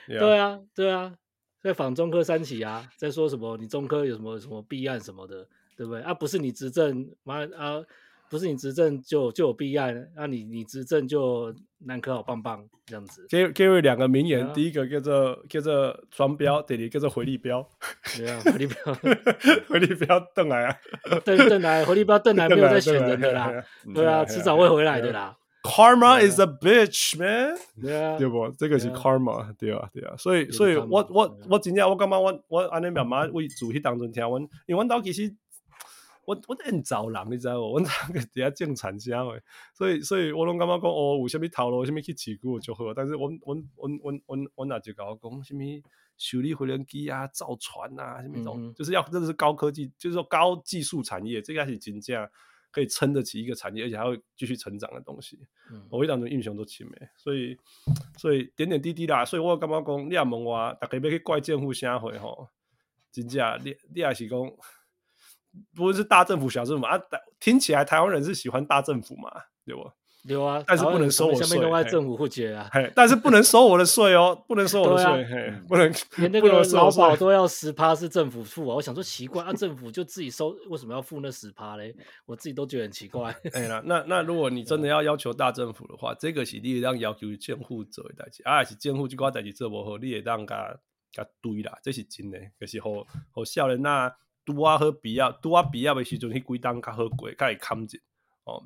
[0.07, 0.19] yeah.
[0.19, 1.13] 对啊，对啊，
[1.61, 3.57] 在仿中科三起啊，在说什么？
[3.57, 5.47] 你中科有什么什么弊案什么的，
[5.77, 6.01] 对不对？
[6.01, 7.81] 啊，不是你执政，妈啊，
[8.29, 13.25] 不是你执政就就有弊案，那、啊、你你执政就南科好棒棒这样子。
[13.29, 17.67] 给给我两个名言，啊、第一个叫做叫做双标，第二个叫做回力标。
[18.17, 18.93] 对啊，回力标，
[19.67, 20.77] 回力标邓来啊，
[21.23, 23.51] 邓邓来，回力标邓来没有在选人的啦，
[23.95, 25.35] 对啊，迟早会回来的啦。
[25.61, 27.57] Karma is a bitch, man.
[28.17, 28.49] 对不？
[28.57, 30.15] 这个是 karma，对啊，对啊。
[30.17, 35.35] 所以，所以我我我真正我感觉我我安尼慢慢为主去当中听阮，因为阮兜其实
[36.23, 37.77] 我我很招人，你知道无？
[37.77, 39.41] 阮那个底下种产销诶，
[39.73, 42.93] 所以所以我拢感觉讲哦，有啥物头路，啥物去持股就好。
[42.93, 45.59] 但是阮阮阮阮阮阮阿就甲我讲，啥物
[46.17, 52.25] 修理飞轮机啊、造船啊，啥物种，就是要真的是高科技，就是说高技术产业，这个是真正。
[52.71, 55.39] 可以撑得起一个产业，而且还会继续成长的东西。
[55.71, 57.57] 嗯、我会当成英雄都起美，所以
[58.17, 62.49] 所以点点滴滴啦，所以我感觉讲，你也问我，大家要去怪政府啥会吼？
[63.11, 64.39] 真正你你也是讲，
[65.75, 66.99] 不是大政府小政府啊？
[67.39, 69.31] 听起来台湾人是喜欢大政府嘛，
[69.65, 69.91] 对不？
[70.23, 71.43] 有啊，但是不能收我税。
[71.45, 78.75] 下面都在政府会结啊，但是不能收我的税哦，不能收我的税，不能 连那个劳保都要十趴是政府付啊。
[78.75, 81.95] 我想说奇怪啊，政府就自己收，为什么要付那十趴嘞？
[82.25, 83.33] 我自己都觉得很奇怪。
[83.53, 90.77] 哎呀，那那如果你真的要要求大政府的话，这个是你让要求政府做的代志，啊是政府这块代志做不好，你也让他
[91.13, 92.89] 他对啦，这是真的，就是好
[93.31, 94.13] 好少年那
[94.45, 98.01] 拄啊好毕业，拄啊毕业的时阵，迄几档较好过，较会看见
[98.43, 98.63] 哦。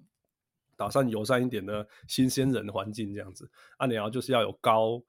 [0.84, 5.02] 打算友善一点的新鲜人环境这样子，啊，你要就是要有高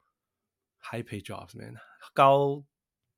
[0.80, 1.74] high pay jobs man，
[2.12, 2.62] 高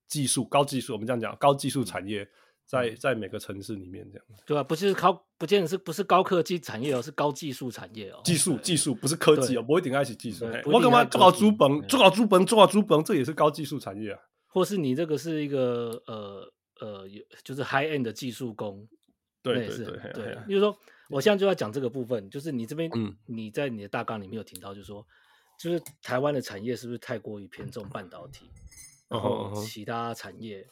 [0.06, 2.26] 技术高技术，我们这样讲高技术产业
[2.64, 12.08] 在在每个城市里面这样子，对啊，不是高，不见得是不是高科技产业哦，是高技术产业哦，技术技术不是科技哦，不会顶开始技术，我干嘛做好猪本，做好。
[12.08, 16.50] 猪本，做好猪本，这也是高技术产业啊，或是你这个是一个呃
[16.80, 18.88] 呃有就是 high end 的技术工，
[19.42, 20.74] 对对对，对，比如说。
[21.08, 22.90] 我现在就要讲这个部分，就是你这边，
[23.26, 25.06] 你在你的大纲里面有提到，就是说，
[25.58, 28.50] 就是台湾的产业是不是太过于偏重半导体，
[29.08, 30.66] 然后其他产业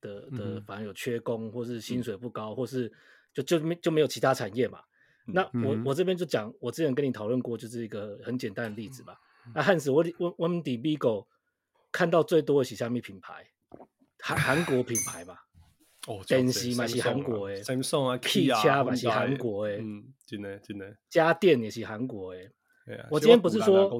[0.00, 2.92] 的的反而有缺工，或是薪水不高，或是
[3.32, 4.80] 就就没就没有其他产业嘛？
[5.26, 9.20] 那我我这边就讲，我之前跟你讨论过，就是一个很简单的例子吧。
[9.54, 11.26] 那汉斯，我我我们 Bigo
[11.92, 13.46] 看到最多的是虾米品牌？
[14.20, 15.38] 韩韩国品牌嘛？
[16.26, 22.50] 电视嘛是韩国诶，Samsung 啊，汽车嘛是韩国诶，嗯，真的真的，家电也是韩国诶。
[23.10, 23.90] 我今天不是说，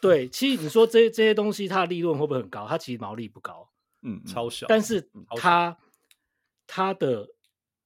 [0.00, 2.66] 对，其实你说这些这些东西，它的利润会不会很高？
[2.66, 3.70] 它其实毛利不高，
[4.02, 4.66] 嗯，超小。
[4.68, 5.76] 但是它
[6.66, 7.28] 它的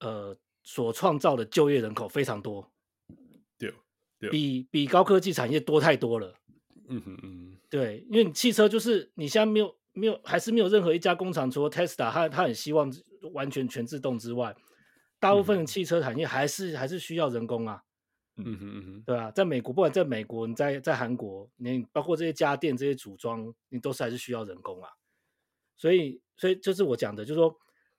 [0.01, 2.70] 呃所创造的就业人口非常多，
[3.59, 6.34] 对，比比高科技产业多太多了。
[6.88, 12.90] 嗯哼嗯，对，因为你汽车就是你现在没有没有还是没有任何一家工厂，除了 Tesla，它它很希望。
[13.31, 14.55] 完全全自动之外，
[15.18, 17.83] 大部分的汽车产业还是、嗯、还是需要人工啊。
[18.37, 24.91] 嗯哼嗯哼，对啊，在美国，不管在美国，你在在韩国，你包括这些家电、这些组装，你都是还是需要人工啊。
[25.77, 27.55] 所以，所以就是我讲的，就是说，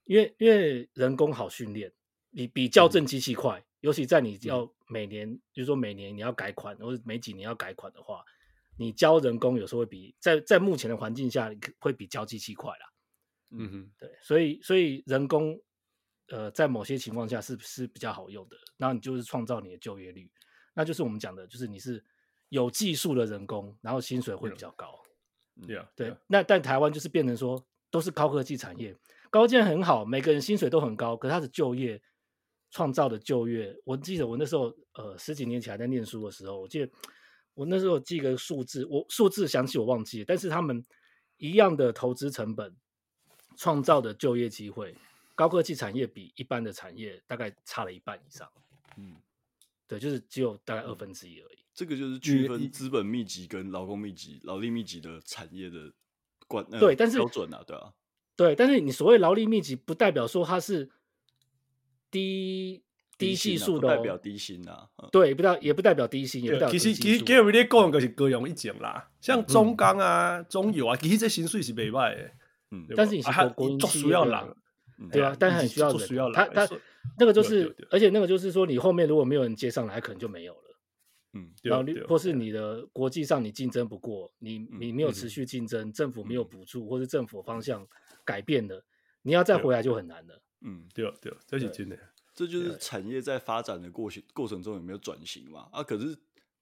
[0.06, 1.94] 因为因为人工好训练，
[2.32, 8.24] 比比校正机器快，嗯、尤其在你要每年，嗯、就是说每年你要改款，或者每几年要改款的话，
[8.78, 12.92] 你教人工有时候会比在在目前的环境下会比教机器快啦。
[13.56, 15.60] 嗯哼，对，所以所以人工，
[16.30, 18.58] 呃，在某些情况下是是比较好用的。
[18.78, 20.32] 然后你就是创造你的就业率，
[20.74, 22.04] 那就是我们讲的，就是你是
[22.50, 25.00] 有技术的人工，然后薪水会比较高。
[25.68, 26.16] 对啊，对。
[26.26, 28.96] 那但台湾就是变成说都是高科技产业，
[29.30, 32.02] 高科技很好，每个人薪水都很高，可是他的就业
[32.72, 36.92] 创造的就业，我记得我那时候呃十几年前还在念书的时候，我记得
[37.54, 40.84] 我那时候记个数字，我数字想起我忘记了，但是他们
[41.38, 42.76] 一样的投资成本。
[43.56, 44.96] 创造的就业机会，
[45.36, 48.48] 高科技产业比一般的产业大概差了一半以上。
[48.98, 49.16] 嗯，
[49.88, 51.58] 对，就是只有大概二分之一而已。
[51.74, 55.92] 这个就是区分资本密集跟劳工密集、劳力密集的产业的
[56.48, 57.92] 关对，但是标准啊，对啊，
[58.36, 60.92] 对，但是你所谓劳力密集，不代表说它是
[62.12, 62.84] 低
[63.18, 64.88] 低系数的，代表低薪啊。
[65.12, 66.70] 对，不代也不代表低薪，也不代表。
[66.70, 72.32] 其实其实给我们的工人就是各用一种啦，像中钢啊、中油啊，其实这薪水是袂歹的。
[72.74, 74.16] 嗯，但是你是国国营企业，
[75.12, 75.36] 对吧？
[75.40, 75.80] 但是很需
[76.16, 76.68] 要人，他他
[77.20, 80.80] 那个就是，而且那个就是说，你后面如果没有人接上来，可能就没有了。
[81.34, 87.88] 嗯，然后或是你的国际上你竞争不过，你你没有持续竞争，政府没有补助，或是政府方向
[88.24, 88.84] 改变了，
[89.22, 90.42] 你要再回来就很难了。
[90.62, 91.98] 嗯，对啊对啊，这是真的。
[92.36, 95.68] 这就是产业在发展的过程过程中有没有转型嘛？
[95.72, 96.18] 啊，可是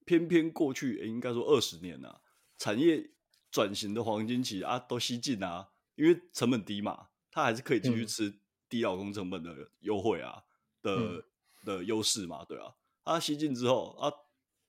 [0.06, 2.20] 偏偏过去应该说二十年啊，
[2.58, 3.10] 产业
[3.52, 5.70] 转型的黄金期啊，都西进啊。
[5.96, 8.34] 因为成本低嘛，他还是可以继续吃
[8.70, 10.44] 低劳工成本的优惠啊、
[10.84, 11.24] 嗯、
[11.64, 12.74] 的的优势嘛，对啊。
[13.04, 14.12] 他吸进之后啊，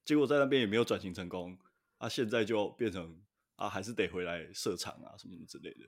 [0.04, 1.56] 结果在那边也没有转型成功，
[1.98, 3.20] 啊，现在就变成
[3.56, 5.86] 啊，还是得回来设厂啊什么之类的，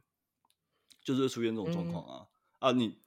[1.03, 2.29] 就是出现这种状况啊、
[2.61, 2.99] 嗯、啊你，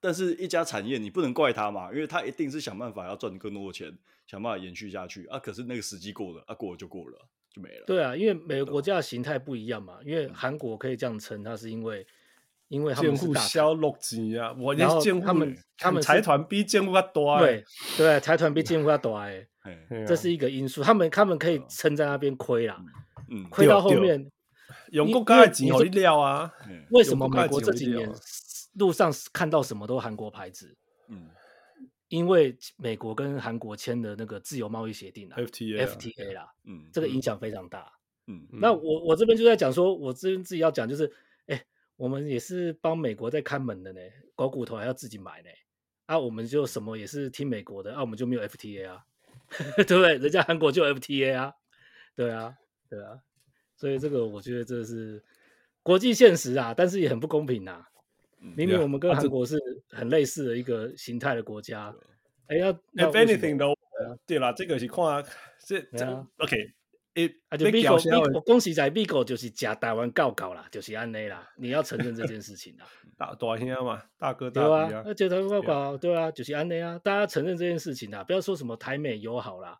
[0.00, 5.38] 但是一家产业你不能怪他嘛，因为他一定是想办法要赚更多的钱，想办法延续下去啊。
[5.38, 7.28] 可是那个时机过了啊，过了就过了。
[7.56, 7.84] 就没了。
[7.86, 9.94] 对啊，因为每个国家的形态不一样嘛。
[10.04, 12.06] 因为韩国可以这样称，它是因为
[12.68, 17.64] 因为他们是大小六级啊，我然后他们他们财团比政府要大，对
[17.96, 19.46] 对，财团比政府要多哎，
[20.06, 20.82] 这是一个因素。
[20.82, 22.76] 他们他们可以撑在那边亏啦，
[23.30, 24.30] 嗯，亏到后面
[24.90, 26.52] 用国家的钱好料啊。
[26.90, 28.08] 为什么美国这几年
[28.74, 30.76] 路上看到什么都韩国牌子？
[31.08, 31.30] 嗯。
[32.08, 37.92] 因为美国跟韩国签的那个自由贸易协定啊，FTA 啦，嗯，这个影响非常大，
[38.26, 41.12] 嗯，那我我这边就在讲说，我这边自己要讲就是，
[41.46, 41.64] 哎，
[41.96, 44.00] 我们也是帮美国在看门的呢，
[44.36, 45.48] 狗骨头还要自己买呢，
[46.06, 49.04] 啊，我们就什么也是听美国的，啊，我们就没有 FTA 啊，
[49.76, 50.16] 对不对？
[50.18, 51.54] 人家韩国就 FTA 啊，
[52.14, 52.54] 对啊，
[52.88, 53.20] 对啊，
[53.76, 55.24] 所以这个我觉得这是
[55.82, 57.88] 国际现实啊，但是也很不公平啊。
[58.54, 61.94] 明明我们跟韩国是很类似的一个形态的国家，
[62.48, 63.74] 哎、呀，if anything 都
[64.26, 65.24] 对啦，这个是看
[65.64, 66.72] 这这 OK。
[67.14, 72.84] 诶，啊，就美国，美国恭喜在美国就是假台湾告告啦，就是安内啦，你要承认这件事情啦。
[73.16, 79.78] 大大兄嘛，大哥大对啊，假台湾告告，对啊，就是安内啊，大家承认这件事情啦，不要说什么台美友好啦。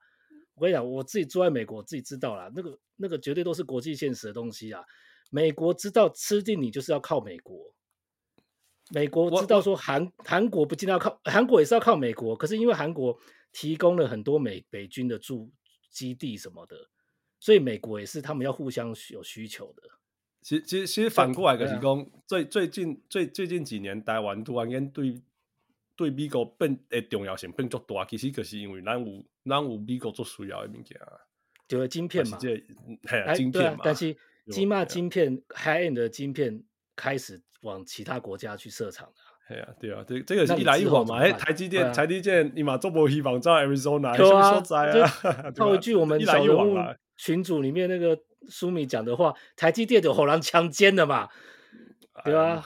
[0.55, 4.83] 我跟你讲，我自己住在美国，我自己知道啦，那个那个绝对都是国际现实的东西啊。
[5.31, 7.71] 美国知道吃定你就是要靠美国，
[8.91, 13.19] 美国知道说韩韩国不尽要靠韩国也是要靠美国，可是因为韩国
[13.53, 15.51] 提供了很多美美军的驻
[15.91, 16.77] 基地什么的。
[17.39, 19.83] 所以美国也是，他们要互相有需求的。
[20.41, 25.21] 其实其实其实反过来就是讲，最最近最最近几年，台湾突然间对
[25.95, 30.99] 对美国变的重要性变足大，其实就是因为咱有咱有美国做需要的物件，
[31.69, 32.65] 就是晶片嘛，系
[33.27, 33.81] 啊，晶片嘛。
[33.85, 34.17] 但是
[34.51, 36.63] 金马晶片 high end 的晶片
[36.95, 39.15] 开始往其他国家去设厂了。
[39.49, 41.19] 系啊，对啊，这这个是一来一往嘛。
[41.19, 45.51] 哎，台积电台积电你嘛做不希望在 Arizona 什么所在啊？
[45.55, 46.77] 套一句我们小人物。
[47.17, 51.29] 群组里面那个苏米讲的话，台积电有后人强奸的嘛，
[52.25, 52.65] 对吧、啊？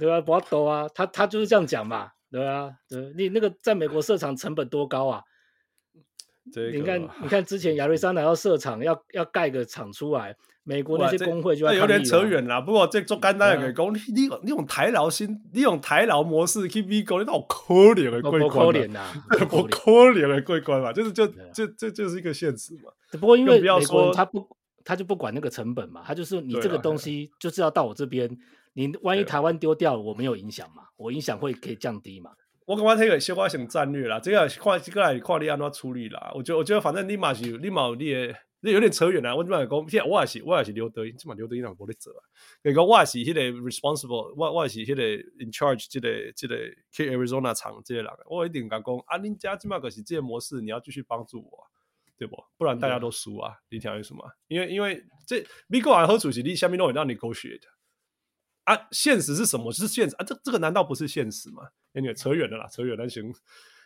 [0.00, 0.20] 对吧、啊？
[0.22, 2.70] 不要抖啊，他他就是这样讲嘛，对吧、啊？
[2.88, 5.22] 对，你那个在美国设厂成本多高啊？
[6.72, 10.34] 你看，你看之前亚利桑那要设厂，要要盖个厂出来。
[10.68, 19.12] 美国那些工会就要有点扯远了，不过这做简单的讲，你你你用台劳心，你用台劳模式去美国，你好可怜的过关，可怜呐，
[19.48, 21.24] 不 可怜的过关嘛，就是就
[21.54, 22.90] 就这就是一个现实嘛。
[23.12, 24.44] 不过因为美国人他不
[24.84, 28.28] 他就不管那个成本嘛，他就是你这个东西就是要到我这边，
[28.72, 32.32] 你万一台湾丢掉了，我没有影响嘛，我影响会可以降低嘛。
[32.66, 36.32] 我感觉这个小可想战略啦，这个看这个来看你要怎处理啦。
[36.34, 38.36] 我觉得我觉得反正你嘛是你嘛有你的。
[38.60, 42.24] 你有点扯远了，我这边讲，现在我也是，我也是刘德英，这嘛刘德英哪无咧做啊？
[42.62, 45.02] 那个我也是迄个 responsible，我我也是迄个
[45.38, 46.56] in charge，这个这个
[46.90, 51.70] 去 Arizona 厂这个人，我一定讲讲啊，恁家这嘛个是这个模式，你要继续帮助我，
[52.18, 52.42] 对不？
[52.56, 53.54] 不然大家都输啊！
[53.68, 54.24] 你听意思吗？
[54.48, 57.60] 因为因为这美国还好处是你下面都会让你 negotiate
[58.64, 59.70] 啊，现实是什么？
[59.70, 60.24] 是现实啊？
[60.24, 61.62] 这这个难道不是现实吗？
[62.14, 63.32] 扯远了啦，扯远了行。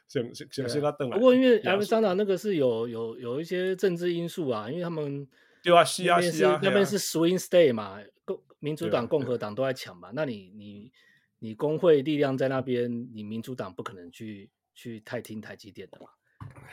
[0.08, 1.08] 行行行，先他等。
[1.08, 5.24] 不过因为亚利桑那那个是有有有一些政治因素啊，因为他们
[5.62, 10.90] 对啊，西啊西啊，那边是 swing state 嘛，共民主党、共和党都在抢嘛，那你你
[11.38, 16.08] 你工会力量在那边，你民主党不可能去去太听台积电的嘛。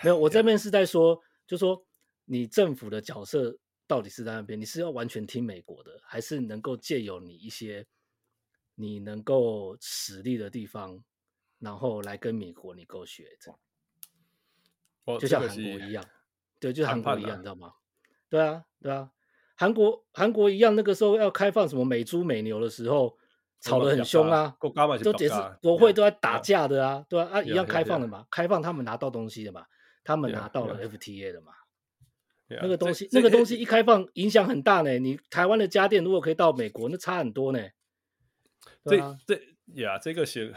[0.04, 1.86] 没有，我这边是在说，就说
[2.26, 7.86] 你政府的角色到底是在那边，你是要完全听美国的，还是能够借由你一些
[8.74, 11.04] 你能够实力的地方？
[11.60, 13.38] 然后来跟美国你够学，
[15.20, 16.04] 就像韩国一样，
[16.60, 17.74] 对，就像韩国一样，你知道吗？
[18.30, 19.12] 对啊，对啊，
[19.56, 23.18] 韩国韩国一样，那个时候要开放什么美猪美牛的时候，
[23.62, 24.56] 吵得很凶啊，
[25.04, 29.66] 都也是国会都在打架的啊，对啊，啊，一样开放的嘛，开放他们拿到东西的嘛，
[30.04, 31.54] 他们拿到了 FTA 的嘛，
[32.50, 37.60] 那个东西那个东西一开放影响很大呢，你台湾的家电如果可以到美国，那差很多呢。
[38.84, 39.42] 这这
[39.82, 40.54] 呀，这个是。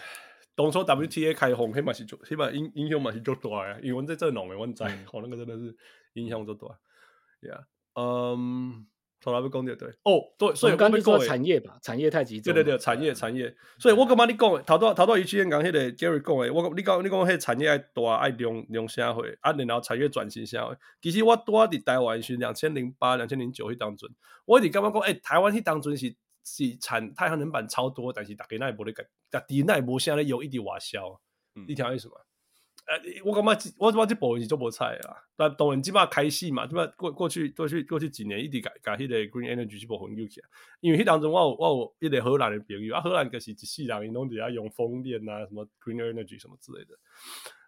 [0.55, 3.79] 当初 WTA 开放，起码是做，起码影影响嘛是足大啊。
[3.83, 5.75] 因为这弄的，我知，哦，那个真的是
[6.15, 6.69] 影响足大。
[7.41, 8.87] Yeah，嗯，
[9.21, 9.89] 从来不讲对对。
[10.03, 12.53] 哦，对，所以刚才说产业吧，产业太集中。
[12.53, 13.57] 对对对，产业产业。
[13.79, 14.65] 所以我干嘛你讲？
[14.65, 20.77] 头多头多一期讲迄个 Gary 讲诶，我你讲你讲迄产业爱大爱量量社会，啊，然后产业转型社会。
[21.01, 24.11] 其实我多伫台湾是两千零八、两千零九迄当阵，
[24.45, 26.15] 我一直感觉讲，诶，台湾迄当阵是。
[26.43, 28.95] 是产太阳能板超多，但是大家那也无咧
[29.31, 31.21] 改，但底那也无现在有一点瓦销，
[31.67, 32.15] 你听意思吗？
[32.87, 40.49] 呃，我感觉我我这部分是做无菜啊，但当然即摆开始嘛，即摆过过去过去过去几年一直甲甲迄个 green energy 这部分有起来，
[40.81, 46.99] 因为迄当中我有我有一个荷兰的朋友啊，荷兰就是一世人伊拢伫遐用风电啊，什么 green energy 什么之类的。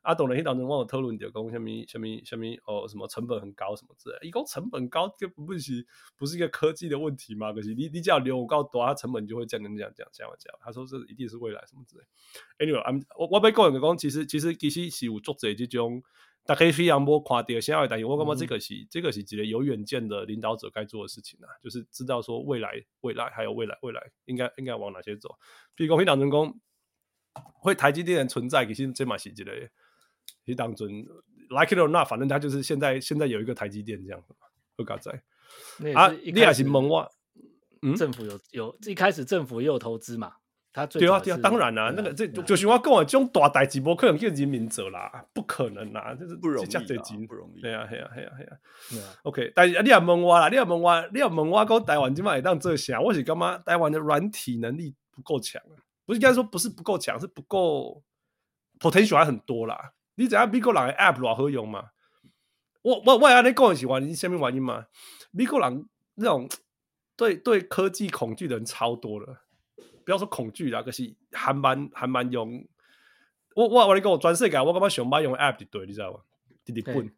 [0.03, 4.27] 啊，当然，迄当中我有讨论着讲，什么什么什么哦，什么成本很高什么之类的。
[4.27, 5.87] 伊讲成本高，这不是
[6.17, 7.53] 不是一个科技的问题嘛？
[7.53, 10.53] 可是你你只要流够多，它成本就会降降降降降降。
[10.61, 12.03] 他说这一定是未来什么之类。
[12.59, 16.03] Anyway，我我被个人讲，其实其实其实是有作者这种
[16.45, 25.37] 大家非常无看到现在，但是我感觉这个是、嗯、这个是一个有远见的领导者该做的事情啊，就是知道说未来未来还有未来未来应该应该往哪些走。
[25.77, 26.61] 譬如讲，迄当中讲
[27.55, 29.71] 会台积电存在，其实这嘛是一个。
[30.45, 30.89] 你当真
[31.49, 35.13] like it or not，反正他就是现在现在有一个台积电这样子嘛，不搞在
[35.95, 37.09] 啊，你也是懵哇？
[37.83, 40.35] 嗯，政府有有一开始政府也有投资嘛，
[40.73, 48.33] 他最对啊对啊，当然啦、那个这就是我讲的，这种大代志不可能叫人民做啦，不可能啦，这是不容易啦这这钱不容易对啊，对啊，对啊，
[48.91, 49.09] 对啊。
[49.25, 53.01] OK，但是你也问我啦，你也问我，你也问我讲台湾今麦会当做啥？
[53.01, 55.77] 我是感觉台湾的软体能力不够强啊，
[56.07, 58.01] 不是应该说不是不够强，是不够
[58.79, 59.93] potential 还很多啦。
[60.15, 61.91] 你知影美国人的 app 偌好用嘛？
[62.83, 64.87] 我我我安尼讲的是原因，什么原因嘛？
[65.31, 66.49] 美国人那种
[67.17, 69.45] 对对科技恐惧的人超多了，
[70.05, 72.67] 不要说恐惧啦，可、就是还蛮还蛮用。
[73.55, 76.21] 我我我你跟我全世界，我感觉上班用 app 对，你知道吗？
[76.67, 77.13] 日本。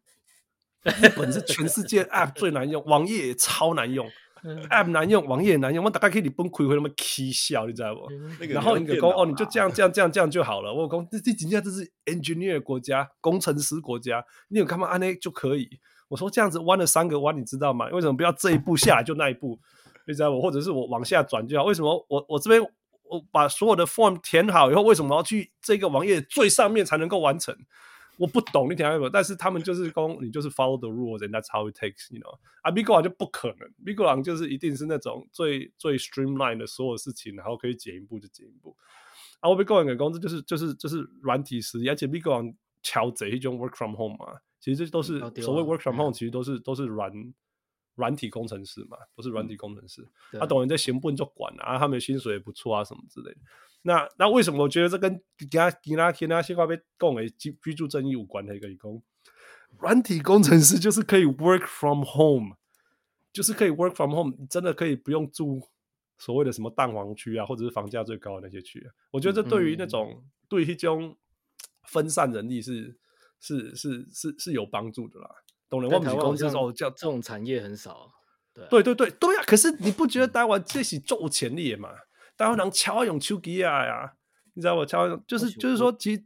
[1.01, 4.07] 日本是全世界 App 最难用，网页也超难用
[4.69, 5.83] ，App 难用，网页也难用。
[5.83, 8.01] 我大概可以你崩溃会那么起笑，你知道不？
[8.39, 10.73] 那个然后你就讲哦，你就这样这样这样这样就好了。
[10.73, 15.67] 我讲这这人家这是 engineer 国家，工程师国家，你有干嘛按那就可以？
[16.07, 17.87] 我说这样子弯了三个弯，你知道吗？
[17.91, 19.59] 为什么不要这一步下来就那一步？
[20.07, 20.41] 你知道不？
[20.41, 21.63] 或者是我往下转就好？
[21.63, 22.61] 为什么我我这边
[23.09, 27.55] 我把所有的 form 填好以后，为什么要去这个网页最上面才能够完成？
[28.17, 29.09] 我不懂，你听到没有？
[29.09, 32.37] 但是他们就是讲，你就是 follow the rules，and that's how it takes，you know？
[32.61, 38.75] 啊，美国人就不可能，美国人就是一定是那种最最 streamline 的所有事情，然后可以剪一步就剪一步。
[39.41, 47.11] 啊，我美国人讲这就是就是就是软体实力，而且美国人敲贼一种 work from home 嘛，其实这都是、所谓 work from home， 嗯其实都是都是软
[47.95, 50.07] 软体工程师嘛，都是软体工程师。
[50.31, 53.37] 对他懂人在行部就管啊，他们的薪水也不错啊，什么之类的。
[53.87, 59.01] 那那为什么我觉得这跟其他其他其他西瓜被讲的居居住正义有关的一个理工，
[59.79, 62.55] 软体工程师就是可以 work from home，
[63.31, 65.69] 就是可以 work from home，你真的可以不用住
[66.17, 68.89] 所谓的什么蛋黄区啊，或者是房价最高的那些区啊。
[69.11, 71.15] 我觉得这对于那种、嗯、对于一种
[71.83, 72.97] 分散人力是
[73.39, 75.29] 是是是是有帮助的啦。
[75.69, 78.11] 懂了，我们公司哦叫这种产业很少，
[78.51, 79.43] 对、啊、对对对对呀、啊。
[79.45, 81.89] 可是你不觉得台湾这是做潜力的嘛？
[82.37, 84.13] 台湾人超用手机啊呀，
[84.53, 84.85] 你知道我？
[84.85, 86.23] 超用就是就是说，其实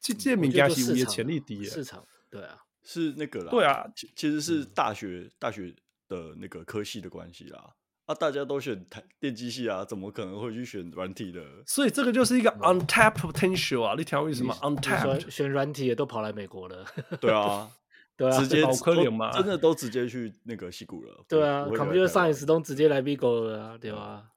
[0.00, 5.74] 这这名家是有潜力低的市场，对啊，是那个啦，对啊，其其实是大学大学
[6.08, 7.74] 的那个科系的关系啦。
[8.06, 11.42] 啊，大家都选台电机系啊，怎么可能会去选软体的？
[11.66, 13.94] 所以这个就是一个 untapped potential 啊！
[13.96, 16.84] 你听我意思吗？untapped 选软体的都跑来美国了，
[17.18, 17.66] 对啊，
[18.14, 21.24] 对啊，直接好可怜嘛，真的都直接去那个西谷了。
[21.26, 24.28] 对啊，computer science 都直接来美国了啊，对吧？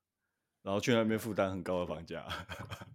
[0.67, 2.27] 然后去那边负担很高的房价，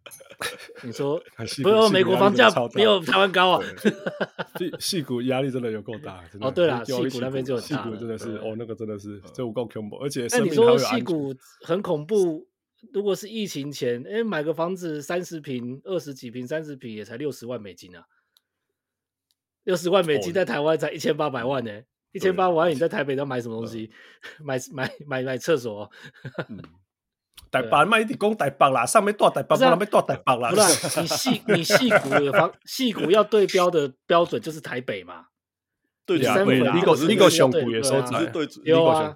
[0.85, 1.19] 你说
[1.65, 3.65] 不用美国房价没有台湾高啊？
[4.79, 6.23] 矽谷压力真的有够大。
[6.43, 12.47] 哦，对了，矽谷那边就矽谷真的是哦，那个真的是这够恐怖，而且那你说矽谷很恐怖？
[12.93, 18.05] 如果是疫情前，哎，买个房子三十平、二十几平、三十平也才六十万美金啊，
[19.65, 21.71] 六十万美金在台湾才一千八百万呢，
[22.13, 23.91] 一千八百万你在台北要买什么东西？
[24.45, 25.91] 买买买买厕所。
[27.51, 30.51] 台北卖一直讲台北啦，上面大台北，下面大台北啦。
[30.51, 35.27] 不是你戏你戏骨的房，矽谷要对标的标准就是台北嘛？
[36.05, 39.15] 对呀，你个你个上贵的所在，对有啊，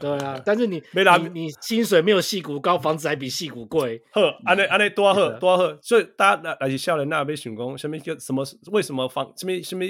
[0.00, 0.40] 对啊。
[0.42, 4.02] 但是你没啦，你薪水没有戏骨高，房子还比戏骨贵。
[4.12, 8.42] 呵，安尼安尼多好多好，所以大家来是少年那边想讲，什么叫什么？
[8.72, 9.84] 为什么房什么什么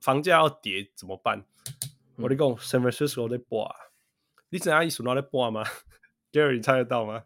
[0.00, 0.86] 房价要跌？
[0.94, 1.42] 怎么办？
[2.16, 3.66] 我跟你讲，San Francisco 在播，
[4.50, 5.64] 你知影意思哪在播吗
[6.34, 7.22] ？Gary，你猜得到吗？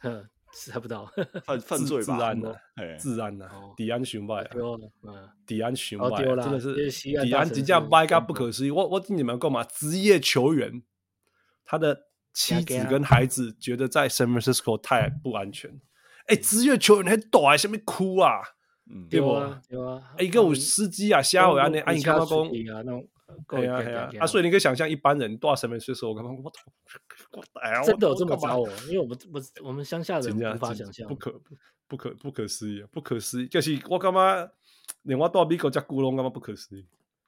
[0.00, 1.10] 哼，猜不到。
[1.46, 2.16] 犯犯罪吧？
[2.16, 2.54] 治安呐，
[2.98, 4.50] 治安呐，治安熊坏啊！
[5.46, 8.70] 治安熊坏，真的是治安真正坏到不可思议。
[8.70, 10.82] 我我听你们讲嘛，职业球员
[11.64, 12.02] 他的
[12.34, 15.80] 妻子跟孩子觉得在 San Francisco 太不安全。
[16.26, 18.40] 哎，职业球员还躲在下面哭啊？
[19.08, 19.34] 对不？
[19.68, 20.02] 对啊。
[20.18, 22.38] 一个有司机啊，瞎话安尼，啊，你看到讲？
[23.48, 28.68] 对呀对呀，啊，所以你可以想象一般人多少身份税收，我刚刚我我真的有这么糟哦？
[28.88, 31.40] 因为我们我我们乡下人无法想象，不可
[31.86, 34.52] 不可不可思议，不可思议，就是我感觉
[35.02, 36.86] 连我到美国这古龙感觉不可思议。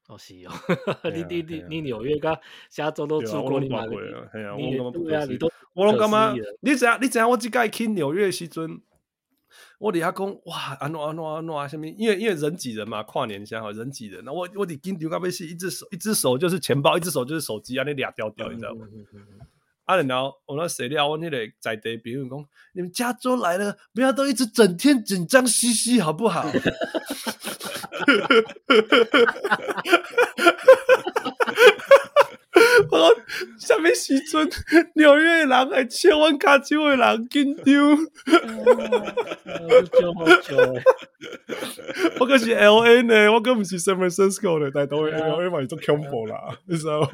[0.09, 0.53] 哦是哦，
[1.15, 2.37] 你你你你纽约跟
[2.69, 3.85] 加州都住过，你嘛？
[4.33, 5.39] 哎呀，我感觉不可思议，
[5.75, 8.81] 我拢感觉你知影你知影我这届去纽约时阵。
[9.79, 11.87] 我底下讲哇，安诺安诺安诺啊，什么？
[11.87, 14.23] 因为因为人挤人嘛，跨年先好人挤人。
[14.25, 18.87] 那我我得紧张到要死，一只手一只手就是钱包，一只手就是手机安尼俩掉掉，你知道吗？
[19.85, 26.47] 啊，然后我那谁料，我那个在地朋友讲，你们加州来了，不要都一直整天紧张兮兮，好不好？
[32.93, 33.09] 我
[33.59, 34.47] 下面时阵，
[34.97, 37.65] 纽约人会笑阮加州的人紧张，
[42.21, 46.37] 我可是 L A 呢，我可不是 San Francisco 呢，但都 L A 嘛，就恐怖啦，
[46.69, 47.09] 你知道吗？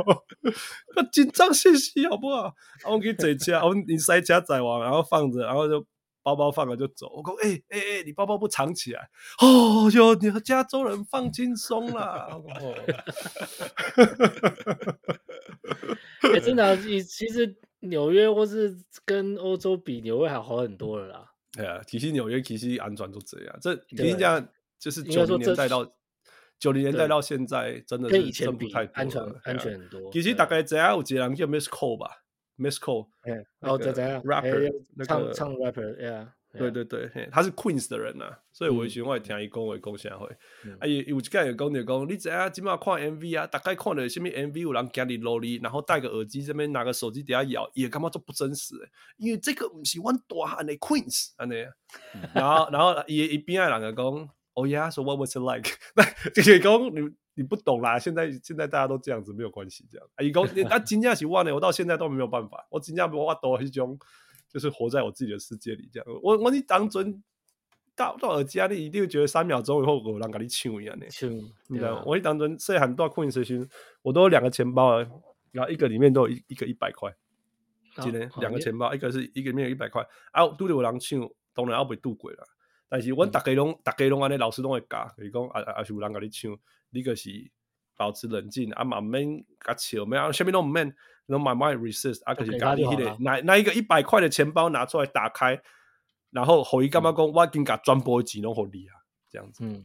[1.13, 2.53] 紧张兮兮，好不好？
[2.91, 5.87] 我给坐车，我你塞车载完，然后放着，然后就。
[6.29, 7.09] 包包放了就走。
[7.15, 9.09] 我说：“哎哎哎，你包包不藏起来？”
[9.41, 12.29] 哦哟，你和加州人放轻松啦。
[12.31, 12.75] 哦，
[16.35, 21.33] 哎，真的、啊，其其实纽约或是跟欧洲比，纽约还好很多了啦。
[21.53, 23.59] 对啊，其实纽约其实安全都这样。
[23.61, 24.47] 这你跟你讲，
[24.79, 25.95] 就是九零年代到
[26.59, 30.13] 九零年代到现在，真的是跟以前比安全安全很多。
[30.13, 32.25] 其实大概只要有几个人叫 Miss Cole 吧。
[32.59, 33.07] Miss Cole，
[33.61, 34.73] 然后再怎样，rapper，
[35.05, 40.27] 唱唱 rapper，yeah，对对对，他是 Queens 的人呐，所以我以前我也听伊讲话讲啥话，
[40.81, 48.75] 啊有有一个人讲就讲，你知影今嘛看 MV 啊，大概看了什么 MV 有人行你路里，然后戴个耳机这边拿个手机底下摇，也感觉做不真实，
[49.19, 51.65] 因为这个不是阮大汉的 Queens，安尼，
[52.35, 55.71] 然后然后伊伊边仔人就讲，Oh yeah，so what was it like？
[55.95, 57.15] 那这个讲你。
[57.39, 60.05] 你不懂啦，现在现在大家都这样子，没有关系，这样。
[60.17, 63.97] 啊，伊讲，啊，真正是我呢，我到现在都没有办法，我真正我都一种，
[64.49, 66.07] 就是活在我自己的世界里，这样。
[66.21, 67.23] 我我你当真
[67.95, 71.07] 到到耳机啊，你一定会觉得三秒钟以后有人跟你抢一样的。
[71.11, 71.31] 抢，
[71.69, 72.03] 你知道？
[72.05, 73.69] 我一当真细汉到困时时，
[74.03, 75.09] 我都有两个钱包啊，
[75.53, 77.15] 然后一个里面都有一一个一百块，
[78.03, 81.21] 今天两个钱包，一个是一个里面有一百块，啊，拄着有人抢，
[81.55, 82.45] 当然要被渡过了。
[82.91, 86.51] 但是，阮大家拢，大家拢安尼，老师拢会教，就是讲，啊啊，是有人甲你抢，
[86.91, 87.51] 你个是
[87.97, 90.95] 保持冷静，啊，嘛免甲笑，咩啊，啥物拢毋免，
[91.27, 95.61] 拢慢慢 resist，啊，就是家己迄个，拿拿一个一百块的钱包拿出来打开，
[96.31, 98.95] 然后互伊感觉讲，我已经甲全部钱拢互你啊，
[99.29, 99.85] 这样子，嗯，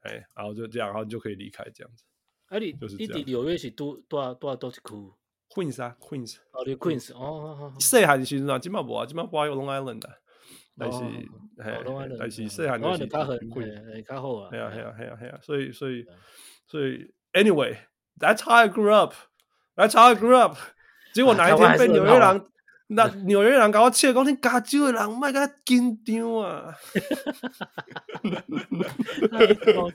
[0.00, 2.04] 哎，然后就这样，然后你就可以离开这样子。
[2.48, 2.96] 啊，你就是。
[2.96, 4.80] 你纽约是多多少多少多一区
[5.48, 6.36] ？Queens 啊，Queens。
[6.50, 10.18] 哦，你 Queens，哦，细汉时阵啊，即摆无啊，即摆我有 Long Island 的。
[10.76, 11.30] 但是，系，
[12.18, 13.64] 但是细汉嗰时较很贵，
[14.06, 14.50] 较好啊。
[14.50, 15.38] 系啊，系啊，系啊，系啊。
[15.40, 16.04] 所以，所以，
[16.66, 20.56] 所以，anyway，that's how I grew up，that's how I grew up。
[21.14, 22.44] 结果哪一天被 纽约人，
[22.88, 26.74] 那纽约人搞我切，讲你加州的人，唔系咁紧张啊。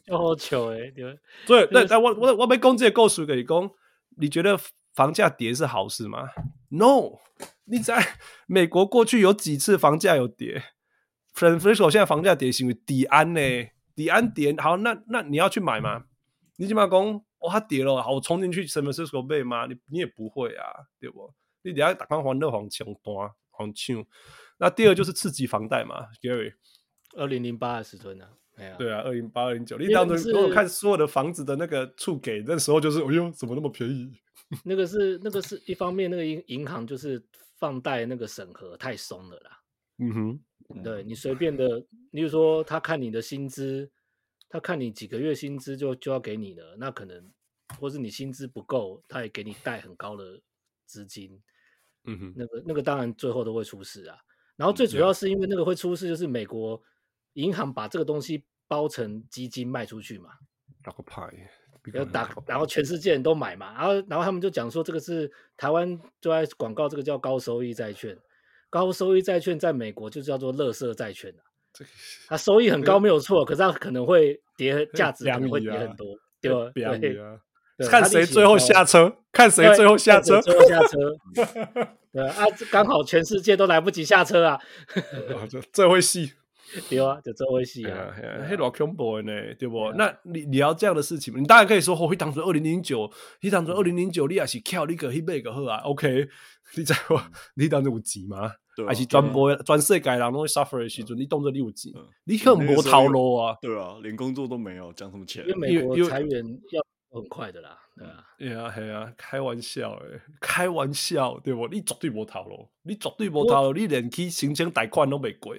[0.07, 1.19] 就好笑诶，对。
[1.45, 3.69] 所以，但但我我我要讲这个故事给你讲，
[4.17, 4.57] 你觉得
[4.93, 6.30] 房价跌是好事吗
[6.69, 7.19] ？No。
[7.70, 8.17] 你在
[8.47, 10.63] 美国过去有几次房价有跌
[11.36, 13.39] Francisco 现在房价跌是因为底安呢？
[13.95, 16.05] 底安跌好，那那你要去买吗？
[16.57, 16.99] 你起码讲
[17.38, 19.67] 哦，它跌了，好，我冲进去 San Francisco 买吗？
[19.67, 20.65] 你你也不会啊，
[20.99, 21.32] 对不？
[21.61, 23.13] 你等下打开黄乐黄抢单
[23.51, 24.03] 黄抢。
[24.57, 26.53] 那第二就是刺激房贷嘛，Gary，
[27.15, 28.28] 二零零八的时吨啊，
[28.78, 34.11] 对啊，二零八二零九，你当时如果看所有的房子的那个处给，那时候就是哎呦，怎么那么便宜？
[34.65, 37.24] 那个是那个是一方面，那个银银行就是。
[37.60, 39.62] 放贷那个审核太松了啦，
[39.97, 43.91] 嗯哼，对你随便的，例如说他看你的薪资，
[44.47, 47.30] 他看你几个月薪资就就要给你了，那可能
[47.78, 50.41] 或是你薪资不够，他也给你贷很高的
[50.86, 51.41] 资金，
[52.05, 54.18] 嗯哼，那个那个当然最后都会出事啊。
[54.55, 56.82] 然后最主要是因为那个会出事，就是美国
[57.34, 60.32] 银行把这个东西包成基金卖出去嘛，
[60.82, 61.49] 打个牌。
[61.93, 68.17] 要打，然后全世界人都买嘛，然后然后他们就讲说这个是台湾就在广告，这个叫高收益债券，
[68.69, 71.41] 高收益债券在美国就叫做垃圾债券啊，
[72.27, 76.71] 它收益很高没有错，可是它可能会跌，价值可能会跌很多，对吧？
[76.73, 80.97] 对，看谁最后下车，看谁最后下车，最后下车，
[82.11, 84.59] 对啊，刚好全世界都来不及下车啊，
[85.49, 86.33] 这这会戏。
[86.89, 88.13] 对啊，就做微信啊，
[88.47, 89.91] 黑老恐怖呢，对不？
[89.93, 96.28] 那你你要这样的事情，你当然可以说，哦，当初二零零九，你当初二零零九，你也是跳那个黑贝个好啊，OK？
[96.78, 97.00] 你知道
[97.55, 98.51] 你当初有钱吗？
[98.87, 101.91] 还是全部全世界人拢会 suffer 的时阵，你当作你有钱，
[102.24, 105.43] 你很无头路啊，对啊，连工作都没有，讲什么钱？
[105.47, 106.82] 因为美国裁员要
[107.12, 111.67] 很快的啦，对啊，对啊，对啊，开玩笑诶，开玩笑，对不？
[111.67, 115.54] 你绝对无头路，你绝对无头路，你连去申请贷款都没过。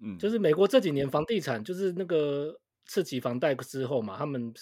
[0.00, 4.52] 嗯，就是美国这几年房地产就是那个刺激房贷之后嘛，他们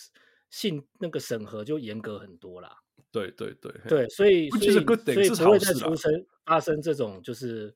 [0.50, 2.70] 信那个审核就严格很多啦。
[3.10, 6.10] 对对对对，所以所以所以不会再出生
[6.46, 7.74] 发生这种就是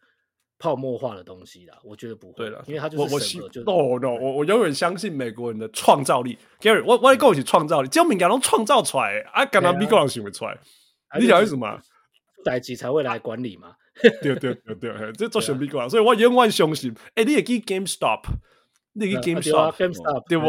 [0.59, 1.78] 泡沫化的东西啦。
[1.85, 3.62] 我觉得不会，对了，因为他就是审核就。
[3.62, 6.39] no no，我我永远相信美国人的创造力。
[6.61, 10.59] Gary，我我跟我一起创造力，只有敏感能创造出来，啊，敢拿美国人想不出来？
[11.19, 11.81] 你晓得什么？
[12.45, 13.77] 代级才会来管理嘛。
[14.23, 16.94] 对对对对，这做小米股啊，所以我永远相信。
[17.14, 18.23] 哎，你也去 GameStop，
[18.93, 20.44] 你去 GameStop，对不？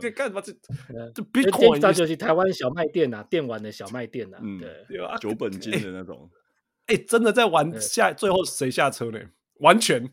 [0.00, 0.40] 这干嘛？
[0.40, 0.52] 这
[1.12, 4.38] 这 Bitcoin 就是台湾小卖店呐，电玩的小卖店呐，
[4.88, 6.30] 对啊，九本金的那种。
[6.86, 9.20] 哎，真的在玩下，最后谁下车呢？
[9.60, 10.08] 完全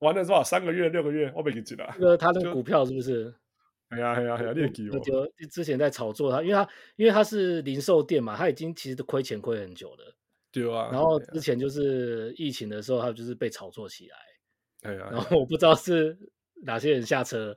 [0.00, 0.42] 玩了多少？
[0.42, 1.94] 三个月、六个月，我没记得了。
[1.98, 3.34] 那个他那个股票是不是？
[3.88, 4.98] 哎呀哎呀哎呀，你也记我。
[4.98, 10.14] 就之前在炒作他，因为他因为他是零售店嘛，他已经其实都亏钱亏很久了。
[10.50, 16.18] 对啊，然后之前就是疫情的时候，他就是被炒作起来，哎呀，然后我不知道是
[16.64, 17.54] 哪些人下车，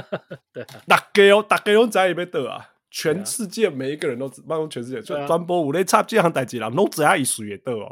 [0.52, 2.68] 对啊，大家哦，大家拢知伊要倒啊。
[2.94, 7.90] 全世界每一个人都知，包括全世界，就传播五类差这项代志啦，拢知影伊水会倒哦。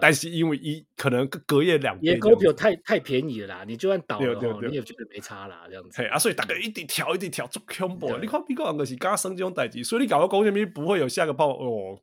[0.00, 6.02] 但是因为一可能隔夜两杯，股票太太便宜了啦，你就算倒了，你也觉得没差啦，这样子。
[6.06, 8.16] 啊，所以大家一直调，一直跳，足恐怖。
[8.16, 12.00] 你看美国人就是刚生这种代志，所以你搞个公司不会有下个泡哦。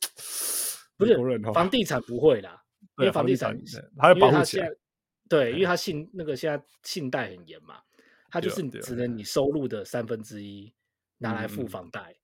[0.97, 1.15] 不是
[1.53, 2.61] 房地产不会啦，
[2.99, 3.57] 因为房地产
[3.97, 4.69] 还有保护起来。
[5.29, 7.79] 对，因为它信那个现在信贷很严嘛，
[8.29, 10.73] 它就是只能你收入的三分之一
[11.17, 12.15] 拿来付房贷。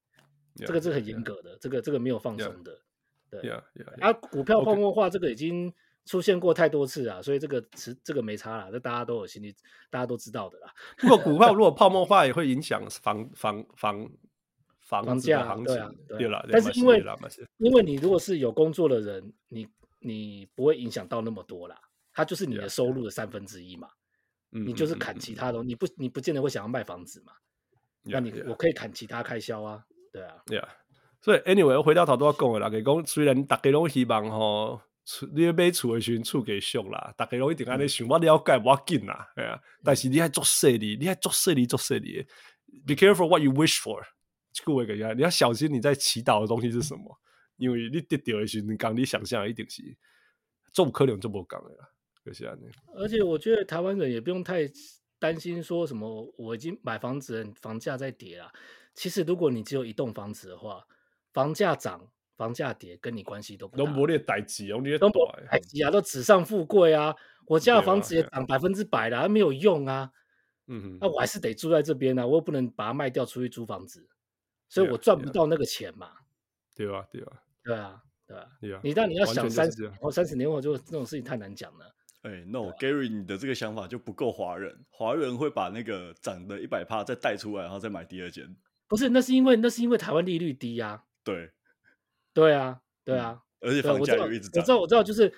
[0.56, 2.80] 这个是很严格的，这个这个没有放松的，
[3.28, 3.50] 对，
[4.00, 5.74] 啊，股票泡沫化这个已经
[6.06, 9.52] 出现过太多次啊，所以这个词这个没差啦，这大家都有心里，
[9.90, 10.72] 大家都知道的啦。
[11.00, 14.08] 不过股票 如果泡沫化也会影响房房房
[14.84, 16.46] 房房价，对啊，对了。
[16.52, 17.04] 但是因为
[17.58, 19.68] 因为你如果是有工作的人，你
[20.00, 21.80] 你不会影响到那么多啦，
[22.14, 23.88] 它就是你的收入的三分之一嘛，
[24.50, 27.34] 你就是砍其他的，你不你不见得会想要卖房子嘛，
[28.04, 29.84] 那你我可以砍其他开销啊。
[30.12, 30.70] 对啊，对啊，
[31.22, 34.80] 所以 anyway，我回到头都要讲的啦，就是讲虽然大家拢希望吼，
[35.34, 42.24] 你买厝的时阵厝给俗啦，大家拢一定安尼想，我了解我紧啦，系啊，但是你还做势利，你还做势利做势利
[42.86, 44.04] ，be careful what you wish for，
[44.54, 47.20] 这个我讲下，你要小心你在祈祷的东西是什么，
[47.58, 49.82] 因为你跌掉的时候，你讲你想象一定是
[50.72, 51.90] 做可能做不讲的啦，
[52.24, 52.70] 就是安尼。
[52.96, 54.70] 而且我觉得台湾人也不用太
[55.20, 58.52] 担心说什么，我已经买房子，房价在跌啦。
[58.94, 60.86] 其实，如果你只有一栋房子的话，
[61.34, 63.84] 房价涨、房价跌，跟你关系都不大。
[63.84, 65.14] 都没列代志哦，你都没
[65.50, 67.16] 代志啊，都纸上富贵啊。
[67.48, 70.12] 我家的房子也涨百分之百了，没有用啊。
[70.68, 74.08] 嗯哼，那我还是得住在这边啊，我又不能把它卖掉出去租房子，
[74.74, 76.12] 所以我赚不到那个钱嘛。
[76.76, 77.08] 对吧？
[77.12, 77.44] 对吧？
[77.64, 78.82] 对啊，对啊，对啊。
[78.84, 81.96] 你但你要想三十，后，三十年后就这种事情太难讲了。
[82.24, 84.84] 哎，no，Gary，你的这个想法就不够华人。
[84.90, 88.56] 华人会把那个涨的一百趴再带出来，然后再买第二间。
[88.88, 91.04] 不是，那是因为那是因为台湾利率低呀、啊。
[91.24, 91.52] 对，
[92.34, 94.62] 对啊，对啊，嗯、而且房价又一直涨。
[94.62, 95.32] 我知道，我知道，就是，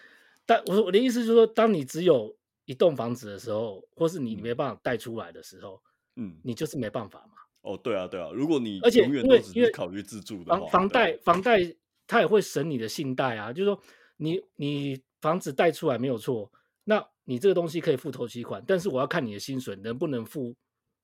[0.45, 5.81] 但我我的意思就是说，当你只有一栋房子的时候，或是你没办法带出来的时候，
[6.15, 7.34] 嗯，你就是没办法嘛。
[7.65, 11.59] 哦，对啊，对啊，如果你而且因为因为考虑自住的房房贷房贷，
[12.07, 13.81] 它也会审你的信贷啊，就是说
[14.17, 16.51] 你你房子贷出来没有错，
[16.83, 20.55] 那你这个东西可以付头期款，但是我要看你的薪水能不能付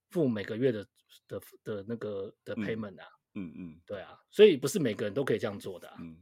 [0.09, 0.85] 付每个月的。
[1.27, 3.05] 的的那个的 payment 啊，
[3.35, 6.15] 嗯嗯，嗯对啊，所以不是每个人都可以这样做的，啊，嗯，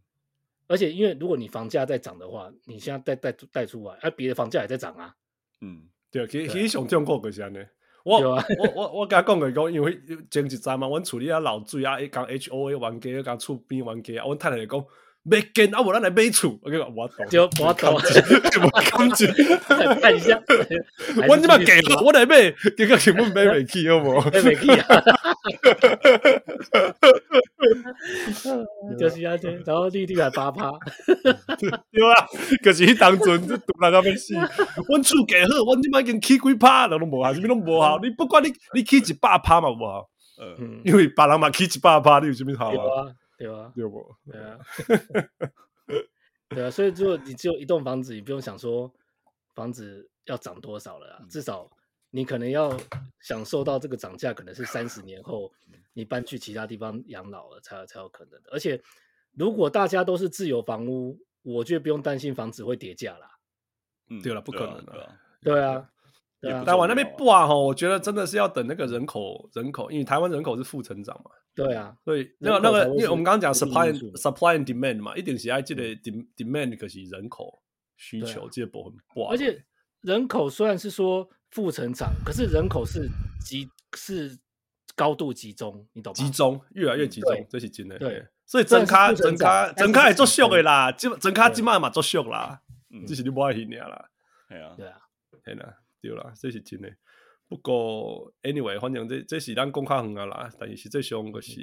[0.68, 5.16] 而且因为如果你房价在涨的话，你现在贷贷贷出来，而、啊、别的房价也在涨啊，
[5.62, 7.60] 嗯，对，其实其实上中国就是安尼，
[8.18, 10.00] 我、啊、我我我跟他讲个讲，因为
[10.32, 14.84] 前一阵嘛，阮厝里啊老水啊，讲 H O A 冤家，讲厝边冤家啊，我太太讲。
[15.30, 15.80] 没见啊！
[15.82, 18.00] 我让来买厝，我跟你讲，我懂，就我懂，我
[18.82, 19.28] 感觉
[20.02, 20.42] 看一下，
[21.28, 24.14] 我你妈给了，我来买，这个全部买不起， 好不？
[24.32, 25.04] 买不起啊！
[28.98, 30.72] 就是啊，这然后利率还八趴，
[31.06, 31.70] 对
[32.14, 32.28] 啊，
[32.64, 34.34] 可是当阵就赌那个咩事？
[34.90, 38.00] 我厝给好，我你妈已经起几趴了，都无好，什么都无好。
[38.02, 40.06] 你不管你你起一百趴嘛，无好，
[40.42, 43.06] 嗯，因为别人嘛起一百趴，你有什么好啊？
[43.40, 43.72] 对吧？
[43.74, 44.16] 对不？
[44.30, 44.60] 对啊，
[46.50, 48.94] 对啊，所以如果你只有一栋房子，你不用想说
[49.56, 51.72] 房子要涨多少了啊，至少
[52.10, 52.78] 你可能要
[53.22, 55.50] 享受到这个涨价，可能是三十年后
[55.94, 58.50] 你搬去其他地方养老了才有才有可能的。
[58.52, 58.82] 而且
[59.32, 63.40] 如果大家都是自有房屋，我觉得不用担心房子会跌价啦。
[64.10, 65.16] 嗯，对了，不可能的。
[65.42, 65.90] 对啊。
[66.42, 71.32] 台湾那边不啊，我觉得真的是要等那个人口人口，因为台湾人口是负成长嘛。
[71.54, 75.84] 对啊，所以那个那个，因为我们刚刚讲 supply supply and demand 嘛，一定是爱这个
[76.38, 77.62] demand 可是人口
[77.98, 79.24] 需求这部分不。
[79.26, 79.62] 而且
[80.02, 83.10] 人口虽然是说负成长，可是人口是
[83.44, 83.68] 集
[83.98, 84.40] 是
[84.96, 86.16] 高度集中，你懂吗？
[86.16, 87.98] 集中越来越集中，这是真的。
[88.00, 92.62] 对，所以增卡增卡增卡也作秀的啦，增卡起码嘛作秀啦，
[93.06, 94.10] 只是你不爱听尔啦。
[94.48, 94.98] 对啊，对啊，
[95.44, 95.76] 系啦。
[96.02, 96.90] 对啦，这是真的。
[97.48, 100.52] 不过，anyway，反正这这是咱讲较远啊啦。
[100.60, 101.60] 但是实际上，就是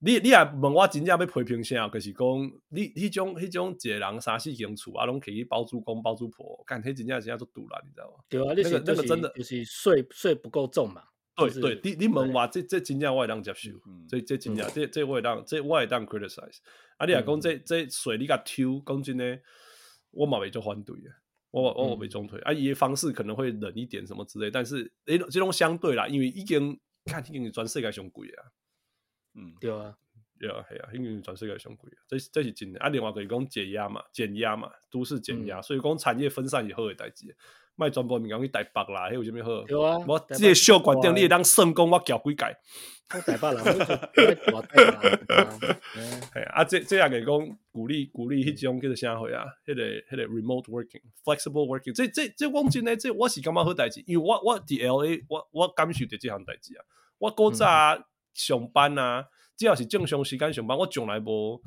[0.00, 2.26] 你你也问我真正要批评啥，就是讲
[2.68, 8.24] 你迄种迄种一个人三四间厝啊，拢可以包租公包租婆，干，迄真正真正做赌啦，你知道吗？
[8.28, 11.02] 对啊，那个那个真的就是税税不够重嘛。
[11.34, 13.70] 对对，你你问我这这真正我会当接受，
[14.08, 16.58] 这这真正这这我会当这我会当 criticize。
[16.98, 19.40] 啊，你若讲这这税你甲抽，讲真的，
[20.12, 21.10] 我嘛未做反对啊。
[21.50, 22.38] 我我我没中退。
[22.40, 28.44] 啊，伊的方式可能会冷一点什么之类，但是诶，这种相对啦，因为已经看已经全世界上贵啊，
[29.34, 29.96] 嗯，对啊，
[30.38, 32.78] 对啊，系啊，已经全世界上贵啊，这这是真的。
[32.80, 32.88] 啊。
[32.88, 37.34] 另外可以讲减压嘛，减压嘛，都市减压，嗯、所以讲产业分散以后的代志，
[37.78, 39.66] 卖全部物件去台北啦，迄有啥物好？
[39.68, 42.56] 有啊，我即个小决定，你会当算讲我交几届？
[43.14, 45.80] 我台北人，我就我台北人。
[46.32, 49.46] 系啊，啊，这这样个讲鼓励鼓励迄种叫做啥货啊？
[49.64, 56.84] 迄个迄个 remote working、flexible working，这这这讲真诶，这我是感觉好代志，因为我我伫 LA，我我感受着这项代志啊。
[57.18, 57.66] 我古早
[58.34, 59.26] 上班啊，
[59.56, 61.62] 只要是正常时间上班，我从来无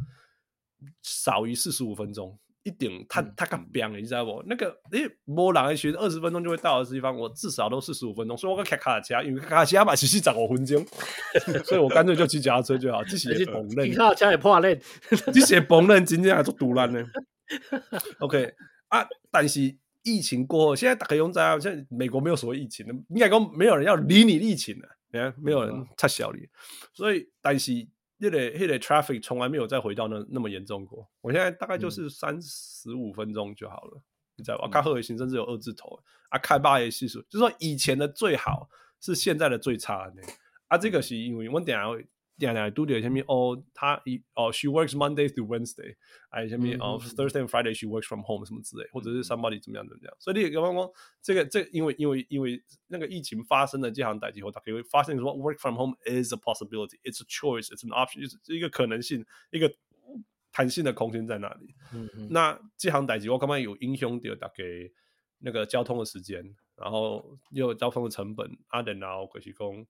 [1.01, 2.37] 少于四十五分钟。
[2.63, 4.43] 一定，他他敢变的，你知道不？
[4.45, 8.37] 那个，诶，无人的时二十分钟就会到的地方，我至少都四十五分钟。
[8.37, 10.85] 所以我个开卡车，因为卡车嘛，其实十五分钟，
[11.65, 13.03] 所以我干脆就骑脚踏车就好。
[13.03, 14.79] 这些崩烂，骑卡车也破烂，
[15.33, 17.03] 这些崩烂真正还做独烂呢。
[18.19, 18.53] OK
[18.89, 26.41] 啊，但是疫情过后，现在大家用在，现在美国没有所谓疫情的，应该讲没有人要理你疫情的，你看，没有人插小你，
[26.93, 27.87] 所以但是。
[28.21, 31.09] 那个那个 traffic 从来没有再回到那那么严重过。
[31.21, 34.03] 我现在大概就是三十五分钟就好了，嗯、
[34.37, 34.69] 你知道吧？
[34.69, 35.99] 看贺伟新甚至有二字头
[36.29, 38.69] 啊，开八也系数，就是说以前的最好
[38.99, 40.21] 是现在的最差的
[40.67, 40.77] 啊。
[40.77, 41.87] 这个是因为我等下
[42.41, 42.51] 会。
[42.51, 45.95] 点来都点下面哦，他一哦，she works Monday through Wednesday，
[46.31, 50.13] 哎，下面哦，Thursday and Friday she works from home 什么之类，或者是 somebody 怎么样怎么样。
[50.17, 50.91] 所以你刚刚讲
[51.21, 59.71] 这个这个，因为因为因为那个疫情发生的这场代际后，他可以发现说 work from home is a possibility，it's a choice，it's an option，就是一个可能性，一个
[60.51, 61.75] 弹性的空间在那里。
[61.93, 62.27] 嗯嗯。
[62.31, 64.63] 那这场代际我刚刚有影响到大概
[65.37, 69.85] 那个交通的时间，然后又有交通的成本，啊，然后可是讲。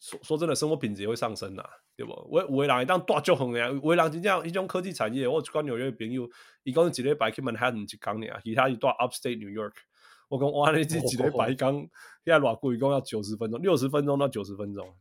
[0.00, 1.64] 说说真的，生活品质也会上升呐，
[1.96, 2.12] 对不？
[2.30, 5.26] 我我人当大足远呀，我人真正一种科技产业。
[5.26, 6.28] 我去讲纽约的朋友，
[6.62, 9.72] 伊讲一礼拜去曼哈顿一讲呢，其他一段 Upstate New York。
[10.28, 11.88] 我讲哇，你这一礼拜讲现
[12.26, 14.94] 在偌贵，一共要九十分钟，六十分钟到九十分钟。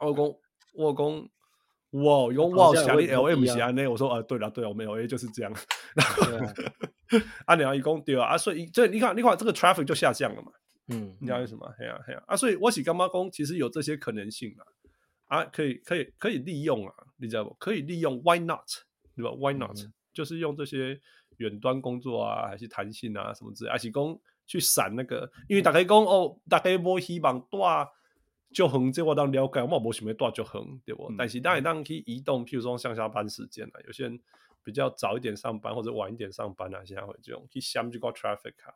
[0.00, 0.34] 我讲
[0.74, 1.28] 我讲
[2.02, 5.52] 哇，用哇想你 L M 是安内，我说啊，对了对了，我们 L A 就是这样。
[7.46, 10.52] 啊，然后一共对啊，啊，所以这你看你看这个 traffic 就下降了嘛。
[10.88, 11.72] 嗯，你知道为什么？
[11.78, 12.36] 嘿呀嘿呀啊！
[12.36, 13.30] 所以我是干嘛讲？
[13.30, 17.54] 其实有这些可能性啊，啊，可以可以可以利用啊，你知道不？
[17.54, 18.66] 可以利用，Why not？
[19.14, 21.00] 对吧？Why not？、嗯、就是用这些
[21.36, 27.88] 远端工作啊，还是弹性啊什么之类，还是讲去闪那个，因为大家讲哦，大家无希望大
[28.52, 31.08] 就横，这我当了解，我冇想要大就横，对不？
[31.10, 34.20] 嗯、但是当然当可以移动，譬如说上下班时间啊，有些人
[34.62, 37.60] 比较早一点上班或者晚一点上班啊，现在会这种去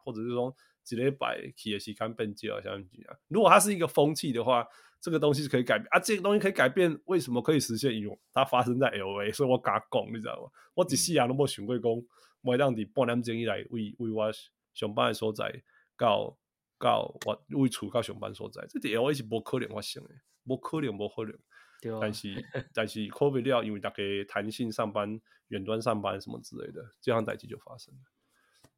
[0.04, 0.54] 或者是说。
[0.86, 3.18] 几礼拜企业时间变少，像这样。
[3.26, 4.64] 如果它是一个风气的话，
[5.00, 5.98] 这个东西是可以改变啊。
[5.98, 7.92] 这个东西可以改变，为什么可以实现？
[7.92, 10.48] 因为它发生在 LA，所以我敢讲，你知道吗？
[10.74, 11.90] 我一世人都没想过讲，
[12.42, 14.30] 我让你半点钟以来为为我
[14.74, 15.60] 上班的所在，
[15.98, 16.38] 到
[16.78, 20.10] 到我为厝到上班所在，这点 LA 是不可能发生的，
[20.46, 21.36] 不可能，不可能。
[21.80, 21.98] 对啊。
[22.00, 28.00] 但 是但是 COVID 了，因为大家弹性上班、远端上班什么之类的，这样代际就发生了。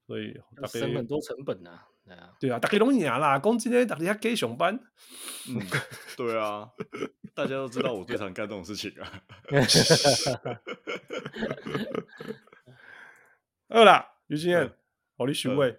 [0.07, 4.75] 所以大家省很多成本呐，对啊，对啊，大家拢赢啦，讲今天大家给上班，
[5.51, 5.61] 嗯，
[6.16, 6.70] 对啊，
[7.35, 9.23] 大家都知道我最常干这种事情啊。
[13.69, 14.73] 饿啦，于心燕，
[15.19, 15.79] 好，你收尾，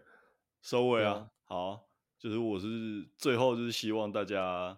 [0.61, 1.87] 收尾啊，好，
[2.19, 4.77] 就是我是最后就是希望大家，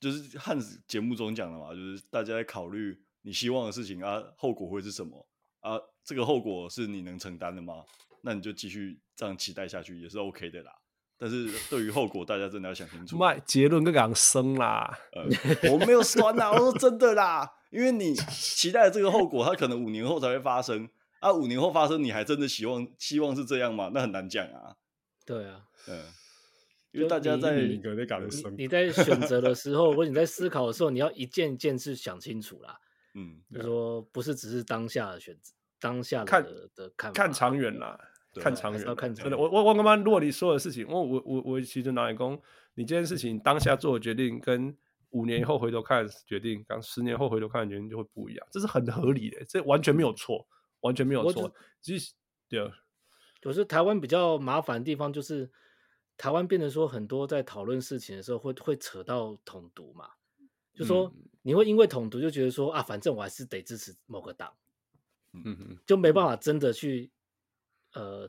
[0.00, 0.56] 就是和
[0.86, 5.26] 节目中讲的嘛，就是大家在考虑你希望的事情啊，后果会是什么
[5.60, 5.78] 啊？
[6.04, 7.84] 这个后果是你能承担的吗？
[8.22, 10.72] 那你就继续这样期待下去也是 OK 的啦，
[11.16, 13.16] 但是对于后果，大家真的要想清楚。
[13.16, 20.88] 卖结论更讲生啦，呃，我没有酸呐，我说真的啦，因为你期待的这个后果，它可能五年后才会发生
[21.20, 23.90] 啊，五年后发生，你还真的希望希望是这样吗？
[23.94, 24.76] 那很难讲啊。
[25.24, 26.02] 对啊，嗯，
[26.92, 27.80] 因为大家在你，
[28.56, 32.78] 你在选择的 时候，或者你在思考的时候，你要一件一件事想清楚啦。
[33.14, 35.52] 嗯，就是说不是只是当下的选择。
[35.80, 36.42] 当下的看
[36.74, 37.96] 的看看长远啦，
[38.34, 39.30] 对看长远，要看长远。
[39.30, 42.40] 真的，我我我刚刚，如果你说的事情，我我我我其实拿来讲，
[42.74, 44.76] 你这件事情当下做的决定，跟
[45.10, 50.44] 五年以后回头看决定，跟十年后回头看的决定就会不一样，这是很合理的，这完全没有错，
[50.80, 51.54] 完全没有错。
[51.80, 52.12] 其实
[52.48, 52.68] 对，
[53.40, 55.48] 可是台湾比较麻烦的地方，就是
[56.18, 60.10] 台湾变得说很多在讨论事情的时候会会扯到统独嘛，
[60.74, 64.52] 就说你会因为统独就觉得说啊，反正我还是得支持某个党。
[65.32, 67.10] 嗯哼，就没办法真的去，
[67.92, 68.28] 呃，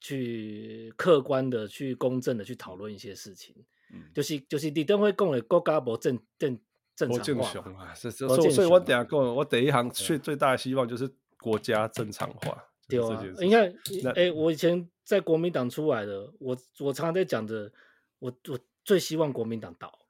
[0.00, 3.54] 去客观的、去公正的去讨论一些事情。
[3.92, 6.58] 嗯，就是就是李登辉讲的国家不正正
[6.96, 12.62] 正常化啊，是是，所以所以我等下讲，我第一行最最大的希望就是国家正常化。
[12.88, 13.72] 对啊，你看，
[14.16, 17.70] 哎，我以前在国民党出来的，我我常常在讲的，
[18.18, 20.06] 我我最希望国民党倒，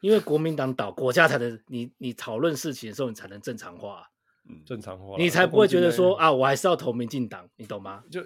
[0.00, 4.08] 因为国民党倒，国家才能你你讨论事情的时候，你才能正常化。
[4.66, 8.02] 正常化，你才不会觉得说啊，我还是要投民进党，你懂吗？
[8.10, 8.20] 就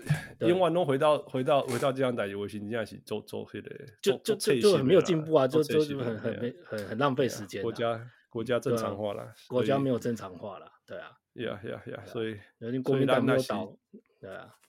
[0.48, 3.70] 永远都回到回到回到这样代我心，这样是做做黑的，
[4.00, 7.62] 就就就就很没有进步啊，就就就很很没很很浪费时间。
[7.62, 12.38] 国家国家正常化了，国家没有正常化了，对啊，呀呀呀，所以
[12.82, 13.76] 国民党没有倒，
[14.18, 14.65] 对啊，哎，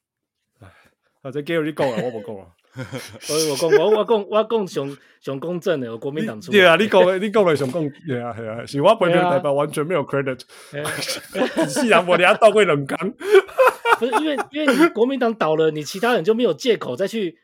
[1.27, 2.45] 啊，这 Gary 你讲啊，我不讲啊。
[3.19, 6.51] 所以我讲我我讲我讲上上公正的，我国民党出。
[6.51, 10.41] 对啊，你讲的你讲的上公，对啊对啊，是我本人代表完全没有 credit。
[11.67, 12.97] 是啊，我等下倒过冷缸。
[13.99, 17.39] 不是因为因为你国民党倒了，你其他人就没有借口再去。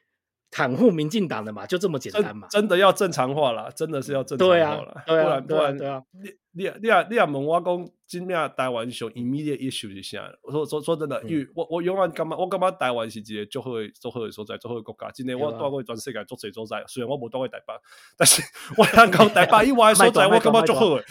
[0.54, 2.48] 袒护民进党的嘛，就这么简单嘛？
[2.48, 5.04] 真的要正常化了，真的是要正常化了。
[5.08, 6.04] 不然不然，对啊。
[6.12, 10.32] 你你你啊你啊问我讲，今面台湾上 immediate issue 是啥？
[10.44, 15.10] 我说说说真的，因为我我永远感觉我感觉台湾是一个最好最好的所在，最好的国家。
[15.10, 17.74] 今天我带过全世界做侪所在，虽然我无带过台北，
[18.16, 18.44] 但是
[18.78, 21.04] 我讲讲台北 以外的所在，我感觉最好的。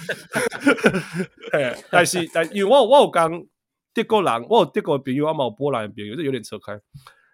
[1.91, 3.29] 但是但因为我我有讲
[3.93, 6.81] 德国人，我有德国朋友，我嘛有波兰朋友，这有点扯开。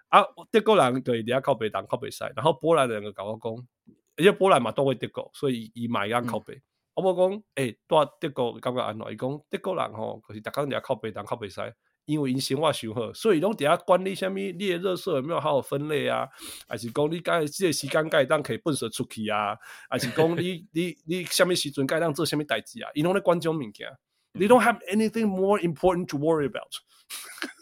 [0.08, 3.52] 啊，德国人对底下靠北，当靠北赛，然后波兰人个搞我讲，
[4.16, 6.54] 而且波兰嘛都会德国，所以伊嘛一样靠北。
[6.54, 6.62] 嗯、
[6.94, 9.12] 我无讲，诶、欸，多德国感觉安怎？
[9.12, 11.74] 伊讲德国人吼，就是逐工底下靠北当靠北赛，
[12.06, 16.26] 因为因生活上好，所以拢伫遐管理啥物，你的垃圾有没有好好分类啊？
[16.66, 19.54] 还是讲你该即个时间该当可以粪扫出去啊？
[19.90, 22.90] 还是讲你 你你啥物时阵该当做啥物代志啊？
[22.94, 23.88] 伊拢咧管这种物件，
[24.32, 26.72] 你 don't have anything more important to worry about。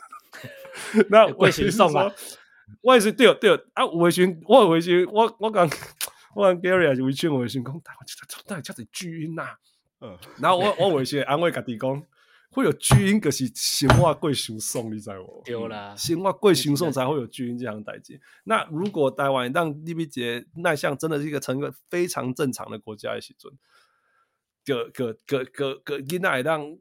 [1.10, 2.12] 那我先送啊，
[2.82, 5.68] 我也是对对啊，我先我我先我我讲
[6.34, 9.56] 我讲 Gary 还是微信我先讲，台湾这这到底叫做巨婴呐？
[10.00, 12.02] 嗯，然后我我微信安慰家己讲，
[12.50, 15.42] 会有巨婴，可是生活过伤爽，你知无？
[15.44, 18.20] 对啦，生活过伤爽才会有巨婴这样代志。
[18.44, 23.52] 那如果台湾让李比杰那像真的是一个成个非常正常的国家的时阵，
[24.64, 26.76] 个个个个个囡仔让。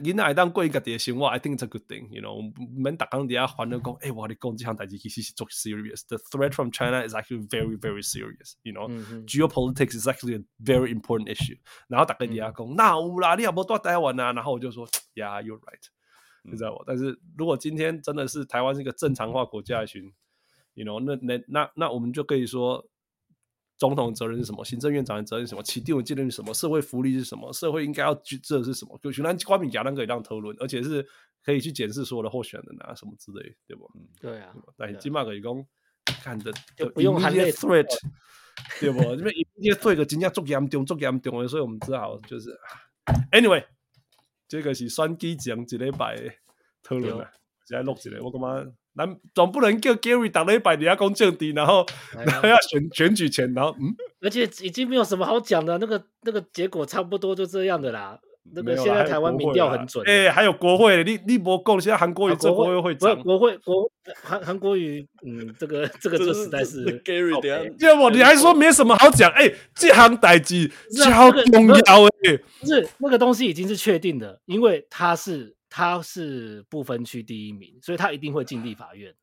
[0.00, 2.08] 囡仔会当过伊家己的生活，I think it's a good thing.
[2.10, 6.02] You know，免逐工伫遐烦恼讲，诶，我跟你讲这项代志其实是足 serious.
[6.08, 8.54] The threat from China is actually very, very serious.
[8.62, 11.58] You know，，geopolitics is actually a very important issue.
[11.86, 14.32] 然后大家伫遐讲，那有啦，你也无住台湾啊。
[14.32, 15.84] 然后我就说，Yeah, you're right.
[16.42, 16.82] 你知道不？
[16.84, 20.12] 但是如果今天真的是台湾是一个正常化国家的群
[20.74, 22.84] ，You know，那那那那我们就可以说。
[23.82, 24.64] 总统责任是什么？
[24.64, 25.62] 行政院长的责任是什么？
[25.64, 26.54] 起定的责任是什么？
[26.54, 27.52] 社会福利是什么？
[27.52, 28.96] 社会应该要去做的是什么？
[29.02, 31.04] 就全然光明正大可以让讨论，而且是
[31.44, 33.90] 可以去检视所有的候选人啊什么之类，对不？
[33.96, 34.54] 嗯，对啊。
[34.76, 35.66] 但起码可以讲
[36.04, 37.88] 看的就不用含泪 threat，
[38.78, 39.02] 对不？
[39.16, 42.56] 因为一些 threat 真正足严重，足严重的，所以我们只好就是
[43.32, 43.64] ，anyway，
[44.46, 46.30] 这个是选举前一礼拜的
[46.84, 47.32] 讨论啊，
[47.66, 48.64] 现在录一个，我干嘛？
[48.96, 51.86] 咱总不能叫 Gary 打了一百你要公降低，然后
[52.26, 58.18] 然后要选选举前，然后嗯，而且已经没有什么好讲的，那个那个结果差不多就这样的啦。
[58.54, 63.88] 那个现在台湾民调很准，哎，还有国会，你你不够，现在韩国瑜做国会会长，国会国
[64.20, 69.30] 韩韩国瑜，嗯，这个这个这实在是 Gary 的，要不你还说没什么好讲？
[69.30, 70.68] 哎，这行代志
[71.04, 75.54] 超重要哎，不是那个东西已经是确定的，因为他是。
[75.74, 79.14] 他是不分区第一名，所以他一定会进立法院。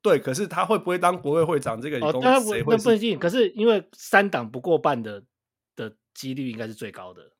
[0.00, 1.80] 对，可是他会不会当国会会长？
[1.80, 3.18] 这个哦，他不那不一定。
[3.18, 5.20] 可是因为三党不过半的
[5.74, 7.32] 的几率应该是最高的。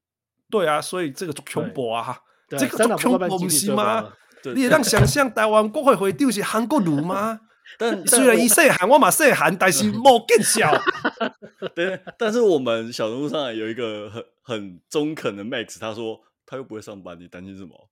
[0.50, 2.18] 对啊，所以这个恐怖啊！
[2.48, 4.12] 这个三党不过半几率最高吗？
[4.56, 7.40] 你也让想 象台湾国会会长是韩国瑜吗？
[7.78, 10.72] 但虽然一岁韩，我嘛岁韩，但是冇更小。
[11.76, 17.88] 对，但是我们小人物上有一个很很中肯的 Max，他说他又不会上班，你担心什么？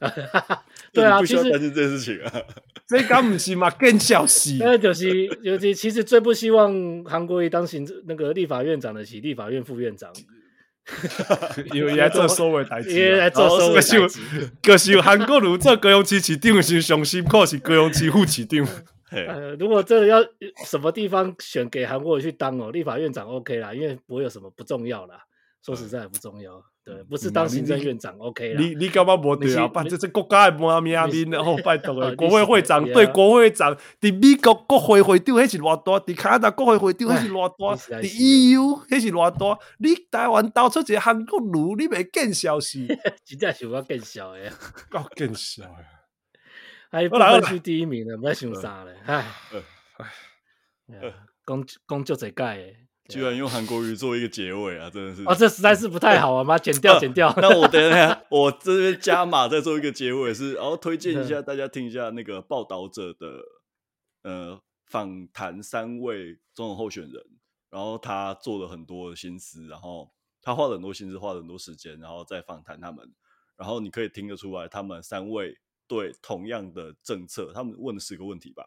[0.92, 2.32] 对啊，不需要担心这件事情啊。
[2.86, 3.68] 这敢不是嘛？
[3.70, 4.58] 更小气。
[4.62, 10.12] 那就是，尤其其实最不希望韩国瑜当行政那个立法院长的，是立法院副院长。
[11.74, 14.20] 因为来做收尾台词，因为来做收尾台词。
[14.62, 18.64] 可是韩国瑜做高雄市市长是上辛苦，是高雄市副市长。
[19.10, 20.24] 呃，如果真的要
[20.64, 25.24] 什么地方选给韩国瑜去当哦，立法院长 OK 啦，因为不会有什么不重要啦。
[25.64, 26.62] 说实在也不重要。
[26.86, 28.60] 对，不是当行政院长 OK 了。
[28.60, 29.66] 你你干嘛不对啊？
[29.66, 35.98] 把这这国家的妈咪啊咪，然后拜托 国会会长对国会长，伫美国国会会长迄是偌大？
[36.06, 37.76] 伫加拿大国会会长迄是偌大？
[38.00, 39.58] 伫 EU 迄是偌大？
[39.78, 42.78] 你台湾倒出一个韩国瑜，你袂见笑死？
[43.26, 44.48] 真正是我 见笑的，
[44.88, 45.76] 够见笑呀！
[46.88, 48.92] 还不分区第一名了，不要想啥了？
[49.06, 49.24] 唉
[49.98, 51.12] 唉，
[51.44, 52.85] 讲讲就这盖。
[53.08, 54.90] 居然用韩国语做一个结尾啊！
[54.90, 56.44] 真的是哦，这实在是不太好啊！
[56.44, 57.32] 把它剪掉，剪掉。
[57.36, 63.42] 那我等一下，我这边加码再做一个结尾是，然后推荐一下大家听一下那个报道者的
[64.22, 67.22] 呃访谈三位总统候选人，
[67.70, 70.10] 然后他做了很多心思，然后
[70.42, 73.12] 他花了很多心思，花了很多时间，然后再访谈他们，
[73.56, 75.56] 然后你可以听得出来，他们三位
[75.86, 78.64] 对同样的政策，他们问了十个问题吧，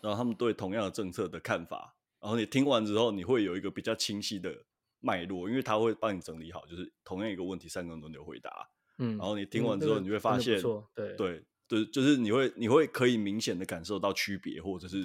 [0.00, 4.64] 然后他们对同样的政策的看法，然后你听完之后，你会有一个比较清晰的
[5.00, 15.02] 脉络，因为他会帮你整理好，就是同样一个问题，三个人轮流回答，嗯，然后你听完之后，你会发现，嗯、对对，就是就是你会你会可以明显的感受到区别，或者是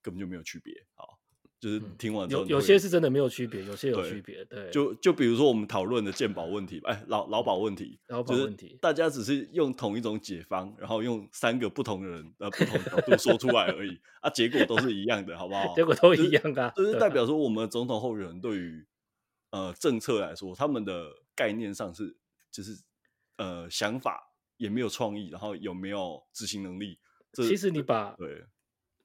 [0.00, 1.19] 根本就没有区别，好。
[1.60, 4.42] 就是听完之后、嗯，有有些是真的没有区别，有些有区别。
[4.46, 15.74] 对，就就比如说我们讨论的鉴宝问题，哎，劳劳保问题，劳保问题，大家只是用同一种解方，然后用三个不同的人呃不同角度说出来而已，啊，结果都是一样的，好不好？
[15.74, 18.86] 结果都一样的、啊就是，就是代表说我们总统候选人对于
[19.50, 22.16] 呃政策来说，他们的概念上是
[22.50, 22.72] 就是
[23.36, 26.98] 呃想法也没有创意，然后有没有执行能力？
[27.34, 28.46] 其实你把对。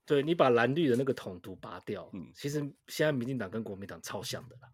[0.06, 4.70] 对，你把蓝绿的那个统独拔掉，嗯，其实现在民进党跟国民党超像的啦。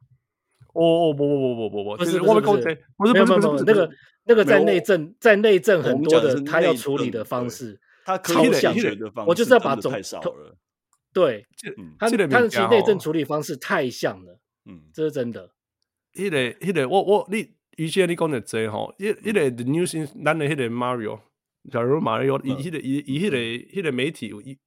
[0.73, 2.63] 哦哦不不不不不不，不是不是不是
[2.97, 3.89] 不是不是不是那个
[4.25, 9.13] 那个在内政在内政很多的他要处理的方式，他超像的。
[9.25, 10.55] 我就是要把总太少了。
[11.13, 11.45] 对，
[11.97, 15.49] 他他的其实内政处理方式太像了，嗯，这是真的。
[16.13, 21.19] 迄个迄个我我你于先你讲的这吼，一一个 news 咱的迄个 Mario，
[21.71, 24.57] 假如 Mario 以迄个以以迄个迄个媒体以。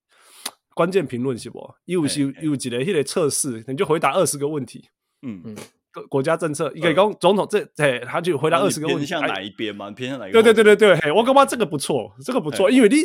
[0.75, 1.75] 关键评论是不？
[1.85, 4.89] 有是有一个迄个测试，你就回答二十个问题。
[5.23, 5.57] 嗯嗯，
[5.93, 9.07] 国国家政策，你可以讲总统这，嘿，他就回答二十个问题。
[9.07, 9.91] 偏向哪一边嘛？
[9.93, 10.43] 偏向哪一边？
[10.43, 12.97] 对对对对对，嘿，我感觉这个不错，这个不错，因为你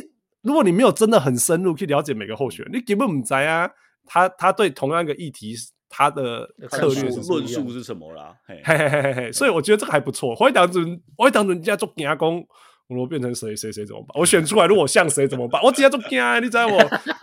[0.42, 3.70] 如果你没有真的很深入去了解每个候选人，你根本不知啊，
[4.06, 5.54] 他他对同样一个议题，
[5.88, 8.36] 他的策略论述是什么啦？
[8.48, 10.32] 嘿嘿嘿嘿嘿，所以我觉得这个还不错。
[10.32, 12.46] 我会当成我会当成人家做牙工。
[12.90, 14.10] 我变成谁谁谁怎么办？
[14.20, 15.62] 我选出来如果像谁怎么办？
[15.64, 16.76] 我直接做惊，你知道不？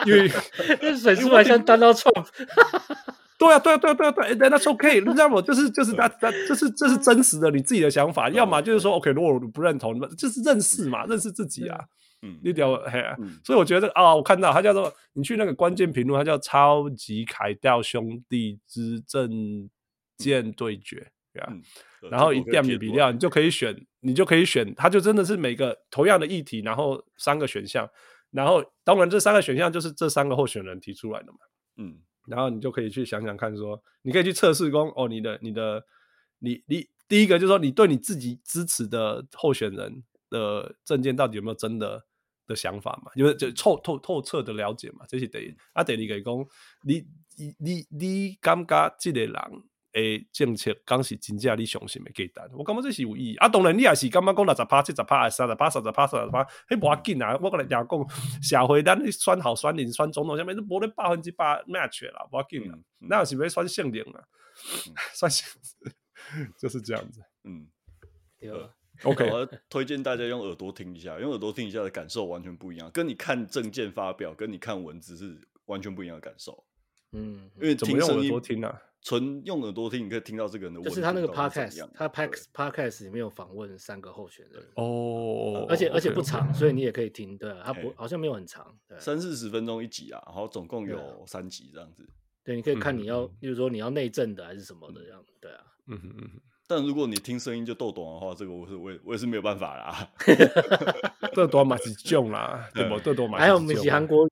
[0.09, 0.29] 因为
[0.97, 2.27] 选出来像 Donald Trump。
[3.39, 5.43] 对啊，对啊，对啊，对啊，对啊，That's OK，你知道我？
[5.43, 11.79] 就是就是他他这是这是真实的你自己的想法，要么就是说 OK，如果我不认同，就是认识嘛，认识自己啊。
[12.23, 13.15] 嗯，你屌嘿啊！
[13.45, 19.69] 所以我觉得啊，我看到他叫做你去那个关键评论，他叫超级凯调兄弟之政
[20.17, 21.09] 见对决，
[22.01, 22.11] 对啊。
[22.11, 27.89] 然后一点米比料，你就可以选，你就可以选，它就真的是每个同样的议题，然后三个选项，
[28.31, 31.39] 然后当然这三个选项就是这三个候选人提出来的嘛，
[31.79, 31.99] 嗯，
[32.29, 35.85] 然后你就可以去想想看说，说你可以去测试工，哦，你的你的
[36.39, 42.05] 你你第一个就是说你对你自己支持的候选人的证件到底有没有真的
[42.47, 46.47] 的想法嘛，因为就透透透彻的了解嘛，这是第一，啊，第二个讲
[46.85, 47.05] 你
[47.37, 49.35] 你你你感觉这个人。
[49.97, 53.49] 诶，政策讲是真正你相信的简单，我感觉这是有意义啊。
[53.49, 57.35] 当然，你也是感觉讲六十趴、七十趴、三十趴、三十趴、三十趴，迄无要紧啊。
[57.41, 57.83] 我跟你讲，
[58.43, 62.79] 社会咱选好选人选总统，下面都无咧百分之百 match 啦，无要紧啊。
[62.99, 64.23] 那有是要选性能啊，
[65.17, 65.49] 选性
[66.61, 67.23] 就是这样子。
[67.45, 67.67] 嗯，
[68.39, 68.71] 对 吧
[69.03, 76.67] ？OK，我推荐大家用耳朵听一下，用耳朵听一下的感受完全不一样，跟你看证件发表，跟你看文字是完全不一样的感受。
[77.13, 78.83] 嗯，因为怎么用耳朵听啊？
[79.07, 80.83] 纯用耳朵听，你可以听到这个人的。
[80.83, 87.39] 就是他那个 podcast，他 podcast 里面有访问三个候选人哦，而且而且不长，所以你也可以听。
[87.39, 92.05] 对，他不好像没有很长，三四十分钟一集啊，然后总共有三集这样子。
[92.43, 95.25] 对，你可以看你要，比如说你要内政的还是什么的这样。
[95.41, 96.31] 对啊，嗯嗯嗯。
[96.67, 100.11] 但如果你听声音就豆懂的话，这个我是我也我也是没有办法啦。
[101.33, 102.99] 逗短嘛是囧啦，对不？
[102.99, 103.39] 逗短嘛。
[103.39, 104.31] 还有我们是韩国语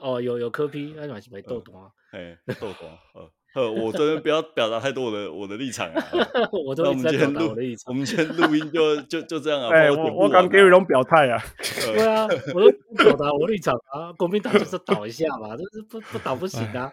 [0.00, 1.90] 哦，有有科批那嘛是没豆懂啊。
[2.12, 3.30] 哎，豆懂，呃。
[3.54, 6.04] 呃，我这边不要表达太多我的我的立场啊。
[6.64, 7.84] 我都在表达我的立场。
[7.86, 9.70] 我们今天录音就就就这样啊。
[9.74, 11.42] 哎，我我刚给你种表态啊。
[11.84, 12.70] 对啊，我都
[13.02, 14.12] 表达我立场啊。
[14.16, 16.90] 国民党就是倒一下嘛，就是不不倒不行啊。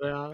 [0.00, 0.30] 对啊。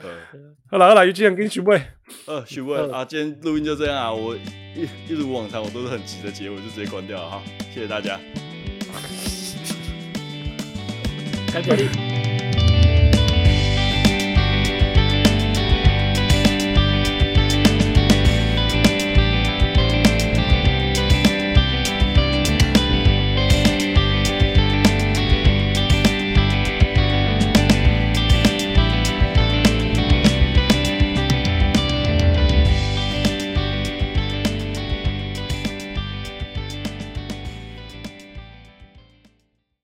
[0.70, 1.82] 好了好了，有机会跟你许位。
[2.26, 4.12] 呃，许位啊，今天录音就这样啊。
[4.12, 7.42] 我一一如往常，我都是很急的结尾，就直接关掉了哈。
[7.74, 8.18] 谢谢大家。
[11.52, 12.23] 感谢你。